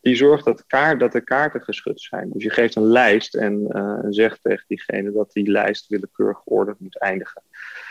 die 0.00 0.16
zorgt 0.16 0.44
dat, 0.44 0.66
kaart, 0.66 1.00
dat 1.00 1.12
de 1.12 1.20
kaarten 1.20 1.62
geschud 1.62 2.00
zijn. 2.00 2.30
Dus 2.32 2.42
je 2.42 2.50
geeft 2.50 2.76
een 2.76 2.86
lijst 2.86 3.34
en 3.34 3.66
uh, 3.68 3.98
zegt 4.08 4.38
tegen 4.42 4.64
diegene 4.68 5.12
dat 5.12 5.32
die 5.32 5.50
lijst 5.50 5.88
willekeurig 5.88 6.38
geordend 6.38 6.80
moet 6.80 6.98
eindigen. 6.98 7.42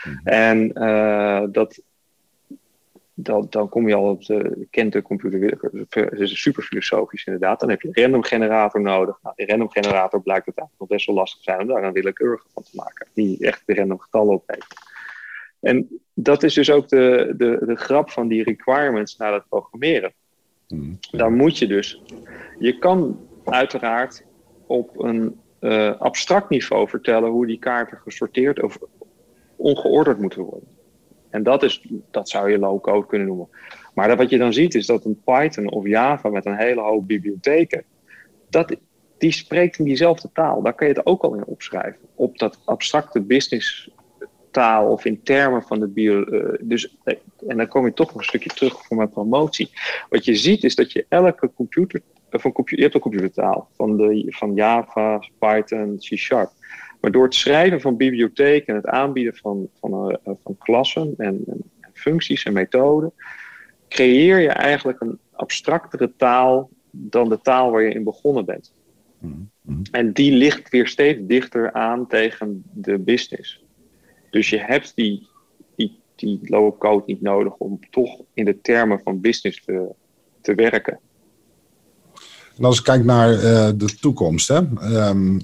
Mhm. 0.04 0.28
En 0.28 0.70
uh, 0.74 1.44
dat, 1.52 1.82
dat, 3.14 3.52
dan 3.52 3.68
kom 3.68 3.88
je 3.88 3.94
al 3.94 4.10
op 4.10 4.24
de 4.24 4.66
kent 4.70 4.92
de 4.92 5.02
computer 5.02 5.40
willekeur. 5.40 6.10
Het 6.10 6.20
is 6.20 6.40
super 6.40 6.62
filosofisch 6.62 7.24
inderdaad. 7.24 7.60
Dan 7.60 7.70
heb 7.70 7.80
je 7.80 7.88
een 7.88 8.02
random 8.02 8.22
generator 8.22 8.80
nodig. 8.80 9.18
Nou, 9.22 9.34
die 9.36 9.46
random 9.46 9.70
generator 9.70 10.22
blijkt 10.22 10.46
het 10.46 10.56
eigenlijk 10.56 10.78
nog 10.78 10.88
best 10.88 11.06
wel 11.06 11.16
lastig 11.16 11.42
zijn 11.42 11.60
om 11.60 11.66
daar 11.66 11.82
een 11.82 11.92
willekeurige 11.92 12.46
van 12.52 12.62
te 12.62 12.70
maken. 12.72 13.06
Die 13.14 13.38
echt 13.46 13.62
de 13.66 13.74
random 13.74 13.98
getallen 13.98 14.34
opgeeft. 14.34 14.74
En 15.60 16.00
dat 16.14 16.42
is 16.42 16.54
dus 16.54 16.70
ook 16.70 16.88
de, 16.88 17.34
de, 17.36 17.58
de 17.66 17.76
grap 17.76 18.10
van 18.10 18.28
die 18.28 18.42
requirements 18.42 19.16
naar 19.16 19.32
het 19.32 19.48
programmeren. 19.48 20.12
Mm. 20.68 20.98
Daar 21.10 21.32
moet 21.32 21.58
je 21.58 21.66
dus. 21.66 22.02
Je 22.58 22.78
kan 22.78 23.20
uiteraard 23.44 24.24
op 24.66 24.98
een 24.98 25.40
uh, 25.60 25.96
abstract 25.98 26.48
niveau 26.48 26.88
vertellen 26.88 27.30
hoe 27.30 27.46
die 27.46 27.58
kaarten 27.58 27.98
gesorteerd 27.98 28.62
of 28.62 28.78
ongeorderd 29.56 30.18
moeten 30.18 30.42
worden. 30.42 30.68
En 31.30 31.42
dat, 31.42 31.62
is, 31.62 31.86
dat 32.10 32.28
zou 32.28 32.50
je 32.50 32.58
low-code 32.58 33.06
kunnen 33.06 33.26
noemen. 33.26 33.48
Maar 33.94 34.16
wat 34.16 34.30
je 34.30 34.38
dan 34.38 34.52
ziet 34.52 34.74
is 34.74 34.86
dat 34.86 35.04
een 35.04 35.22
Python 35.24 35.70
of 35.70 35.86
Java 35.86 36.28
met 36.28 36.46
een 36.46 36.56
hele 36.56 36.80
hoop 36.80 37.06
bibliotheken, 37.06 37.84
dat, 38.50 38.76
die 39.18 39.32
spreekt 39.32 39.78
in 39.78 39.84
diezelfde 39.84 40.30
taal. 40.32 40.62
Daar 40.62 40.74
kan 40.74 40.88
je 40.88 40.94
het 40.94 41.06
ook 41.06 41.22
al 41.22 41.34
in 41.34 41.44
opschrijven. 41.44 42.00
Op 42.14 42.38
dat 42.38 42.60
abstracte 42.64 43.20
business 43.20 43.90
taal 44.58 44.90
of 44.90 45.04
in 45.04 45.22
termen 45.22 45.62
van 45.62 45.80
de 45.80 45.88
bio. 45.88 46.24
Uh, 46.28 46.54
dus, 46.60 46.96
eh, 47.04 47.16
en 47.46 47.56
dan 47.56 47.68
kom 47.68 47.84
je 47.84 47.92
toch 47.92 48.06
nog 48.06 48.16
een 48.16 48.24
stukje 48.24 48.50
terug 48.50 48.86
voor 48.86 48.96
mijn 48.96 49.10
promotie. 49.10 49.70
Wat 50.08 50.24
je 50.24 50.34
ziet 50.34 50.64
is 50.64 50.74
dat 50.74 50.92
je 50.92 51.06
elke 51.08 51.50
computer. 51.54 52.02
Computer 52.30 52.76
je 52.76 52.82
hebt 52.82 52.94
een 52.94 53.00
computertaal 53.00 53.68
van, 53.76 53.96
de, 53.96 54.24
van 54.28 54.54
Java, 54.54 55.22
Python, 55.38 55.96
C 55.98 56.16
Sharp. 56.16 56.50
Maar 57.00 57.10
door 57.10 57.24
het 57.24 57.34
schrijven 57.34 57.80
van 57.80 57.96
bibliotheken 57.96 58.66
en 58.66 58.80
het 58.80 58.86
aanbieden 58.86 59.36
van, 59.36 59.68
van, 59.80 60.10
uh, 60.10 60.34
van 60.44 60.56
klassen 60.58 61.14
en, 61.16 61.42
en, 61.46 61.62
functies 61.92 62.44
en 62.44 62.52
methoden, 62.52 63.12
creëer 63.88 64.38
je 64.38 64.48
eigenlijk 64.48 65.00
een 65.00 65.18
abstractere 65.32 66.12
taal 66.16 66.70
dan 66.90 67.28
de 67.28 67.40
taal 67.40 67.70
waar 67.70 67.82
je 67.82 67.94
in 67.94 68.04
begonnen 68.04 68.44
bent. 68.44 68.74
Mhm. 69.18 69.82
En 69.90 70.12
die 70.12 70.32
ligt 70.32 70.68
weer 70.68 70.86
steeds 70.86 71.18
dichter 71.22 71.72
aan 71.72 72.06
tegen 72.06 72.62
de 72.72 72.98
business. 72.98 73.66
Dus 74.30 74.50
je 74.50 74.58
hebt 74.58 74.92
die, 74.94 75.28
die, 75.76 76.00
die 76.16 76.38
low 76.42 76.78
code 76.78 77.02
niet 77.06 77.20
nodig 77.20 77.54
om 77.54 77.80
toch 77.90 78.20
in 78.34 78.44
de 78.44 78.60
termen 78.60 79.00
van 79.04 79.20
business 79.20 79.62
te, 79.64 79.88
te 80.40 80.54
werken. 80.54 81.00
En 82.56 82.64
als 82.64 82.78
ik 82.78 82.84
kijk 82.84 83.04
naar 83.04 83.32
uh, 83.32 83.70
de 83.76 83.96
toekomst, 84.00 84.48
hè? 84.48 84.56
Um, 85.08 85.40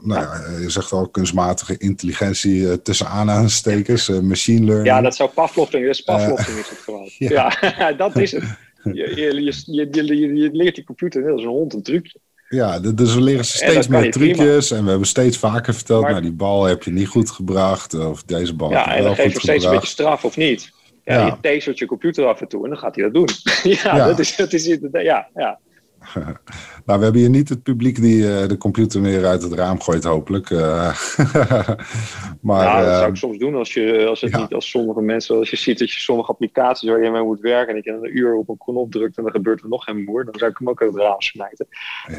nou 0.00 0.20
ja, 0.20 0.58
je 0.60 0.70
zegt 0.70 0.92
al 0.92 1.08
kunstmatige 1.08 1.76
intelligentie 1.78 2.60
uh, 2.60 2.72
tussen 2.72 3.06
aanhalingstekens, 3.06 4.08
uh, 4.08 4.20
machine 4.20 4.64
learning. 4.64 4.86
Ja, 4.86 5.00
dat 5.00 5.16
zou 5.16 5.30
Pavlov 5.30 5.70
zijn. 5.70 5.82
Dus 5.82 6.00
Pavlov 6.00 6.38
is 6.38 6.68
het 6.68 6.78
gewoon. 6.78 7.08
ja. 7.18 7.56
ja. 7.60 7.92
dat 8.02 8.16
is 8.16 8.32
het. 8.32 8.44
Je, 8.82 8.92
je, 8.92 9.42
je, 9.66 9.86
je, 10.06 10.34
je 10.34 10.50
leert 10.52 10.74
die 10.74 10.84
computer 10.84 11.22
net 11.22 11.32
als 11.32 11.42
een 11.42 11.48
hond 11.48 11.74
een 11.74 11.82
trucje. 11.82 12.20
Ja, 12.48 12.78
dus 12.78 13.14
we 13.14 13.20
leren 13.20 13.44
steeds 13.44 13.88
meer 13.88 14.10
trucjes. 14.10 14.70
En 14.70 14.84
we 14.84 14.90
hebben 14.90 15.08
steeds 15.08 15.38
vaker 15.38 15.74
verteld, 15.74 16.02
maar, 16.02 16.10
nou 16.10 16.22
die 16.22 16.32
bal 16.32 16.64
heb 16.64 16.82
je 16.82 16.90
niet 16.90 17.08
goed 17.08 17.30
gebracht. 17.30 17.94
Of 17.94 18.22
deze 18.22 18.54
bal 18.54 18.70
Ja, 18.70 18.96
en 18.96 19.02
dan 19.02 19.14
geef 19.14 19.32
je 19.32 19.40
steeds 19.40 19.64
een 19.64 19.70
beetje 19.70 19.86
straf 19.86 20.24
of 20.24 20.36
niet. 20.36 20.72
Ja, 21.04 21.14
ja. 21.14 21.26
je 21.26 21.36
tasert 21.40 21.78
je 21.78 21.86
computer 21.86 22.26
af 22.26 22.40
en 22.40 22.48
toe 22.48 22.64
en 22.64 22.70
dan 22.70 22.78
gaat 22.78 22.94
hij 22.94 23.04
dat 23.04 23.14
doen. 23.14 23.28
ja, 23.72 23.96
ja, 23.96 24.06
dat 24.06 24.18
is, 24.18 24.36
dat 24.36 24.52
is 24.52 24.78
ja, 24.92 25.28
ja. 25.34 25.58
nou, 26.86 26.98
we 26.98 27.04
hebben 27.04 27.20
hier 27.20 27.30
niet 27.30 27.48
het 27.48 27.62
publiek 27.62 28.00
die 28.00 28.16
uh, 28.16 28.48
de 28.48 28.56
computer 28.56 29.02
weer 29.02 29.26
uit 29.26 29.42
het 29.42 29.52
raam 29.52 29.80
gooit, 29.80 30.04
hopelijk. 30.04 30.50
Uh, 30.50 30.60
maar, 32.40 32.64
ja, 32.64 32.84
dat 32.84 32.94
zou 32.94 33.06
ik 33.06 33.14
eh, 33.14 33.20
soms 33.20 33.38
doen 33.38 33.54
als, 33.54 33.74
je, 33.74 34.06
als, 34.08 34.20
het 34.20 34.36
niet, 34.36 34.54
als 34.54 34.70
sommige 34.70 35.00
mensen, 35.00 35.36
als 35.36 35.50
je 35.50 35.56
ziet 35.56 35.78
dat 35.78 35.92
je 35.92 36.00
sommige 36.00 36.30
applicaties 36.30 36.88
waar 36.88 37.02
je 37.02 37.10
mee 37.10 37.22
moet 37.22 37.40
werken 37.40 37.74
en 37.74 37.80
ik 37.80 37.86
een 37.86 38.16
uur 38.18 38.34
op 38.34 38.48
een 38.48 38.58
knop 38.58 38.92
drukt 38.92 39.16
en 39.16 39.22
dan 39.22 39.32
gebeurt 39.32 39.62
er 39.62 39.68
nog 39.68 39.84
geen 39.84 40.04
moer, 40.04 40.24
dan 40.24 40.34
zou 40.36 40.50
ik 40.50 40.58
hem 40.58 40.68
ook 40.68 40.82
uit 40.82 40.92
het 40.92 41.02
raam 41.02 41.20
smijten. 41.20 41.66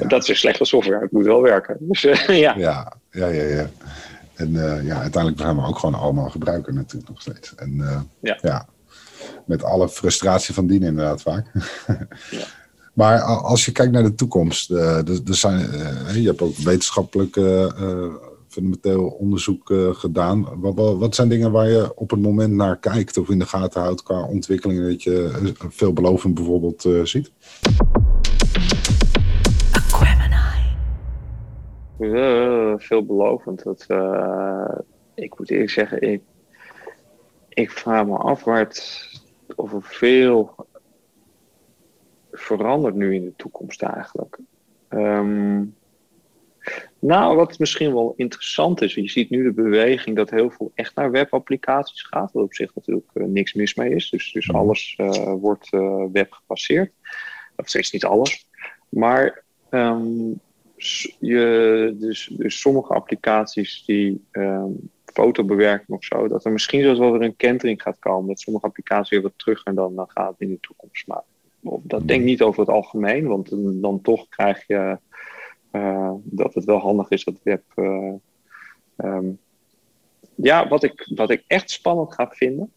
Dat 0.08 0.30
is 0.30 0.40
slechte 0.40 0.66
software, 0.66 1.02
het 1.02 1.12
moet 1.12 1.26
wel 1.26 1.42
werken. 1.42 1.78
Dus, 1.80 2.02
ja. 2.28 2.54
ja. 2.58 2.94
Ja, 3.12 3.28
ja, 3.28 3.44
ja, 3.44 3.70
En 4.36 4.52
ja, 4.84 5.02
uiteindelijk 5.02 5.42
zijn 5.42 5.56
we 5.56 5.66
ook 5.66 5.80
gewoon 5.80 6.00
allemaal 6.00 6.30
gebruiker 6.30 6.74
natuurlijk 6.74 7.10
nog 7.10 7.22
steeds. 7.22 7.56
En 7.56 8.06
ja. 8.20 8.38
ja. 8.42 8.68
met 9.46 9.64
alle 9.64 9.90
frustratie 9.90 10.54
van 10.54 10.68
dien 10.68 10.84
inderdaad 10.84 11.22
vaak. 11.22 11.52
ja. 12.30 12.46
Maar 12.98 13.22
als 13.22 13.66
je 13.66 13.72
kijkt 13.72 13.92
naar 13.92 14.04
de 14.04 14.16
toekomst, 14.16 14.72
uh, 14.72 15.08
er, 15.08 15.20
zijn, 15.24 15.60
uh, 15.60 16.16
je 16.16 16.28
hebt 16.28 16.42
ook 16.42 16.56
wetenschappelijk 16.56 17.36
uh, 17.36 17.66
fundamenteel 18.48 19.08
onderzoek 19.08 19.74
gedaan. 19.92 20.60
Wat, 20.62 20.98
wat, 20.98 21.16
zijn 21.16 21.30
dingen 21.30 21.52
waar 21.52 21.70
je 21.70 21.92
op 21.96 22.10
het 22.10 22.22
moment 22.22 22.54
naar 22.54 22.78
kijkt 22.78 23.18
of 23.18 23.30
in 23.30 23.40
de 23.40 23.46
gaten 23.46 23.82
houdt 23.82 24.04
qua 24.04 24.26
ontwikkelingen 24.26 24.90
dat 24.90 25.04
je 25.04 25.52
veelbelovend 25.70 26.34
bijvoorbeeld 26.34 26.90
ziet? 27.04 27.32
veelbelovend. 32.78 33.64
Dat, 33.64 33.86
ik 35.16 35.38
moet 35.38 35.50
eerlijk 35.50 35.70
zeggen, 35.70 36.02
ik, 36.02 36.22
ik 37.50 37.72
vraag 37.72 38.06
me 38.06 38.18
af 38.18 38.44
waar 38.44 38.72
of 39.56 39.74
er 39.74 39.84
veel 39.84 40.56
verandert 42.40 42.96
nu 42.96 43.16
in 43.16 43.26
de 43.26 43.34
toekomst 43.36 43.82
eigenlijk? 43.82 44.38
Ehm, 44.88 45.64
nou, 47.00 47.36
wat 47.36 47.60
misschien 47.60 47.94
wel 47.94 48.14
interessant 48.16 48.82
is, 48.82 48.94
je 48.94 49.10
ziet 49.10 49.30
nu 49.30 49.44
de 49.44 49.54
beweging 49.54 50.16
dat 50.16 50.30
heel 50.30 50.50
veel 50.50 50.72
echt 50.76 50.96
naar 50.96 51.12
webapplicaties 51.12 52.02
gaat, 52.02 52.32
wat 52.32 52.44
op 52.44 52.54
zich 52.54 52.76
natuurlijk 52.76 53.10
uh, 53.14 53.26
niks 53.26 53.54
mis 53.54 53.76
mee 53.76 53.90
is. 53.96 54.10
Dus, 54.10 54.32
dus 54.32 54.48
mhm. 54.48 54.58
alles 54.58 54.96
uh, 54.98 55.34
wordt 55.34 55.74
uh, 55.74 56.04
web 56.12 56.32
gebaseerd. 56.32 56.92
Of 57.56 57.68
steeds 57.68 57.92
niet 57.92 58.06
alles. 58.06 58.50
Maar 58.90 59.44
um, 59.70 60.40
je, 61.20 61.96
dus, 62.00 62.30
dus 62.32 62.60
sommige 62.60 62.94
applicaties 62.94 63.84
die 63.86 64.26
um, 64.32 64.90
fotobewerking 65.06 65.98
of 65.98 66.04
zo, 66.04 66.28
dat 66.28 66.46
er 66.46 66.52
misschien 66.52 66.82
zelfs 66.82 67.00
wel 67.00 67.12
weer 67.12 67.22
een 67.22 67.36
kentering 67.36 67.82
gaat 67.82 68.00
komen. 68.00 68.28
Dat 68.28 68.40
sommige 68.40 68.66
applicaties 68.66 69.10
weer 69.10 69.22
wat 69.22 69.34
terug 69.36 69.64
en 69.64 69.76
dan, 69.76 69.96
dan 69.96 70.10
gaat 70.10 70.36
in 70.38 70.50
de 70.50 70.60
toekomst. 70.60 71.08
Maar 71.08 71.24
dat 71.62 72.08
denk 72.08 72.20
ik 72.20 72.26
niet 72.26 72.42
over 72.42 72.60
het 72.60 72.70
algemeen, 72.70 73.28
want 73.28 73.50
dan 73.82 74.02
toch 74.02 74.28
krijg 74.28 74.68
je 74.68 74.98
uh, 75.72 76.12
dat 76.24 76.54
het 76.54 76.66
wel 76.66 76.78
handig 76.78 77.10
is 77.10 77.24
dat 77.24 77.40
web. 77.44 77.64
Uh, 77.76 78.14
um, 78.98 79.40
ja, 80.36 80.68
wat 80.68 80.84
ik, 80.84 81.12
wat 81.16 81.30
ik 81.30 81.44
echt 81.48 81.70
spannend 81.70 82.14
ga 82.14 82.30
vinden. 82.30 82.72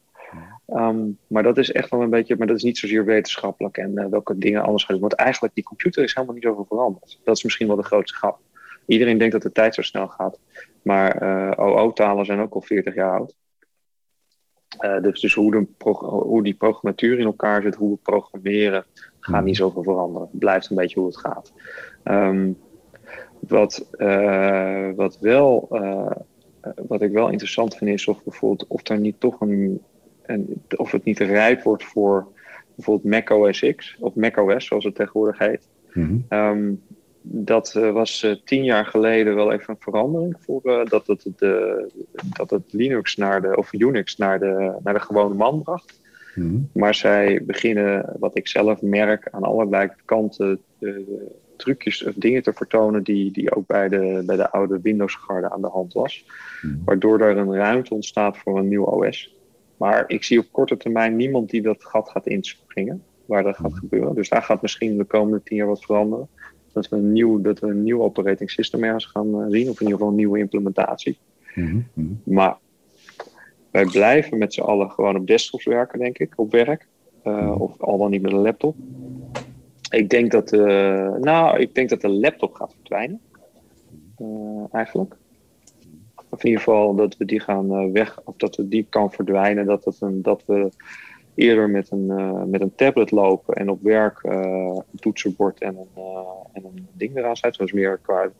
Um, 0.66 1.18
maar 1.26 1.42
dat 1.42 1.58
is 1.58 1.72
echt 1.72 1.90
wel 1.90 2.02
een 2.02 2.10
beetje, 2.10 2.36
maar 2.36 2.46
dat 2.46 2.56
is 2.56 2.62
niet 2.62 2.78
zozeer 2.78 3.04
wetenschappelijk 3.04 3.76
en 3.76 3.92
uh, 3.94 4.06
welke 4.06 4.38
dingen 4.38 4.62
anders 4.62 4.84
gaan 4.84 4.94
doen. 4.94 5.08
Want 5.08 5.20
eigenlijk, 5.20 5.54
die 5.54 5.64
computer 5.64 6.02
is 6.02 6.14
helemaal 6.14 6.34
niet 6.34 6.44
zoveel 6.44 6.64
veranderd. 6.64 7.20
Dat 7.24 7.36
is 7.36 7.42
misschien 7.42 7.66
wel 7.66 7.76
de 7.76 7.82
grootste 7.82 8.18
grap. 8.18 8.38
Iedereen 8.86 9.18
denkt 9.18 9.32
dat 9.32 9.42
de 9.42 9.52
tijd 9.52 9.74
zo 9.74 9.82
snel 9.82 10.08
gaat. 10.08 10.38
Maar 10.82 11.22
OO-talen 11.58 12.24
zijn 12.24 12.40
ook 12.40 12.54
al 12.54 12.60
40 12.60 12.94
jaar 12.94 13.18
oud. 13.18 13.34
Uh, 14.80 15.02
dus, 15.02 15.20
dus 15.20 15.34
hoe, 15.34 15.50
de 15.50 15.90
hoe 15.98 16.42
die 16.42 16.54
programmatuur 16.54 17.18
in 17.18 17.24
elkaar 17.24 17.62
zit, 17.62 17.74
hoe 17.74 17.90
we 17.90 17.98
programmeren, 18.02 18.84
gaat 19.20 19.44
niet 19.44 19.56
zoveel 19.56 19.82
veranderen. 19.82 20.28
Het 20.30 20.38
blijft 20.38 20.70
een 20.70 20.76
beetje 20.76 20.98
hoe 20.98 21.08
het 21.08 21.18
gaat. 21.18 21.52
Um, 22.04 22.58
wat, 23.40 23.88
uh, 23.96 24.88
wat, 24.94 25.18
wel, 25.18 25.68
uh, 25.70 26.10
wat 26.88 27.02
ik 27.02 27.12
wel 27.12 27.28
interessant 27.28 27.76
vind 27.76 27.90
is 27.90 28.08
of 28.08 28.24
bijvoorbeeld 28.24 28.66
of 28.68 28.88
er 28.88 28.98
niet 28.98 29.20
toch 29.20 29.40
een, 29.40 29.82
een 30.22 30.62
of 30.76 30.90
het 30.90 31.04
niet 31.04 31.18
rijp 31.18 31.62
wordt 31.62 31.84
voor 31.84 32.26
bijvoorbeeld 32.74 33.14
Mac 33.14 33.30
OS 33.30 33.74
X 33.76 33.96
of 34.00 34.14
Mac 34.14 34.36
OS 34.36 34.66
zoals 34.66 34.84
het 34.84 34.94
tegenwoordig 34.94 35.38
heet. 35.38 35.68
Mm 35.92 36.24
-hmm. 36.28 36.38
um, 36.38 36.82
dat 37.22 37.74
uh, 37.76 37.92
was 37.92 38.22
uh, 38.22 38.34
tien 38.44 38.64
jaar 38.64 38.86
geleden 38.86 39.34
wel 39.34 39.52
even 39.52 39.74
een 39.74 39.80
verandering 39.80 40.36
voor 40.38 40.60
uh, 40.64 40.84
dat, 40.84 41.06
het, 41.06 41.26
de, 41.36 41.86
dat 42.36 42.50
het 42.50 42.72
Linux 42.72 43.16
naar 43.16 43.42
de, 43.42 43.56
of 43.56 43.72
Unix 43.72 44.16
naar 44.16 44.38
de, 44.38 44.78
naar 44.82 44.94
de 44.94 45.00
gewone 45.00 45.34
man 45.34 45.62
bracht. 45.62 46.00
Mm. 46.34 46.68
Maar 46.72 46.94
zij 46.94 47.42
beginnen, 47.44 48.16
wat 48.18 48.36
ik 48.36 48.48
zelf 48.48 48.82
merk, 48.82 49.28
aan 49.30 49.42
allerlei 49.42 49.90
kanten 50.04 50.60
trucjes 51.56 52.04
of 52.04 52.14
dingen 52.14 52.42
te 52.42 52.52
vertonen 52.52 53.02
die, 53.02 53.32
die 53.32 53.56
ook 53.56 53.66
bij 53.66 53.88
de, 53.88 54.22
bij 54.26 54.36
de 54.36 54.50
oude 54.50 54.80
Windows-garde 54.82 55.50
aan 55.50 55.60
de 55.60 55.68
hand 55.68 55.92
was. 55.92 56.26
Mm. 56.62 56.82
Waardoor 56.84 57.20
er 57.20 57.36
een 57.36 57.54
ruimte 57.54 57.94
ontstaat 57.94 58.38
voor 58.38 58.58
een 58.58 58.68
nieuw 58.68 58.84
OS. 58.84 59.36
Maar 59.76 60.04
ik 60.06 60.24
zie 60.24 60.38
op 60.38 60.46
korte 60.50 60.76
termijn 60.76 61.16
niemand 61.16 61.50
die 61.50 61.62
dat 61.62 61.84
gat 61.84 62.10
gaat 62.10 62.26
inspringen, 62.26 63.02
waar 63.26 63.42
dat 63.42 63.56
gaat 63.56 63.74
gebeuren. 63.74 64.14
Dus 64.14 64.28
daar 64.28 64.42
gaat 64.42 64.62
misschien 64.62 64.96
de 64.96 65.04
komende 65.04 65.42
tien 65.42 65.56
jaar 65.56 65.66
wat 65.66 65.84
veranderen 65.84 66.28
dat 66.72 66.88
we 66.88 66.96
een 66.96 67.12
nieuw, 67.12 67.40
dat 67.40 67.58
we 67.58 67.66
een 67.66 67.82
nieuw 67.82 68.02
operating 68.02 68.50
system 68.50 68.84
ergens 68.84 69.04
gaan 69.04 69.26
uh, 69.26 69.46
zien, 69.48 69.68
of 69.68 69.80
in 69.80 69.86
ieder 69.86 69.92
geval 69.92 70.08
een 70.08 70.14
nieuwe 70.14 70.38
implementatie. 70.38 71.18
Mm 71.54 71.86
-hmm. 71.94 72.20
Maar 72.24 72.56
wij 73.70 73.84
blijven 73.84 74.38
met 74.38 74.54
z'n 74.54 74.60
allen 74.60 74.90
gewoon 74.90 75.16
op 75.16 75.26
desktops 75.26 75.64
werken, 75.64 75.98
denk 75.98 76.18
ik, 76.18 76.32
op 76.36 76.50
werk. 76.50 76.86
Uh, 77.24 77.60
of 77.60 77.80
al 77.80 77.98
dan 77.98 78.10
niet 78.10 78.22
met 78.22 78.32
een 78.32 78.38
laptop. 78.38 78.76
Ik 79.90 80.10
denk 80.10 80.30
dat, 80.30 80.52
uh, 80.52 81.14
nou, 81.14 81.58
ik 81.58 81.74
denk 81.74 81.88
dat 81.88 82.00
de 82.00 82.08
laptop 82.08 82.54
gaat 82.54 82.74
verdwijnen. 82.74 83.20
eigenlijk. 84.72 85.16
Of 86.28 86.42
in 86.42 86.48
ieder 86.48 86.62
geval 86.62 86.94
dat 86.94 87.16
we 87.16 87.24
die 87.24 87.40
gaan 87.40 87.92
weg, 87.92 88.20
of 88.24 88.36
dat 88.36 88.56
we 88.56 88.68
die 88.68 88.86
kan 88.88 89.12
verdwijnen. 89.12 89.66
Dat, 89.66 89.84
het 89.84 90.00
een, 90.00 90.22
dat 90.22 90.42
we 90.46 90.70
eerder 91.34 91.70
met 91.70 91.90
een, 91.90 92.06
uh, 92.08 92.42
met 92.42 92.60
een 92.60 92.74
tablet 92.74 93.10
lopen 93.10 93.54
en 93.54 93.70
op 93.70 93.82
werk 93.82 94.22
uh, 94.22 94.32
een 94.92 94.98
toetsenbord 94.98 95.60
en 95.60 95.76
een, 95.76 96.02
uh, 96.02 96.20
en 96.52 96.64
een 96.64 96.88
ding 96.92 97.16
eraan 97.16 97.36
zetten. 97.36 97.54
Zoals 97.54 97.72
meer 97.72 97.98
qua. 98.02 98.30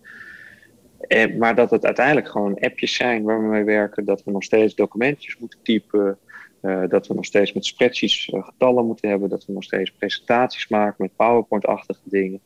En, 1.00 1.38
maar 1.38 1.54
dat 1.54 1.70
het 1.70 1.84
uiteindelijk 1.84 2.28
gewoon 2.28 2.58
appjes 2.58 2.94
zijn 2.94 3.22
waar 3.22 3.42
we 3.42 3.48
mee 3.48 3.64
werken. 3.64 4.04
Dat 4.04 4.24
we 4.24 4.30
nog 4.30 4.44
steeds 4.44 4.74
documentjes 4.74 5.38
moeten 5.38 5.58
typen. 5.62 6.18
dat 6.88 7.06
we 7.06 7.14
nog 7.14 7.24
steeds 7.24 7.52
met 7.52 7.64
spreadsheets 7.64 8.28
getallen 8.32 8.86
moeten 8.86 9.08
hebben. 9.08 9.28
Dat 9.28 9.46
we 9.46 9.52
nog 9.52 9.64
steeds 9.64 9.92
presentaties 9.92 10.68
maken 10.68 10.94
met 10.98 11.16
PowerPoint-achtige 11.16 12.00
dingen. 12.04 12.40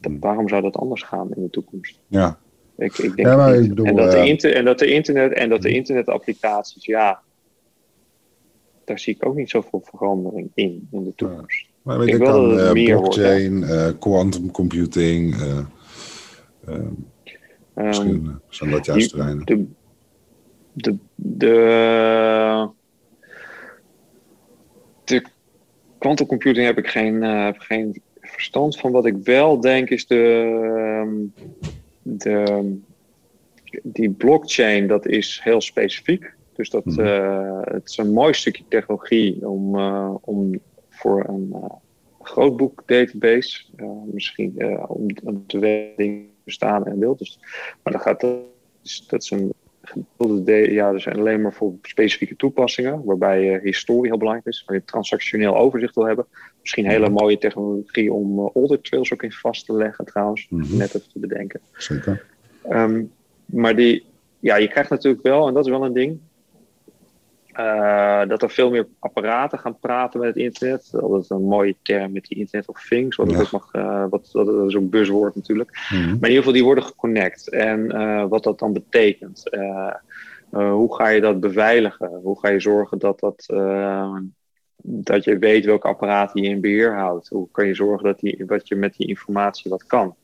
Dat, 0.00 0.12
waarom 0.20 0.48
zou 0.48 0.62
dat 0.62 0.76
anders 0.76 1.02
gaan 1.02 1.34
in 1.34 1.42
de 1.42 1.50
toekomst? 1.50 2.00
Ja. 2.06 2.38
Ik, 2.80 2.98
ik 2.98 3.16
denk 3.16 3.28
ja, 3.28 3.48
ik 3.48 3.68
bedoel, 3.68 3.86
en, 3.86 3.96
dat 3.96 4.10
de 4.10 4.26
inter, 4.26 4.54
en 4.54 4.64
dat 4.64 4.78
de 4.78 4.90
internet 4.90 5.32
en 5.32 5.48
dat 5.48 5.62
de 5.62 5.70
internetapplicaties, 5.70 6.84
ja, 6.84 7.20
daar 8.90 8.98
zie 8.98 9.14
ik 9.14 9.26
ook 9.26 9.36
niet 9.36 9.50
zoveel 9.50 9.80
verandering 9.84 10.50
in 10.54 10.88
in 10.90 11.04
de 11.04 11.14
toekomst. 11.14 11.66
maar 11.82 11.98
weet 11.98 12.08
ik 12.08 12.16
wel 12.16 12.48
dat 12.48 12.60
het 12.60 12.72
meer 12.72 13.00
blockchain, 13.00 13.52
uh, 13.52 13.88
quantum 13.98 14.50
computing, 14.50 15.34
uh, 15.34 15.58
um, 16.68 17.06
misschien 17.74 18.40
zijn 18.48 18.70
dat 18.70 18.86
juist 18.86 19.10
terreinen. 19.10 19.44
De, 19.44 19.66
de, 20.72 20.96
de, 21.14 22.68
de 25.04 25.24
quantum 25.98 26.26
computing 26.26 26.66
heb 26.66 26.78
ik 26.78 26.86
geen, 26.86 27.22
heb 27.22 27.58
geen 27.58 28.02
verstand 28.20 28.78
van. 28.78 28.92
Wat 28.92 29.06
ik 29.06 29.16
wel 29.24 29.60
denk 29.60 29.90
is 29.90 30.06
de, 30.06 30.44
ehm, 30.76 31.46
de 32.02 32.78
die 33.82 34.10
blockchain, 34.10 34.86
dat 34.86 35.06
is 35.06 35.40
heel 35.42 35.60
specifiek. 35.60 36.38
Dus 36.60 36.70
dat, 36.70 36.86
uh, 36.86 37.60
het 37.62 37.88
is 37.88 37.96
een 37.96 38.12
mooi 38.12 38.34
stukje 38.34 38.64
technologie 38.68 39.48
om, 39.48 39.76
uh, 39.76 40.14
om 40.20 40.60
voor 40.88 41.24
een 41.28 41.54
grootboekdatabase. 42.22 43.64
misschien 44.12 44.78
om, 44.88 45.06
om 45.24 45.46
te 45.46 45.58
weten 45.58 46.28
bestaan 46.44 46.86
en 46.86 46.98
wil. 46.98 47.16
Dus, 47.16 47.38
maar 47.82 47.92
dan 47.92 48.02
gaat 48.02 48.20
dat, 48.20 48.38
dat 49.06 49.22
is 49.22 49.30
een 49.30 49.52
ja, 50.44 50.92
er 50.92 51.00
zijn 51.00 51.18
alleen 51.18 51.40
maar 51.40 51.52
voor 51.52 51.74
specifieke 51.82 52.36
toepassingen, 52.36 53.04
waarbij 53.04 53.54
uh, 53.54 53.62
historie 53.62 54.10
heel 54.10 54.18
belangrijk 54.18 54.46
is, 54.46 54.64
waar 54.66 54.76
je 54.76 54.84
transactioneel 54.84 55.56
overzicht 55.56 55.94
wil 55.94 56.06
hebben. 56.06 56.26
Misschien 56.60 56.84
een 56.84 56.90
hele 56.90 57.08
mhm. 57.08 57.18
mooie 57.22 57.38
technologie 57.38 58.12
om 58.12 58.38
uh, 58.38 58.48
audit 58.54 58.84
trails 58.84 59.12
ook 59.12 59.22
in 59.22 59.32
vast 59.32 59.66
te 59.66 59.72
leggen 59.72 60.04
trouwens, 60.04 60.46
mm 60.48 60.76
net 60.76 60.94
even 60.94 61.12
te 61.12 61.18
bedenken. 61.18 61.60
Zeker. 61.72 62.26
Ehm, 62.62 63.04
maar 63.44 63.76
die, 63.76 64.04
ja, 64.38 64.56
je 64.56 64.68
krijgt 64.68 64.90
natuurlijk 64.90 65.22
wel, 65.22 65.48
en 65.48 65.54
dat 65.54 65.64
is 65.64 65.70
wel 65.70 65.84
een 65.84 65.92
ding, 65.92 66.20
uh, 67.60 68.28
dat 68.28 68.42
er 68.42 68.50
veel 68.50 68.70
meer 68.70 68.88
apparaten 68.98 69.58
gaan 69.58 69.78
praten 69.78 70.20
met 70.20 70.28
het 70.28 70.36
internet. 70.36 70.88
Dat 70.90 71.22
is 71.22 71.30
een 71.30 71.44
mooie 71.44 71.76
term 71.82 72.12
met 72.12 72.24
die 72.24 72.38
Internet 72.38 72.68
of 72.68 72.86
Things, 72.88 73.16
wat, 73.16 73.30
ja. 73.30 73.40
ook 73.40 73.50
mag, 73.50 73.74
uh, 73.74 74.04
wat, 74.10 74.28
dat 74.32 74.66
is 74.68 74.76
ook 74.76 74.90
buzzwoord 74.90 75.34
natuurlijk. 75.34 75.88
Mm 75.92 75.98
-hmm. 75.98 76.06
Maar 76.06 76.14
in 76.14 76.18
ieder 76.20 76.36
geval, 76.36 76.52
die 76.52 76.64
worden 76.64 76.84
geconnect. 76.84 77.48
En 77.48 77.80
uh, 77.80 78.24
wat 78.28 78.44
dat 78.44 78.58
dan 78.58 78.72
betekent. 78.72 79.42
hoe 80.50 80.94
ga 80.94 81.08
je 81.08 81.20
dat 81.20 81.40
beveiligen? 81.40 82.20
Hoe 82.22 82.38
ga 82.38 82.48
je 82.48 82.60
zorgen 82.60 82.98
dat, 82.98 83.20
dat, 83.20 83.46
dat 84.82 85.24
je 85.24 85.38
weet 85.38 85.64
welke 85.64 85.88
apparaten 85.88 86.42
je 86.42 86.48
in 86.48 86.60
beheer 86.60 86.94
houdt? 86.94 87.28
Hoe 87.28 87.48
kan 87.50 87.66
je 87.66 87.74
zorgen 87.74 88.04
dat, 88.04 88.20
die, 88.20 88.44
dat 88.44 88.68
je 88.68 88.76
met 88.76 88.94
die 88.96 89.08
informatie 89.08 89.70
wat 89.70 89.86
kan? 89.86 90.14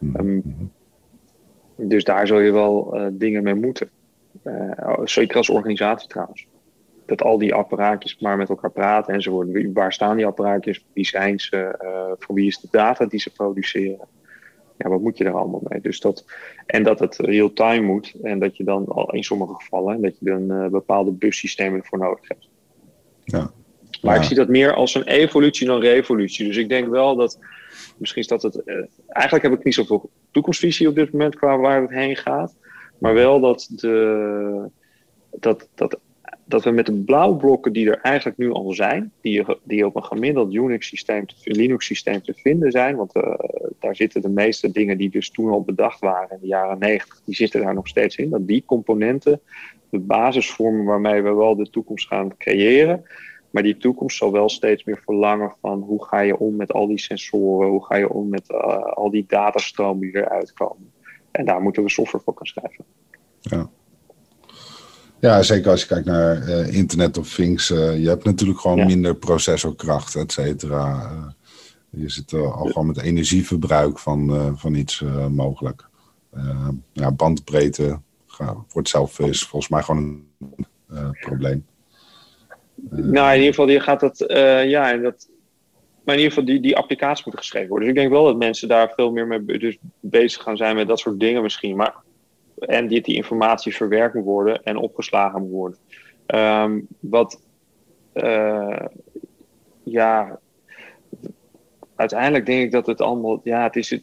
Mm 0.00 0.14
-hmm. 0.14 0.26
um, 0.26 0.70
dus 1.76 2.04
daar 2.04 2.26
zul 2.26 2.38
je 2.38 2.52
wel 2.52 2.96
dingen 3.12 3.42
mee 3.42 3.54
moeten. 3.54 3.90
zeker 5.04 5.36
als 5.36 5.50
organisatie 5.50 6.08
trouwens 6.08 6.46
dat 7.16 7.22
al 7.22 7.38
die 7.38 7.54
apparaatjes 7.54 8.18
maar 8.18 8.36
met 8.36 8.48
elkaar 8.48 8.70
praten 8.70 9.14
enzovoort. 9.14 9.48
Waar 9.72 9.92
staan 9.92 10.16
die 10.16 10.26
apparaatjes? 10.26 10.84
Wie 10.92 11.06
zijn 11.06 11.40
ze? 11.40 11.78
Uh, 11.82 12.12
voor 12.18 12.34
wie 12.34 12.46
is 12.46 12.58
de 12.58 12.68
data 12.70 13.06
die 13.06 13.20
ze 13.20 13.32
produceren? 13.32 14.08
Ja, 14.78 14.88
wat 14.88 15.00
moet 15.00 15.18
je 15.18 15.24
er 15.24 15.34
allemaal 15.34 15.62
mee? 15.68 15.80
Dus 15.80 16.00
dat, 16.00 16.24
en 16.66 16.82
dat 16.82 16.98
het 16.98 17.16
real-time 17.16 17.80
moet. 17.80 18.14
En 18.22 18.38
dat 18.38 18.56
je 18.56 18.64
dan 18.64 18.86
al 18.86 19.12
in 19.12 19.24
sommige 19.24 19.54
gevallen 19.54 20.00
dat 20.02 20.18
je 20.18 20.24
dan 20.24 20.52
uh, 20.52 20.66
bepaalde 20.66 21.10
bussystemen 21.10 21.80
ervoor 21.80 21.98
nodig 21.98 22.28
hebt. 22.28 22.48
Ja. 23.24 23.50
Maar 24.02 24.16
ik 24.16 24.22
zie 24.22 24.36
dat 24.36 24.48
meer 24.48 24.74
als 24.74 24.94
een 24.94 25.06
evolutie 25.06 25.66
dan 25.66 25.80
revolutie. 25.80 26.46
Dus 26.46 26.56
ik 26.56 26.68
denk 26.68 26.88
wel 26.88 27.16
dat. 27.16 27.38
Misschien 27.96 28.22
is 28.22 28.28
dat 28.28 28.42
het. 28.42 28.62
Uh, 28.64 28.84
eigenlijk 29.06 29.44
heb 29.44 29.58
ik 29.58 29.64
niet 29.64 29.74
zoveel 29.74 30.10
toekomstvisie 30.30 30.88
op 30.88 30.94
dit 30.94 31.12
moment 31.12 31.34
qua 31.34 31.58
waar 31.58 31.80
het 31.80 31.90
heen 31.90 32.16
gaat. 32.16 32.56
Maar 32.98 33.14
wel 33.14 33.40
dat 33.40 33.68
de. 33.70 34.70
Dat, 35.30 35.68
dat 35.74 35.98
dat 36.52 36.64
we 36.64 36.70
met 36.70 36.86
de 36.86 36.92
blauwblokken 36.92 37.72
die 37.72 37.90
er 37.90 38.00
eigenlijk 38.00 38.38
nu 38.38 38.50
al 38.50 38.72
zijn, 38.72 39.12
die, 39.20 39.44
die 39.62 39.86
op 39.86 39.96
een 39.96 40.04
gemiddeld 40.04 40.54
Unix-systeem, 40.54 41.24
Linux-systeem 41.44 42.22
te 42.22 42.34
vinden 42.34 42.70
zijn, 42.70 42.96
want 42.96 43.16
uh, 43.16 43.34
daar 43.78 43.96
zitten 43.96 44.22
de 44.22 44.28
meeste 44.28 44.70
dingen 44.70 44.98
die 44.98 45.10
dus 45.10 45.30
toen 45.30 45.50
al 45.50 45.62
bedacht 45.62 46.00
waren 46.00 46.30
in 46.30 46.38
de 46.40 46.46
jaren 46.46 46.78
90, 46.78 47.20
die 47.24 47.34
zitten 47.34 47.60
daar 47.60 47.74
nog 47.74 47.88
steeds 47.88 48.16
in. 48.16 48.30
Dat 48.30 48.46
die 48.46 48.64
componenten 48.66 49.40
de 49.90 49.98
basis 49.98 50.50
vormen 50.50 50.84
waarmee 50.84 51.22
we 51.22 51.32
wel 51.32 51.56
de 51.56 51.70
toekomst 51.70 52.06
gaan 52.06 52.36
creëren. 52.36 53.04
Maar 53.50 53.62
die 53.62 53.76
toekomst 53.76 54.16
zal 54.16 54.32
wel 54.32 54.48
steeds 54.48 54.84
meer 54.84 55.00
verlangen 55.04 55.54
van 55.60 55.80
hoe 55.80 56.04
ga 56.04 56.20
je 56.20 56.38
om 56.38 56.56
met 56.56 56.72
al 56.72 56.86
die 56.86 56.98
sensoren, 56.98 57.68
hoe 57.68 57.84
ga 57.84 57.96
je 57.96 58.08
om 58.08 58.28
met 58.28 58.50
uh, 58.50 58.82
al 58.82 59.10
die 59.10 59.24
datastromen 59.28 60.00
die 60.00 60.16
eruit 60.16 60.52
komen. 60.52 60.92
En 61.30 61.44
daar 61.44 61.60
moeten 61.60 61.82
we 61.82 61.90
software 61.90 62.24
voor 62.24 62.34
gaan 62.36 62.46
schrijven. 62.46 62.84
Ja. 63.40 63.70
Ja, 65.22 65.42
zeker 65.42 65.70
als 65.70 65.80
je 65.80 65.86
kijkt 65.86 66.06
naar 66.06 66.48
uh, 66.48 66.74
Internet 66.74 67.18
of 67.18 67.34
Things. 67.34 67.70
Uh, 67.70 68.02
je 68.02 68.08
hebt 68.08 68.24
natuurlijk 68.24 68.60
gewoon 68.60 68.78
ja. 68.78 68.84
minder 68.84 69.14
processorkracht, 69.14 70.14
et 70.14 70.32
cetera. 70.32 71.10
Uh, 71.12 71.26
je 71.90 72.08
zit 72.08 72.32
al 72.32 72.66
gewoon 72.66 72.86
met 72.86 73.02
energieverbruik 73.02 73.98
van, 73.98 74.52
van 74.58 74.74
iets 74.74 75.04
mogelijk. 75.30 75.88
ja, 76.92 77.12
bandbreedte 77.12 78.00
wordt 78.72 78.88
zelf 78.88 79.18
is 79.18 79.42
volgens 79.42 79.70
mij 79.70 79.82
gewoon 79.82 80.22
een 80.88 81.16
probleem. 81.20 81.66
nou, 82.90 83.28
in 83.28 83.38
ieder 83.38 83.54
geval, 83.54 83.68
je 83.68 83.80
gaat 83.80 84.00
dat, 84.00 84.24
ja, 84.66 84.92
en 84.92 85.02
dat, 85.02 85.28
maar 86.04 86.14
in 86.14 86.20
ieder 86.20 86.32
geval, 86.32 86.44
die, 86.44 86.60
die 86.60 86.76
applicaties 86.76 87.24
moeten 87.24 87.42
geschreven 87.42 87.68
worden. 87.68 87.88
Dus 87.88 87.96
ik 87.96 88.02
denk 88.02 88.12
wel 88.14 88.24
dat 88.24 88.38
mensen 88.38 88.68
daar 88.68 88.92
veel 88.94 89.12
meer 89.12 89.26
mee 89.26 89.58
dus 89.58 89.78
bezig 90.00 90.42
gaan 90.42 90.56
zijn 90.56 90.76
met 90.76 90.88
dat 90.88 90.98
soort 90.98 91.20
dingen 91.20 91.42
misschien. 91.42 91.76
Maar 91.76 91.94
en 92.66 92.86
die, 92.86 93.00
die 93.00 93.16
informatie 93.16 93.76
verwerkt 93.76 94.14
moet 94.14 94.24
worden 94.24 94.62
en 94.62 94.76
opgeslagen 94.76 95.40
moet 95.40 95.50
worden. 95.50 95.78
Um, 96.26 96.86
wat, 97.00 97.42
uh, 98.14 98.86
ja, 99.82 100.38
uiteindelijk 101.96 102.46
denk 102.46 102.62
ik 102.62 102.70
dat 102.70 102.86
het 102.86 103.00
allemaal, 103.00 103.40
ja, 103.44 103.62
het 103.62 103.76
is 103.76 103.90
het, 103.90 104.02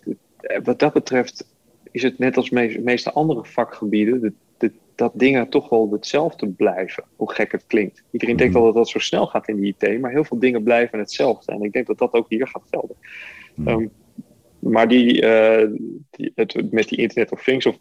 wat 0.64 0.80
dat 0.80 0.93
betreft 0.93 1.47
is 1.91 2.03
het 2.03 2.18
net 2.18 2.38
als 2.38 2.49
de 2.49 2.80
meeste 2.84 3.12
andere 3.12 3.45
vakgebieden, 3.45 4.22
de, 4.22 4.34
de, 4.57 4.72
dat 4.95 5.12
dingen 5.16 5.49
toch 5.49 5.70
wel 5.70 5.91
hetzelfde 5.91 6.47
blijven, 6.47 7.03
hoe 7.16 7.32
gek 7.32 7.51
het 7.51 7.64
klinkt. 7.68 8.03
Iedereen 8.12 8.36
denkt 8.36 8.53
wel 8.53 8.64
dat 8.64 8.74
dat 8.74 8.89
zo 8.89 8.99
snel 8.99 9.28
gaat 9.28 9.47
in 9.47 9.60
de 9.60 9.68
IT, 9.68 9.99
maar 9.99 10.12
heel 10.12 10.24
veel 10.24 10.39
dingen 10.39 10.64
blijven 10.64 10.99
hetzelfde. 10.99 11.51
En 11.51 11.62
ik 11.62 11.72
denk 11.72 11.88
dat 11.88 11.97
dat 11.97 12.14
ook 12.14 12.30
hier 12.30 12.47
gaat 12.47 12.68
gelden. 12.70 12.95
Um, 13.66 13.91
maar 14.60 14.88
die, 14.88 15.22
uh, 15.22 15.68
die, 16.10 16.32
het, 16.36 16.72
met 16.72 16.89
die 16.89 16.97
Internet 16.97 17.32
of 17.32 17.43
Things, 17.43 17.66
of 17.66 17.78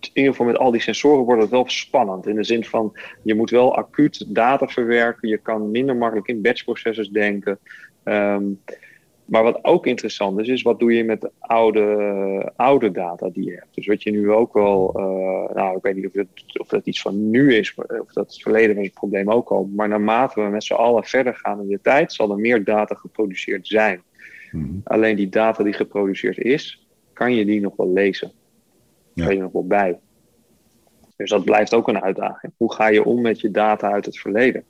in 0.00 0.10
ieder 0.14 0.30
geval 0.30 0.46
met 0.46 0.58
al 0.58 0.70
die 0.70 0.80
sensoren 0.80 1.24
wordt 1.24 1.42
het 1.42 1.50
wel 1.50 1.68
spannend. 1.68 2.26
In 2.26 2.34
de 2.34 2.44
zin 2.44 2.64
van, 2.64 2.92
je 3.22 3.34
moet 3.34 3.50
wel 3.50 3.76
acuut 3.76 4.34
data 4.34 4.66
verwerken. 4.66 5.28
Je 5.28 5.38
kan 5.38 5.70
minder 5.70 5.96
makkelijk 5.96 6.28
in 6.28 6.42
batchprocessors 6.42 7.08
denken. 7.08 7.58
Um, 8.04 8.60
maar 9.28 9.42
wat 9.42 9.64
ook 9.64 9.86
interessant 9.86 10.38
is, 10.38 10.48
is 10.48 10.62
wat 10.62 10.78
doe 10.78 10.92
je 10.92 11.04
met 11.04 11.20
de 11.20 11.30
oude, 11.38 12.52
oude 12.56 12.90
data 12.90 13.28
die 13.28 13.44
je 13.44 13.54
hebt. 13.54 13.74
Dus 13.74 13.86
wat 13.86 14.02
je 14.02 14.10
nu 14.10 14.30
ook 14.30 14.52
wel, 14.52 14.94
uh, 14.96 15.54
nou 15.54 15.76
ik 15.76 15.82
weet 15.82 15.94
niet 15.94 16.06
of, 16.06 16.12
het, 16.12 16.58
of 16.60 16.68
dat 16.68 16.86
iets 16.86 17.00
van 17.00 17.30
nu 17.30 17.54
is, 17.54 17.74
of 17.74 18.12
dat 18.12 18.26
het 18.26 18.42
verleden 18.42 18.76
was 18.76 18.84
het 18.84 18.94
probleem 18.94 19.30
ook 19.30 19.48
al. 19.48 19.70
Maar 19.74 19.88
naarmate 19.88 20.40
we 20.40 20.48
met 20.48 20.64
z'n 20.64 20.72
allen 20.72 21.04
verder 21.04 21.34
gaan 21.34 21.60
in 21.60 21.68
de 21.68 21.80
tijd, 21.82 22.12
zal 22.12 22.30
er 22.30 22.38
meer 22.38 22.64
data 22.64 22.94
geproduceerd 22.94 23.66
zijn. 23.66 24.02
Mm-hmm. 24.50 24.80
Alleen 24.84 25.16
die 25.16 25.28
data 25.28 25.64
die 25.64 25.72
geproduceerd 25.72 26.38
is, 26.38 26.86
kan 27.12 27.34
je 27.34 27.44
die 27.44 27.60
nog 27.60 27.76
wel 27.76 27.92
lezen 27.92 28.32
ja. 29.24 29.30
je 29.30 29.40
nog 29.40 29.52
wel 29.52 29.66
bij. 29.66 29.98
Dus 31.16 31.30
dat 31.30 31.44
blijft 31.44 31.74
ook 31.74 31.88
een 31.88 32.02
uitdaging. 32.02 32.52
Hoe 32.56 32.72
ga 32.72 32.88
je 32.88 33.04
om 33.04 33.20
met 33.20 33.40
je 33.40 33.50
data 33.50 33.90
uit 33.90 34.04
het 34.04 34.18
verleden? 34.18 34.64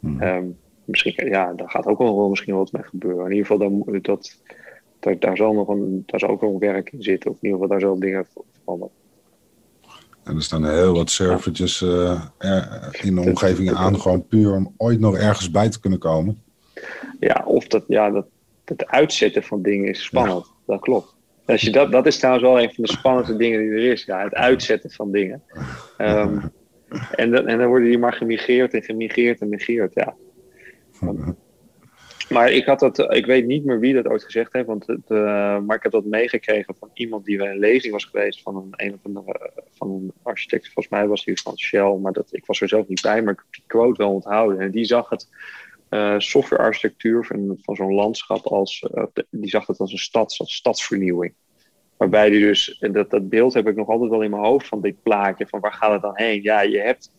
Hmm. 0.00 0.22
Um, 0.22 0.58
misschien, 0.84 1.28
ja, 1.28 1.52
daar 1.52 1.70
gaat 1.70 1.86
ook 1.86 1.98
wel 1.98 2.28
misschien 2.28 2.54
wat 2.54 2.72
mee 2.72 2.82
gebeuren. 2.82 3.24
In 3.24 3.30
ieder 3.30 3.46
geval, 3.46 3.58
dan, 3.58 4.02
dat, 4.02 4.40
dat, 5.00 5.20
daar, 5.20 5.36
zal 5.36 5.52
nog 5.52 5.68
een, 5.68 6.02
daar 6.06 6.20
zal 6.20 6.28
ook 6.28 6.40
nog 6.40 6.58
werk 6.58 6.92
in 6.92 7.02
zitten. 7.02 7.30
Of 7.30 7.36
in 7.36 7.48
ieder 7.48 7.60
geval, 7.60 7.78
daar 7.78 7.88
zal 7.88 7.98
dingen 7.98 8.26
vallen. 8.64 8.88
En 10.24 10.36
er 10.36 10.42
staan 10.42 10.68
heel 10.68 10.94
wat 10.94 11.10
servertjes 11.10 11.80
uh, 11.80 12.24
in 13.02 13.14
de 13.14 13.20
omgeving 13.20 13.72
aan, 13.72 14.00
gewoon 14.00 14.26
puur 14.26 14.54
om 14.54 14.74
ooit 14.76 15.00
nog 15.00 15.16
ergens 15.16 15.50
bij 15.50 15.68
te 15.68 15.80
kunnen 15.80 15.98
komen. 15.98 16.42
Ja, 17.20 17.42
of 17.44 17.66
dat, 17.66 17.84
ja, 17.86 18.10
dat, 18.10 18.26
het 18.64 18.86
uitzetten 18.86 19.42
van 19.42 19.62
dingen 19.62 19.88
is 19.88 20.04
spannend. 20.04 20.44
Ja. 20.44 20.52
Dat 20.66 20.80
klopt. 20.80 21.15
Als 21.46 21.60
je 21.60 21.70
dat, 21.70 21.92
dat 21.92 22.06
is 22.06 22.18
trouwens 22.18 22.44
wel 22.44 22.60
een 22.60 22.74
van 22.74 22.84
de 22.84 22.90
spannendste 22.90 23.36
dingen 23.36 23.60
die 23.60 23.70
er 23.70 23.92
is. 23.92 24.04
Ja, 24.04 24.24
het 24.24 24.34
uitzetten 24.34 24.90
van 24.90 25.12
dingen. 25.12 25.42
Um, 25.98 26.52
en, 27.12 27.30
dan, 27.30 27.46
en 27.46 27.58
dan 27.58 27.68
worden 27.68 27.88
die 27.88 27.98
maar 27.98 28.12
gemigreerd 28.12 28.74
en 28.74 28.82
gemigreerd 28.82 29.40
en 29.40 29.48
migreerd. 29.48 29.94
Ja. 29.94 30.14
Maar 32.28 32.50
ik 32.50 32.64
had 32.64 32.80
dat, 32.80 33.14
ik 33.14 33.26
weet 33.26 33.46
niet 33.46 33.64
meer 33.64 33.80
wie 33.80 33.94
dat 33.94 34.08
ooit 34.08 34.24
gezegd 34.24 34.52
heeft, 34.52 34.66
want 34.66 34.86
het, 34.86 35.08
uh, 35.08 35.58
maar 35.60 35.76
ik 35.76 35.82
heb 35.82 35.92
dat 35.92 36.04
meegekregen 36.04 36.74
van 36.78 36.90
iemand 36.94 37.24
die 37.24 37.36
bij 37.36 37.50
een 37.50 37.58
lezing 37.58 37.92
was 37.92 38.04
geweest 38.04 38.42
van 38.42 38.56
een, 38.56 38.86
een 38.86 38.92
of 38.92 39.00
andere 39.02 39.50
van 39.70 39.90
een 39.90 40.12
architect. 40.22 40.64
Volgens 40.64 40.88
mij 40.88 41.06
was 41.06 41.24
hij 41.24 41.36
van 41.36 41.58
Shell, 41.58 41.96
maar 42.02 42.12
dat, 42.12 42.28
ik 42.30 42.46
was 42.46 42.60
er 42.60 42.68
zelf 42.68 42.88
niet 42.88 43.02
bij, 43.02 43.22
maar 43.22 43.32
ik 43.32 43.38
heb 43.38 43.52
die 43.52 43.64
quote 43.66 44.02
wel 44.02 44.12
onthouden. 44.12 44.60
En 44.60 44.70
die 44.70 44.84
zag 44.84 45.08
het 45.08 45.28
softwarearchitectuur 46.18 47.24
van, 47.24 47.58
van 47.62 47.76
zo'n 47.76 47.94
landschap 47.94 48.46
als, 48.46 48.84
uh, 48.94 49.04
die 49.30 49.50
zag 49.50 49.66
het 49.66 49.78
als 49.78 49.92
een 49.92 49.98
stad, 49.98 50.34
als 50.38 50.54
stadsvernieuwing. 50.54 51.34
Waarbij 51.96 52.30
die 52.30 52.40
dus, 52.40 52.78
dat, 52.92 53.10
dat 53.10 53.28
beeld 53.28 53.54
heb 53.54 53.68
ik 53.68 53.76
nog 53.76 53.88
altijd 53.88 54.10
wel 54.10 54.22
in 54.22 54.30
mijn 54.30 54.42
hoofd 54.42 54.66
van 54.66 54.80
dit 54.80 55.02
plaatje, 55.02 55.46
van 55.46 55.60
waar 55.60 55.72
gaat 55.72 55.92
het 55.92 56.02
dan 56.02 56.16
heen? 56.16 56.42
Ja, 56.42 56.60
je 56.60 56.78
hebt 56.78 57.12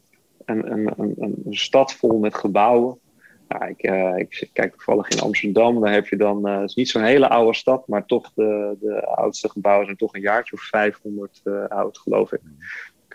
een, 0.46 0.72
een, 0.72 0.94
een, 0.98 1.16
een 1.46 1.54
stad 1.54 1.94
vol 1.94 2.20
met 2.20 2.36
gebouwen. 2.36 3.00
Ja, 3.48 3.62
ik, 3.66 3.90
uh, 3.90 4.18
ik 4.18 4.50
kijk 4.54 4.72
toevallig 4.72 5.10
in 5.10 5.20
Amsterdam, 5.20 5.82
daar 5.82 5.94
heb 5.94 6.08
je 6.08 6.18
dan, 6.18 6.48
het 6.48 6.70
is 6.70 6.76
niet 6.76 6.90
zo'n 6.90 7.04
hele 7.04 7.30
oude 7.30 7.58
stad, 7.58 7.88
maar 7.88 8.06
toch 8.06 8.32
de, 8.34 8.76
de 8.80 9.06
oudste 9.06 9.50
gebouwen 9.50 9.86
zijn 9.86 9.98
toch 9.98 10.14
een 10.14 10.22
jaartje 10.22 10.56
of 10.56 10.62
500 10.62 11.42
uh, 11.44 11.66
oud, 11.68 11.98
geloof 11.98 12.32
ik. 12.32 12.40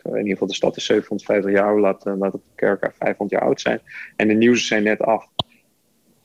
In 0.03 0.17
ieder 0.17 0.33
geval, 0.33 0.47
de 0.47 0.55
stad 0.55 0.77
is 0.77 0.85
750 0.85 1.53
jaar, 1.53 1.81
laat, 1.81 2.05
laat 2.05 2.33
de 2.33 2.41
kerk 2.55 2.93
500 2.99 3.31
jaar 3.31 3.49
oud 3.49 3.61
zijn. 3.61 3.81
En 4.17 4.29
de 4.29 4.35
nieuwste 4.35 4.67
zijn 4.67 4.83
net 4.83 5.01
af. 5.01 5.29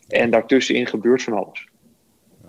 En 0.08 0.30
daartussenin 0.32 0.88
gebeurt 0.88 1.24
van 1.24 1.34
alles. 1.34 1.68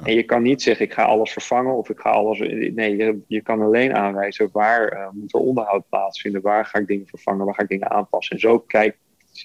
En 0.03 0.15
je 0.15 0.23
kan 0.23 0.43
niet 0.43 0.63
zeggen, 0.63 0.87
ik 0.87 0.93
ga 0.93 1.03
alles 1.05 1.33
vervangen 1.33 1.77
of 1.77 1.89
ik 1.89 1.99
ga 2.01 2.11
alles. 2.11 2.39
Nee, 2.75 2.97
je, 2.97 3.19
je 3.27 3.43
kan 3.43 3.63
alleen 3.63 3.95
aanwijzen 3.95 4.49
waar 4.53 4.93
uh, 4.93 5.09
moet 5.13 5.35
er 5.35 5.41
onderhoud 5.41 5.89
plaatsvinden, 5.89 6.43
waar 6.43 6.67
ga 6.67 6.79
ik 6.79 6.87
dingen 6.87 7.07
vervangen, 7.07 7.45
waar 7.45 7.55
ga 7.55 7.63
ik 7.63 7.69
dingen 7.69 7.91
aanpassen. 7.91 8.35
En 8.37 8.41
zo 8.41 8.59
kijkt, 8.59 8.99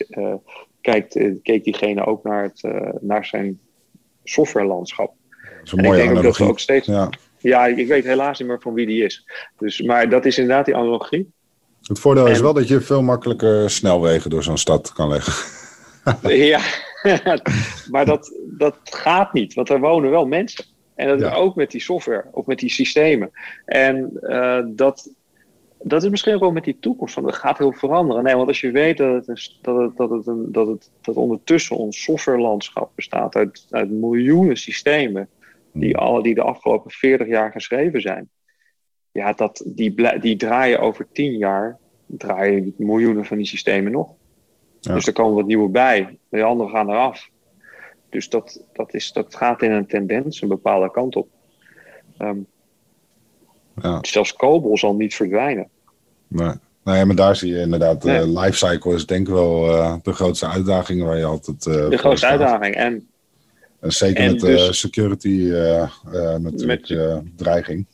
uh, 0.09 0.33
kijkt, 0.81 1.15
uh, 1.15 1.33
keek 1.43 1.63
diegene 1.63 2.05
ook 2.05 2.23
naar, 2.23 2.43
het, 2.43 2.67
naar 3.01 3.25
zijn 3.25 3.59
softwarelandschap. 4.23 5.13
Dat 5.41 5.63
is 5.63 5.71
een 5.71 5.81
mooie 5.83 6.01
ik 6.01 6.05
denk 6.05 6.17
ook 6.17 6.23
dat 6.23 6.37
we 6.37 6.43
analogie. 6.43 6.47
ook 6.47 6.59
steeds. 6.59 6.87
Ja. 6.87 7.09
Ja. 7.37 7.65
ik 7.65 7.87
weet 7.87 8.03
helaas 8.03 8.39
niet 8.39 8.47
meer 8.47 8.61
van 8.61 8.73
wie 8.73 8.85
die 8.85 9.03
is. 9.03 9.27
Dus, 9.57 9.81
maar 9.81 10.09
dat 10.09 10.25
is 10.25 10.37
inderdaad 10.37 10.65
die 10.65 10.75
analogie. 10.75 11.31
Het 11.81 11.99
voordeel 11.99 12.27
is 12.27 12.37
En- 12.37 12.43
wel 12.43 12.53
dat 12.53 12.67
je 12.67 12.81
veel 12.81 13.01
makkelijker 13.03 13.69
snelwegen 13.69 14.29
door 14.29 14.43
zo'n 14.43 14.57
stad 14.57 14.93
kan 14.93 15.09
leggen. 15.09 15.33
ja, 16.53 16.61
maar 17.91 18.05
dat, 18.05 18.39
dat 18.57 18.77
gaat 18.83 19.33
niet, 19.33 19.53
want 19.53 19.69
er 19.69 19.79
wonen 19.79 20.09
wel 20.11 20.25
mensen. 20.27 20.65
En 20.95 21.07
dat 21.07 21.19
Ja. 21.19 21.31
is 21.31 21.35
ook 21.37 21.55
met 21.55 21.71
die 21.71 21.81
software, 21.81 22.25
of 22.31 22.45
met 22.45 22.59
die 22.59 22.69
systemen. 22.69 23.31
En 23.65 24.11
eh, 24.21 24.59
dat, 24.67 25.09
dat 25.81 26.03
is 26.03 26.09
misschien 26.09 26.33
ook 26.33 26.39
wel 26.39 26.51
met 26.51 26.63
die 26.63 26.77
toekomst 26.79 27.13
van, 27.13 27.23
dat 27.23 27.35
gaat 27.35 27.57
heel 27.57 27.71
veranderen. 27.73 28.23
Nee, 28.23 28.35
want 28.35 28.47
als 28.47 28.61
je 28.61 28.71
weet 28.71 28.97
dat 28.97 29.25
het, 29.25 29.57
dat 29.61 29.77
het, 29.77 29.97
dat 29.97 30.09
het, 30.09 30.27
een, 30.27 30.51
dat 30.51 30.67
het 30.67 30.91
dat 31.01 31.15
ondertussen 31.15 31.75
ons 31.77 32.03
softwarelandschap 32.03 32.91
bestaat 32.95 33.35
uit, 33.35 33.65
uit 33.69 33.89
miljoenen 33.91 34.57
systemen, 34.57 35.27
die, 35.71 35.97
alle, 35.97 36.23
die 36.23 36.35
de 36.35 36.41
afgelopen 36.41 36.91
40 36.91 37.27
jaar 37.27 37.51
geschreven 37.51 38.01
zijn. 38.01 38.29
Ja, 39.11 39.33
dat, 39.33 39.63
die, 39.65 40.19
die 40.19 40.35
draaien 40.35 40.79
over 40.79 41.07
10 41.11 41.37
jaar, 41.37 41.77
draaien 42.05 42.73
miljoenen 42.77 43.25
van 43.25 43.37
die 43.37 43.45
systemen 43.45 43.91
nog. 43.91 44.13
Ja. 44.83 44.93
Dus 44.93 45.07
er 45.07 45.13
komen 45.13 45.35
wat 45.35 45.45
nieuwe 45.45 45.69
bij. 45.69 46.17
De 46.29 46.43
andere 46.43 46.69
gaan 46.69 46.89
eraf. 46.89 47.29
Dus 48.09 48.29
dat, 48.29 48.63
dat, 48.73 48.93
is, 48.93 49.11
dat 49.11 49.35
gaat 49.35 49.61
in 49.61 49.71
een 49.71 49.87
tendens 49.87 50.41
een 50.41 50.47
bepaalde 50.47 50.91
kant 50.91 51.15
op. 51.15 51.27
Ehm, 52.17 52.37
Ja, 53.81 53.97
zelfs 54.01 54.33
COBOL 54.33 54.77
zal 54.77 54.95
niet 54.95 55.15
verdwijnen. 55.15 55.67
nou 56.27 56.57
ja, 56.83 57.05
maar 57.05 57.15
daar 57.15 57.35
zie 57.35 57.53
je 57.53 57.59
inderdaad, 57.59 58.03
Nee. 58.03 58.19
de 58.19 58.39
lifecycle 58.39 58.93
is 58.93 59.05
denk 59.05 59.27
ik 59.27 59.33
wel 59.33 59.67
eh, 59.77 59.95
de 60.03 60.13
grootste 60.13 60.47
uitdaging 60.47 61.03
waar 61.03 61.17
je 61.17 61.25
altijd 61.25 61.65
eh, 61.65 61.89
De 61.89 61.97
grootste 61.97 62.25
staat. 62.25 62.39
uitdaging. 62.39 62.75
En 62.75 63.07
En 63.79 63.91
zeker 63.91 64.23
En 64.23 64.31
met 64.31 64.39
dus- 64.41 64.67
eh, 64.67 64.71
security 64.73 65.49
eh, 65.51 65.81
eh, 65.81 65.89
natuurlijk 66.37 66.89
Met- 66.89 66.89
eh, 66.99 67.17
dreiging. 67.35 67.85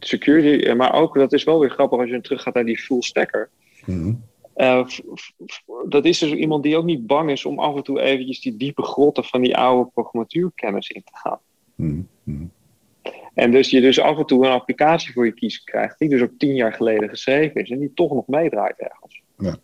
security, 0.00 0.64
eh, 0.66 0.74
maar 0.74 0.94
ook, 0.94 1.14
dat 1.14 1.32
is 1.32 1.44
wel 1.44 1.58
weer 1.58 1.70
grappig 1.70 1.98
als 1.98 2.08
je 2.10 2.20
teruggaat 2.20 2.54
naar 2.54 2.64
die 2.64 2.78
full 2.78 3.02
stacker. 3.02 3.48
Eh, 3.86 4.08
f- 4.56 5.00
dat 5.88 6.04
is 6.04 6.18
dus 6.18 6.32
iemand 6.32 6.62
die 6.62 6.76
ook 6.76 6.84
niet 6.84 7.06
bang 7.06 7.30
is 7.30 7.44
om 7.44 7.58
af 7.58 7.76
en 7.76 7.82
toe 7.82 8.00
eventjes 8.00 8.40
die 8.40 8.56
diepe 8.56 8.82
grotten 8.82 9.24
van 9.24 9.40
die 9.40 9.56
oude 9.56 9.90
programmatuurkennis 9.94 10.88
in 10.90 11.02
te 11.04 11.12
gaan. 11.14 11.38
Mhm. 11.74 12.00
Mhm. 12.22 12.44
En 13.34 13.50
dus 13.50 13.70
je 13.70 13.80
dus 13.80 14.00
af 14.00 14.18
en 14.18 14.26
toe 14.26 14.46
een 14.46 14.52
applicatie 14.52 15.12
voor 15.12 15.24
je 15.26 15.32
kiezen 15.32 15.64
krijgt, 15.64 15.98
die 15.98 16.08
dus 16.08 16.22
ook 16.22 16.30
tien 16.38 16.54
jaar 16.54 16.72
geleden 16.72 17.08
geschreven 17.08 17.62
is 17.62 17.70
en 17.70 17.78
die 17.78 17.92
toch 17.94 18.12
nog 18.12 18.26
meedraait 18.26 18.78
ergens. 18.78 19.20
Ja. 19.38 19.56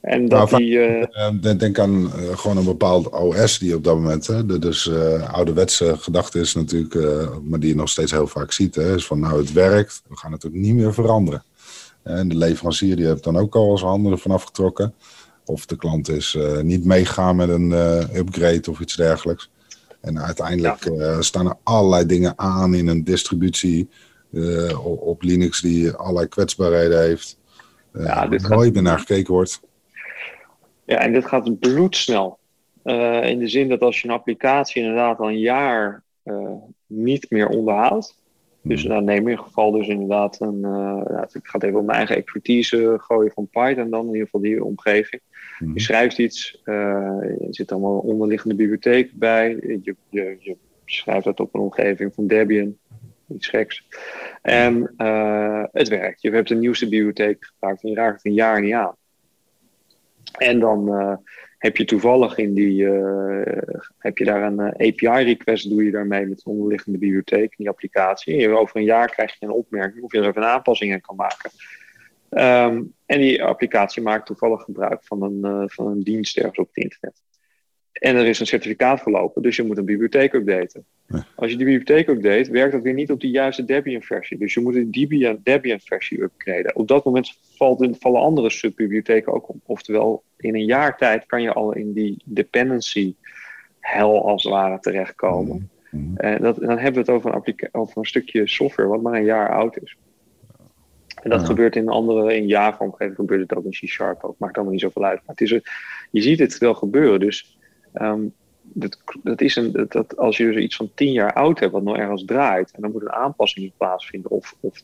En 0.00 0.28
dat 0.28 0.50
Nou, 0.50 0.62
die. 0.62 0.78
eh, 0.80 1.26
Eh, 1.42 1.58
denk- 1.58 1.78
aan 1.78 2.12
eh, 2.12 2.38
gewoon 2.38 2.56
een 2.56 2.64
bepaald 2.64 3.10
OS 3.10 3.58
die 3.58 3.74
op 3.76 3.84
dat 3.84 3.94
moment, 3.94 4.26
hè, 4.26 4.46
de, 4.46 4.58
dus 4.58 4.88
eh, 4.88 5.34
ouderwetse 5.34 5.96
gedachte 5.96 6.40
is 6.40 6.54
natuurlijk, 6.54 6.94
eh, 6.94 7.36
maar 7.42 7.60
die 7.60 7.68
je 7.68 7.74
nog 7.74 7.88
steeds 7.88 8.12
heel 8.12 8.26
vaak 8.26 8.52
ziet, 8.52 8.74
hè, 8.74 8.94
is 8.94 9.06
van 9.06 9.20
nou 9.20 9.38
het 9.38 9.52
werkt, 9.52 10.02
we 10.08 10.16
gaan 10.16 10.32
het 10.32 10.46
ook 10.46 10.52
niet 10.52 10.74
meer 10.74 10.94
veranderen. 10.94 11.42
En 12.08 12.28
de 12.28 12.36
leverancier 12.36 12.96
die 12.96 13.06
heeft 13.06 13.24
dan 13.24 13.36
ook 13.36 13.56
al 13.56 13.78
zijn 13.78 13.90
handen 13.90 14.12
ervan 14.12 14.30
afgetrokken. 14.30 14.94
Of 15.44 15.66
de 15.66 15.76
klant 15.76 16.08
is 16.08 16.34
eh, 16.34 16.60
niet 16.60 16.84
meegaan 16.84 17.36
met 17.36 17.48
een 17.48 17.72
eh, 17.72 18.14
upgrade 18.14 18.70
of 18.70 18.80
iets 18.80 18.96
dergelijks. 18.96 19.50
En 20.00 20.20
uiteindelijk 20.20 20.84
eh, 20.84 21.20
staan 21.20 21.46
er 21.46 21.56
allerlei 21.62 22.06
dingen 22.06 22.38
aan 22.38 22.74
in 22.74 22.88
een 22.88 23.04
distributie 23.04 23.88
op, 24.82 25.22
Linux 25.22 25.60
die 25.60 25.90
allerlei 25.90 26.26
kwetsbaarheden 26.26 27.00
heeft. 27.00 27.38
Ja, 27.92 28.26
dit 28.26 28.40
waar 28.40 28.50
gaat- 28.50 28.58
nooit 28.58 28.74
meer 28.74 28.82
naar 28.82 28.98
gekeken 28.98 29.34
wordt. 29.34 29.60
Ja, 30.84 30.96
en 30.96 31.12
dit 31.12 31.26
gaat 31.26 31.58
bloedsnel. 31.58 32.38
In 33.22 33.38
de 33.38 33.48
zin 33.48 33.68
dat 33.68 33.80
als 33.80 34.00
je 34.00 34.08
een 34.08 34.14
applicatie 34.14 34.82
inderdaad 34.82 35.18
al 35.18 35.28
een 35.28 35.38
jaar 35.38 36.02
niet 36.86 37.30
meer 37.30 37.48
onderhoudt. 37.48 38.17
Dus 38.68 38.82
nou, 38.84 39.02
neem 39.02 39.22
in 39.22 39.28
ieder 39.28 39.44
geval 39.44 39.70
dus 39.70 39.88
inderdaad 39.88 40.40
een... 40.40 40.64
eh, 40.64 41.00
ja, 41.08 41.28
ik 41.32 41.46
ga 41.46 41.58
het 41.58 41.62
even 41.62 41.78
op 41.78 41.86
mijn 41.86 41.98
eigen 41.98 42.16
expertise 42.16 42.94
gooien 43.00 43.32
van 43.32 43.48
Python 43.50 43.90
dan. 43.90 44.06
In 44.06 44.12
ieder 44.12 44.24
geval 44.24 44.40
die 44.40 44.64
omgeving. 44.64 45.22
Mhm. 45.58 45.72
Je 45.74 45.80
schrijft 45.80 46.18
iets, 46.18 46.60
eh, 46.64 46.74
er 47.22 47.46
zit 47.50 47.72
allemaal 47.72 47.98
onderliggende 47.98 48.54
bibliotheek 48.54 49.10
bij. 49.12 49.48
Je, 49.82 49.94
je, 50.10 50.36
je 50.38 50.56
schrijft 50.84 51.24
dat 51.24 51.40
op 51.40 51.54
een 51.54 51.60
omgeving 51.60 52.14
van 52.14 52.26
Debian. 52.26 52.76
Iets 53.34 53.48
geks. 53.48 53.88
En 54.42 54.94
eh, 54.96 55.64
het 55.72 55.88
werkt. 55.88 56.22
Je 56.22 56.30
hebt 56.30 56.48
de 56.48 56.54
nieuwste 56.54 56.88
bibliotheek 56.88 57.44
gebruikt 57.44 57.82
en 57.82 57.90
je 57.90 57.94
raakt 57.94 58.16
het 58.16 58.24
een 58.24 58.32
jaar 58.32 58.60
niet 58.60 58.72
aan. 58.72 58.96
En 60.38 60.58
dan 60.58 60.94
eh, 60.94 61.16
heb 61.58 61.76
je 61.76 61.84
toevallig 61.84 62.38
in 62.38 62.54
die, 62.54 62.86
eh, 62.86 63.78
heb 63.98 64.18
je 64.18 64.24
daar 64.24 64.42
een 64.42 64.60
API-request, 64.60 65.68
doe 65.68 65.84
je 65.84 65.90
daarmee 65.90 66.26
met 66.26 66.38
de 66.38 66.50
onderliggende 66.50 66.98
bibliotheek, 66.98 67.56
die 67.56 67.68
applicatie. 67.68 68.44
En 68.44 68.56
over 68.56 68.76
een 68.76 68.84
jaar 68.84 69.10
krijg 69.10 69.38
je 69.38 69.46
een 69.46 69.52
opmerking 69.52 70.04
of 70.04 70.12
je 70.12 70.18
er 70.18 70.28
even 70.28 70.42
een 70.42 70.48
aanpassing 70.48 70.92
in 70.92 71.00
kan 71.00 71.16
maken. 71.16 71.50
Ehm, 72.28 72.82
en 73.06 73.20
die 73.20 73.44
applicatie 73.44 74.02
maakt 74.02 74.26
toevallig 74.26 74.62
gebruik 74.62 75.04
van 75.04 75.22
een, 75.22 75.44
eh, 75.44 75.62
van 75.66 75.86
een 75.86 76.02
dienst 76.02 76.36
ergens 76.36 76.58
op 76.58 76.66
het 76.66 76.84
internet. 76.84 77.22
En 77.98 78.16
er 78.16 78.26
is 78.26 78.40
een 78.40 78.46
certificaat 78.46 79.00
verlopen, 79.00 79.42
dus 79.42 79.56
je 79.56 79.62
moet 79.62 79.78
een 79.78 79.84
bibliotheek 79.84 80.32
updaten. 80.32 80.84
Ja. 81.06 81.26
Als 81.36 81.50
je 81.50 81.56
die 81.56 81.66
bibliotheek 81.66 82.08
update, 82.08 82.50
werkt 82.50 82.72
dat 82.72 82.82
weer 82.82 82.94
niet 82.94 83.10
op 83.10 83.20
de 83.20 83.30
juiste 83.30 83.64
Debian-versie. 83.64 84.38
Dus 84.38 84.54
je 84.54 84.60
moet 84.60 84.74
een 84.74 84.90
Debian- 84.90 85.40
Debian-versie 85.42 86.22
upgraden. 86.22 86.76
Op 86.76 86.88
dat 86.88 87.04
moment 87.04 87.38
valt, 87.56 87.96
vallen 88.00 88.20
andere 88.20 88.50
subbibliotheken 88.50 89.32
ook 89.32 89.48
op. 89.48 89.56
Oftewel, 89.66 90.22
in 90.36 90.54
een 90.54 90.64
jaar 90.64 90.96
tijd 90.96 91.26
kan 91.26 91.42
je 91.42 91.52
al 91.52 91.74
in 91.74 91.92
die 91.92 92.22
dependency 92.24 93.14
hel 93.80 94.28
als 94.28 94.42
het 94.42 94.52
ware 94.52 94.78
terechtkomen. 94.80 95.70
Mhm. 95.90 96.16
En 96.16 96.42
dat, 96.42 96.56
dan 96.56 96.78
hebben 96.78 96.92
we 96.92 96.98
het 96.98 97.10
over 97.10 97.34
een, 97.34 97.68
over 97.72 97.98
een 97.98 98.04
stukje 98.04 98.48
software 98.48 98.88
wat 98.88 99.02
maar 99.02 99.14
een 99.14 99.24
jaar 99.24 99.54
oud 99.54 99.78
is. 99.82 99.96
En 101.22 101.30
dat 101.30 101.40
Ja. 101.40 101.46
gebeurt 101.46 101.76
in 101.76 101.88
andere, 101.88 102.36
in 102.36 102.46
Java-omgeving 102.46 103.16
gebeurt 103.16 103.40
het 103.40 103.54
ook 103.54 103.64
in 103.64 103.70
C-Sharp 103.70 104.24
ook. 104.24 104.38
Maakt 104.38 104.54
allemaal 104.54 104.72
niet 104.72 104.82
zoveel 104.82 105.04
uit. 105.04 105.20
Maar 105.26 105.36
het 105.36 105.40
is 105.40 105.60
je 106.10 106.20
ziet 106.22 106.38
het 106.38 106.58
wel 106.58 106.74
gebeuren. 106.74 107.20
Dus 107.20 107.57
ehm, 107.92 108.26
dat, 108.62 108.98
dat 109.22 109.40
is 109.40 109.56
een, 109.56 109.86
dat, 109.88 110.16
als 110.16 110.36
je 110.36 110.44
dus 110.44 110.62
iets 110.62 110.76
van 110.76 110.90
tien 110.94 111.12
jaar 111.12 111.32
oud 111.32 111.60
hebt 111.60 111.72
wat 111.72 111.82
nog 111.82 111.96
ergens 111.96 112.24
draait. 112.24 112.70
En 112.70 112.82
dan 112.82 112.92
moet 112.92 113.02
een 113.02 113.12
aanpassing 113.12 113.64
in 113.64 113.72
plaatsvinden. 113.76 114.30
Of, 114.30 114.56
of 114.60 114.82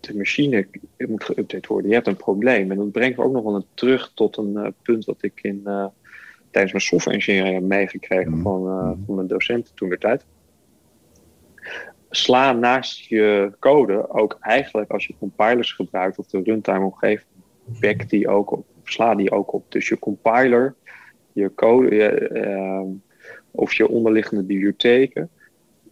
de 0.00 0.16
machine 0.16 0.66
moet 1.08 1.24
geüpdate 1.24 1.66
worden. 1.68 1.88
Je 1.88 1.94
hebt 1.94 2.06
een 2.06 2.16
probleem. 2.16 2.70
En 2.70 2.76
dat 2.76 2.92
brengt 2.92 3.16
me 3.16 3.24
ook 3.24 3.32
nog 3.32 3.42
wel 3.42 3.54
een 3.54 3.66
terug 3.74 4.12
tot 4.14 4.36
een 4.36 4.56
eh, 4.56 4.70
punt 4.82 5.04
wat 5.04 5.22
ik 5.22 5.38
in, 5.42 5.60
eh, 5.64 5.86
tijdens 6.50 6.72
mijn 6.72 6.84
software 6.84 7.16
engineering 7.16 7.54
heb 7.54 7.64
meegekregen 7.64 8.32
Mhm. 8.32 8.42
van, 8.42 8.66
eh, 8.66 8.92
van 9.06 9.14
mijn 9.14 9.26
docenten 9.26 9.74
toen 9.74 9.88
de 9.88 9.98
tijd. 9.98 10.24
Sla 12.10 12.52
naast 12.52 13.04
je 13.04 13.52
code 13.58 14.10
ook 14.10 14.36
eigenlijk 14.40 14.90
als 14.90 15.06
je 15.06 15.14
compilers 15.18 15.72
gebruikt 15.72 16.18
of 16.18 16.26
de 16.26 16.42
runtime 16.42 16.84
omgeving, 16.84 17.28
back 17.80 18.08
die 18.08 18.28
ook 18.28 18.50
op, 18.50 18.66
sla 18.84 19.14
die 19.14 19.30
ook 19.30 19.52
op. 19.52 19.72
Dus 19.72 19.88
je 19.88 19.98
compiler, 19.98 20.74
je 21.32 21.54
code 21.54 21.94
je, 21.94 22.08
ehm, 22.28 22.86
of 23.50 23.72
je 23.72 23.88
onderliggende 23.88 24.42
bibliotheken, 24.42 25.30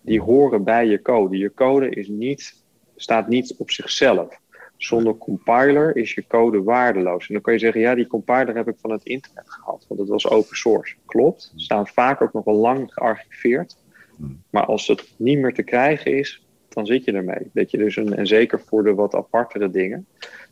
die 0.00 0.20
horen 0.20 0.64
bij 0.64 0.86
je 0.86 1.02
code. 1.02 1.36
Je 1.38 1.54
code 1.54 1.88
is 1.90 2.08
niet, 2.08 2.64
staat 2.96 3.28
niet 3.28 3.54
op 3.58 3.70
zichzelf. 3.70 4.40
Zonder 4.76 5.16
compiler 5.16 5.96
is 5.96 6.14
je 6.14 6.26
code 6.26 6.62
waardeloos. 6.62 7.26
En 7.26 7.34
dan 7.34 7.42
kan 7.42 7.52
je 7.52 7.58
zeggen, 7.58 7.80
ja, 7.80 7.94
die 7.94 8.06
compiler 8.06 8.56
heb 8.56 8.68
ik 8.68 8.76
van 8.78 8.90
het 8.90 9.04
internet 9.04 9.50
gehad, 9.50 9.84
want 9.88 10.00
het 10.00 10.08
was 10.08 10.28
open 10.28 10.56
source. 10.56 10.94
Klopt, 11.06 11.52
staan 11.56 11.86
vaak 11.86 12.22
ook 12.22 12.32
nog 12.32 12.44
wel 12.44 12.54
lang 12.54 12.92
gearchiveerd. 12.92 13.76
Maar 14.50 14.64
als 14.64 14.86
het 14.86 15.14
niet 15.16 15.38
meer 15.38 15.54
te 15.54 15.62
krijgen 15.62 16.16
is, 16.16 16.46
dan 16.68 16.86
zit 16.86 17.04
je 17.04 17.12
ermee. 17.12 17.50
Dat 17.52 17.70
je 17.70 17.78
dus 17.78 17.96
een, 17.96 18.14
en 18.14 18.26
zeker 18.26 18.60
voor 18.60 18.84
de 18.84 18.94
wat 18.94 19.14
apartere 19.14 19.70
dingen, 19.70 20.06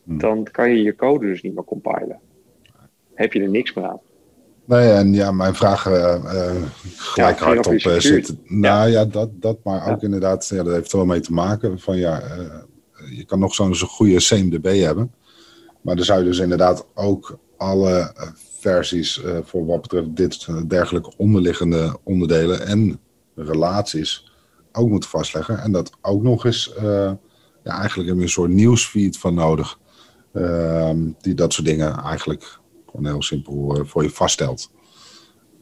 Hmm. 0.06 0.18
dan 0.18 0.44
kan 0.44 0.70
je 0.70 0.82
je 0.82 0.94
code 0.94 1.26
dus 1.26 1.42
niet 1.42 1.54
meer 1.54 1.64
compilen. 1.64 2.20
Heb 3.14 3.32
je 3.32 3.40
er 3.40 3.48
niks 3.48 3.74
meer 3.74 3.84
aan. 3.84 4.00
Nee, 4.66 4.90
en 4.90 5.12
ja, 5.12 5.32
mijn 5.32 5.54
vraag 5.54 5.86
eh, 5.86 6.14
eh, 6.14 6.56
gelijk 6.96 7.38
Ja, 7.38 7.44
hardop 7.44 7.72
eh, 7.72 7.98
zit. 7.98 8.34
Nou 8.44 8.88
ja, 8.90 9.04
dat, 9.04 9.30
dat 9.32 9.58
maar 9.64 9.86
Ja. 9.86 9.92
ook 9.92 10.02
inderdaad, 10.02 10.46
ja, 10.48 10.62
dat 10.62 10.74
heeft 10.74 10.92
er 10.92 10.98
wel 10.98 11.06
mee 11.06 11.20
te 11.20 11.32
maken. 11.32 11.78
Van 11.78 11.96
ja, 11.96 12.22
je 13.10 13.24
kan 13.24 13.38
nog 13.38 13.54
zo'n 13.54 13.76
goede 13.76 14.16
CMDB 14.16 14.80
hebben. 14.80 15.12
Maar 15.80 15.96
dan 15.96 16.04
zou 16.04 16.18
je 16.18 16.24
dus 16.24 16.38
inderdaad 16.38 16.86
ook 16.94 17.38
alle 17.56 18.12
versies 18.60 19.20
voor 19.44 19.66
wat 19.66 19.82
betreft 19.82 20.16
dit 20.16 20.46
dergelijke 20.68 21.12
onderliggende 21.16 21.98
onderdelen 22.02 22.66
en 22.66 23.00
relaties 23.34 24.32
ook 24.72 24.88
moeten 24.88 25.10
vastleggen. 25.10 25.58
En 25.58 25.72
dat 25.72 25.90
ook 26.00 26.22
nog 26.22 26.44
eens, 26.44 26.72
ja, 27.62 27.78
eigenlijk 27.78 28.08
heb 28.08 28.16
je 28.16 28.22
een 28.22 28.28
soort 28.28 28.50
nieuwsfeed 28.50 29.18
van 29.18 29.34
nodig. 29.34 29.78
Ehm, 30.32 30.98
die 31.20 31.34
dat 31.34 31.52
soort 31.52 31.66
dingen 31.66 31.96
eigenlijk 31.98 32.58
gewoon 32.96 33.12
heel 33.12 33.22
simpel 33.22 33.76
eh, 33.76 33.84
voor 33.84 34.02
je 34.02 34.10
vaststelt. 34.10 34.70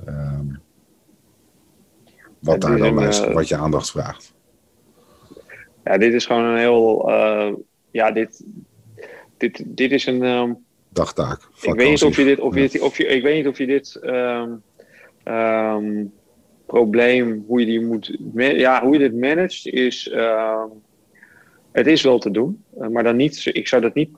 Ehm, 0.06 0.46
wat 2.38 2.60
daar 2.60 2.74
is 2.74 2.80
dan 2.80 2.94
wijst, 2.94 3.22
eh, 3.22 3.34
wat 3.34 3.48
je 3.48 3.56
aandacht 3.56 3.90
vraagt. 3.90 4.34
Ja, 5.84 5.98
dit 5.98 6.12
is 6.12 6.26
gewoon 6.26 6.44
een 6.44 6.58
heel. 6.58 7.10
eh, 7.10 7.52
ja, 7.90 8.10
dit, 8.10 8.44
dit, 9.36 9.62
dit 9.66 9.92
is 9.92 10.06
een. 10.06 10.22
ehm, 10.22 10.52
Dagtaak. 10.88 11.48
ik 11.60 11.74
weet 11.74 11.90
niet 11.90 12.02
of 12.02 12.16
je 12.16 12.24
dit. 12.24 12.40
Of 12.40 12.54
je 12.54 12.60
Ja. 12.60 12.68
dit 12.68 12.80
of 12.80 12.96
je, 12.96 13.06
ik 13.06 13.22
weet 13.22 13.36
niet 13.36 13.46
of 13.46 13.58
je 13.58 13.66
dit. 13.66 13.94
ehm, 15.24 16.04
probleem, 16.66 17.44
hoe 17.46 17.60
je, 17.60 17.66
die 17.66 17.80
moet, 17.80 18.16
ja, 18.34 18.82
hoe 18.82 18.92
je 18.92 18.98
dit 18.98 19.14
managt, 19.14 19.66
is. 19.66 20.10
Het 21.72 21.86
is 21.86 22.02
wel 22.02 22.18
te 22.18 22.30
doen, 22.30 22.64
maar 22.90 23.02
dan 23.02 23.16
niet, 23.16 23.50
ik 23.52 23.68
zou 23.68 23.82
dat 23.82 23.94
niet 23.94 24.10